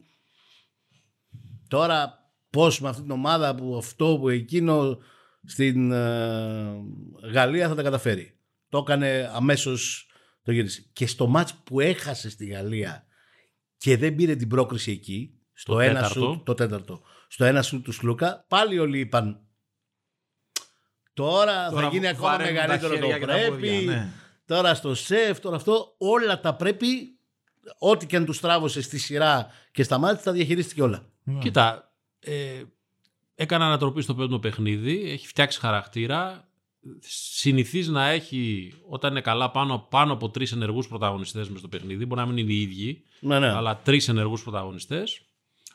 τώρα 1.67 2.31
πώς 2.49 2.81
με 2.81 2.89
αυτή 2.89 3.01
την 3.01 3.11
ομάδα 3.11 3.55
που 3.55 3.77
αυτό 3.77 4.17
που 4.19 4.29
εκείνο 4.29 4.97
στην 5.45 5.91
ε, 5.91 6.75
Γαλλία 7.31 7.67
θα 7.67 7.75
τα 7.75 7.83
καταφέρει. 7.83 8.37
Το 8.69 8.77
έκανε 8.77 9.31
αμέσως 9.33 10.07
το 10.43 10.51
γύρισε. 10.51 10.89
Και 10.93 11.07
στο 11.07 11.27
μάτς 11.27 11.53
που 11.53 11.79
έχασε 11.79 12.29
στη 12.29 12.45
Γαλλία 12.45 13.05
και 13.77 13.97
δεν 13.97 14.15
πήρε 14.15 14.35
την 14.35 14.47
πρόκριση 14.47 14.91
εκεί, 14.91 15.37
στο 15.53 15.73
Το 15.73 15.79
ένα 15.79 15.93
τέταρτο. 15.93 16.19
σου, 16.19 16.41
το 16.45 16.53
τέταρτο, 16.53 17.01
στο 17.27 17.45
ένα 17.45 17.61
σου 17.61 17.81
του 17.81 17.91
Σλούκα, 17.91 18.45
πάλι 18.47 18.79
όλοι 18.79 18.99
είπαν 18.99 19.39
τώρα, 21.13 21.69
θα 21.71 21.89
γίνει 21.91 22.07
ακόμα 22.07 22.29
βαραίνουν 22.29 22.55
τα 22.55 22.61
μεγαλύτερο 22.61 22.93
το 22.93 22.99
χέρια 23.01 23.19
και 23.19 23.25
τα 23.25 23.31
πρέπει, 23.33 23.49
πόδια, 23.49 23.81
ναι. 23.81 24.09
τώρα 24.45 24.73
στο 24.73 24.95
σεφ, 24.95 25.39
τώρα 25.39 25.55
αυτό, 25.55 25.95
όλα 25.97 26.39
τα 26.39 26.55
πρέπει, 26.55 27.17
ό,τι 27.77 28.05
και 28.05 28.15
αν 28.15 28.25
τους 28.25 28.39
τράβωσε 28.39 28.81
στη 28.81 28.97
σειρά 28.97 29.47
και 29.71 29.83
στα 29.83 29.97
μάτια, 29.97 30.23
τα 30.23 30.31
διαχειρίστηκε 30.31 30.81
όλα. 30.81 31.05
Κοίτα, 31.39 31.93
ε, 32.19 32.63
έκανε 33.35 33.63
ανατροπή 33.63 34.01
στο 34.01 34.15
πέμπτο 34.15 34.39
παιχνίδι, 34.39 35.11
έχει 35.11 35.27
φτιάξει 35.27 35.59
χαρακτήρα. 35.59 36.47
Συνηθίζει 36.99 37.91
να 37.91 38.09
έχει, 38.09 38.73
όταν 38.89 39.11
είναι 39.11 39.21
καλά, 39.21 39.51
πάνω, 39.51 39.87
πάνω 39.89 40.13
από 40.13 40.29
τρεις 40.29 40.51
ενεργούς 40.51 40.87
πρωταγωνιστές 40.87 41.49
μες 41.49 41.59
στο 41.59 41.67
παιχνίδι. 41.67 42.05
Μπορεί 42.05 42.21
να 42.21 42.27
μην 42.27 42.37
είναι 42.37 42.53
οι 42.53 42.61
ίδιοι, 42.61 43.03
Ναι, 43.19 43.39
ναι. 43.39 43.47
αλλά 43.53 43.77
τρεις 43.77 44.07
ενεργούς 44.07 44.43
πρωταγωνιστές. 44.43 45.21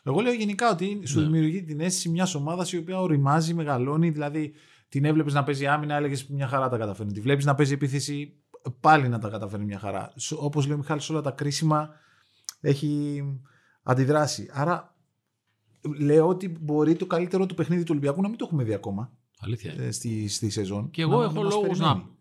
Εγώ 0.09 0.20
λέω 0.20 0.32
γενικά 0.32 0.70
ότι 0.70 1.00
σου 1.04 1.18
Ναι. 1.18 1.24
δημιουργεί 1.24 1.62
την 1.64 1.80
αίσθηση 1.80 2.09
μιας 2.09 2.34
ομάδας 2.34 2.72
η 2.72 2.76
οποία 2.78 3.00
οριμάζει, 3.00 3.54
μεγαλώνει. 3.54 4.11
Δηλαδή 4.11 4.52
την 4.88 5.04
έβλεπες 5.04 5.32
να 5.34 5.44
παίζει 5.44 5.66
άμυνα, 5.66 5.94
έλεγες 5.96 6.26
μια 6.26 6.46
χαρά 6.46 6.68
τα 6.68 6.78
καταφέρνει. 6.78 7.12
Τη 7.12 7.20
βλέπεις 7.20 7.44
να 7.44 7.54
παίζει 7.54 7.72
επίθεση, 7.72 8.32
πάλι 8.80 9.09
να 9.09 9.18
τα 9.18 9.28
καταφέρνει 9.28 9.64
μια 9.64 9.78
χαρά. 9.78 10.12
Όπως 10.38 10.64
λέει 10.66 10.74
ο 10.74 10.78
Μιχάλης, 10.78 11.04
σε 11.04 11.12
όλα 11.12 11.20
τα 11.20 11.30
κρίσιμα 11.30 11.90
έχει 12.61 13.22
αντιδράσει. 13.82 14.50
Άρα 14.52 14.96
λέω 15.98 16.28
ότι 16.28 16.56
μπορεί 16.61 16.94
το 16.96 17.06
καλύτερο 17.06 17.46
του 17.46 17.54
παιχνίδι 17.54 17.82
του 17.82 17.88
Ολυμπιακού 17.90 18.22
να 18.22 18.28
μην 18.28 18.38
το 18.38 18.44
έχουμε 18.46 18.64
δει 18.64 18.72
ακόμα 18.74 19.12
Αλήθεια. 19.40 19.72
είναι. 19.72 19.84
ε, 19.84 19.90
στη, 19.90 20.28
στη 20.28 20.50
σεζόν. 20.50 20.90
Και 20.90 21.02
εγώ 21.02 21.18
Να- 21.18 21.24
έχω 21.24 21.32
να 21.34 21.42
μας 21.42 21.52
λόγους 21.54 21.68
περιμένει. 21.78 21.94
να. 21.94 22.16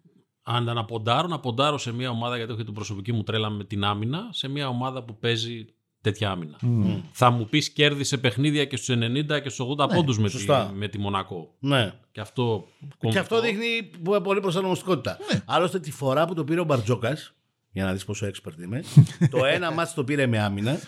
Αν 0.54 0.64
να 0.64 0.86
ποντάρω, 0.86 1.28
να 1.28 1.40
ποντάρω 1.40 1.78
σε 1.78 1.92
μια 1.92 2.10
ομάδα 2.10 2.36
γιατί 2.36 2.50
έχω 2.50 2.60
και 2.60 2.66
την 2.66 2.74
προσωπική 2.74 3.12
μου 3.14 3.24
τρέλα 3.24 3.50
με 3.50 3.64
την 3.64 3.84
άμυνα, 3.84 4.20
σε 4.32 4.48
μια 4.48 4.68
ομάδα 4.68 5.04
που 5.04 5.18
παίζει 5.18 5.66
τέτοια 6.02 6.30
άμυνα. 6.30 6.58
Μμ. 6.62 7.00
Θα 7.12 7.30
μου 7.30 7.46
πεις 7.50 7.70
κέρδισε 7.70 8.18
παιχνίδια 8.18 8.66
και 8.66 8.78
στους 8.78 8.96
90 8.98 9.40
και 9.42 9.50
στους 9.50 9.68
80 9.80 9.88
πόντους 9.96 10.18
με, 10.20 10.26
τη, 10.26 10.32
σωστά. 10.32 10.72
με 10.76 10.88
τη 10.88 10.98
Μονακό. 10.98 11.56
ναι. 11.60 11.94
Και 12.12 12.20
αυτό. 12.20 12.68
Και 13.10 13.20
αυτό 13.20 13.42
δείχνει 13.42 13.84
που- 14.04 14.22
πολύ 14.24 14.40
προσαρμοστικότητα. 14.42 15.18
Άλλωστε 15.46 15.80
τη 15.80 15.92
φορά 15.92 16.26
που 16.26 16.34
το 16.34 16.44
πήρε 16.44 16.60
ο 16.60 16.64
Μπαρτζόκας, 16.64 17.34
για 17.72 17.84
να 17.86 17.94
δεις 17.94 18.06
πόσο 18.06 18.28
expert 18.28 18.60
είμαι, 18.64 18.84
το 19.32 19.46
ένα 19.46 19.72
μάτς 19.72 19.94
το 19.94 20.04
πήρε 20.04 20.26
με 20.28 20.40
άμυνα, 20.40 20.80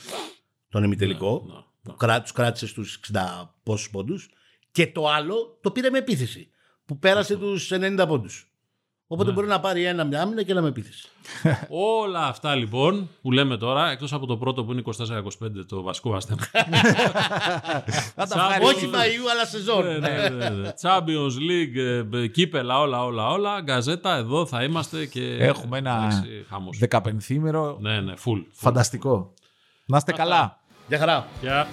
τον 0.70 0.84
ημιτελικό, 0.84 1.44
Ναι, 1.48 1.54
ναι. 1.54 1.60
που 1.82 1.96
κρά, 1.96 2.22
τους 2.22 2.32
κράτησες 2.32 2.70
στους 2.70 3.00
60 3.14 3.56
πόσους 3.64 3.90
πόντους, 3.90 4.30
και 4.72 4.88
το 4.88 5.08
άλλο 5.08 5.60
το 5.62 5.72
πήρε 5.72 5.90
με 5.90 5.98
επίθεση, 5.98 6.50
που 6.86 7.00
πέρασε 7.00 7.36
τους 7.38 7.72
90 7.72 8.06
πόντους. 8.08 8.49
Οπότε 9.12 9.32
μπορεί 9.32 9.48
να 9.48 9.60
πάρει 9.60 9.84
ένα 9.84 10.06
με 10.06 10.20
άμυνα 10.20 10.44
και 10.44 10.52
ένα 10.52 10.62
με 10.62 10.68
επίθεση. 10.68 11.08
Όλα 12.00 12.26
αυτά 12.28 12.56
λοιπόν 12.56 13.10
που 13.22 13.32
λέμε 13.32 13.58
τώρα, 13.58 13.90
εκτός 13.92 14.14
από 14.14 14.26
το 14.26 14.38
πρώτο 14.38 14.64
που 14.64 14.72
είναι 14.72 14.82
24-25, 14.86 14.92
το 15.68 15.82
βασικό 15.82 16.10
μας 16.10 16.26
θέμα. 16.26 16.42
Θα 18.16 18.26
τα 18.26 18.26
Σαν- 18.28 18.40
βγάλεις. 18.48 18.68
Όχι 18.68 18.90
Μαΐου, 18.94 19.30
αλλά 19.32 19.46
σεζόν. 19.46 19.86
Ναι, 19.86 19.98
ναι, 19.98 20.30
ναι, 20.30 20.50
ναι. 20.50 20.70
Champions 20.82 21.36
League, 21.50 22.06
ε, 22.14 22.28
κύπελα, 22.28 22.80
όλα, 22.80 23.04
όλα, 23.04 23.28
όλα. 23.30 23.62
Γκαζέτα, 23.62 24.16
εδώ 24.16 24.46
θα 24.46 24.64
είμαστε 24.64 25.06
και. 25.06 25.38
Έχουμε 25.40 25.78
ένα 25.78 25.96
Εντάξει, 25.98 26.46
χαμός. 26.50 26.78
Δεκαπενθήμερο 26.78 27.78
Ναι, 27.82 28.00
ναι, 28.02 28.14
full. 28.26 28.38
full. 28.38 28.44
φανταστικό. 28.52 29.34
Να 29.86 29.98
είστε 29.98 30.12
καλά. 30.12 30.60
Γεια 30.88 30.98
χαρά. 30.98 31.28
Γεια. 31.42 31.68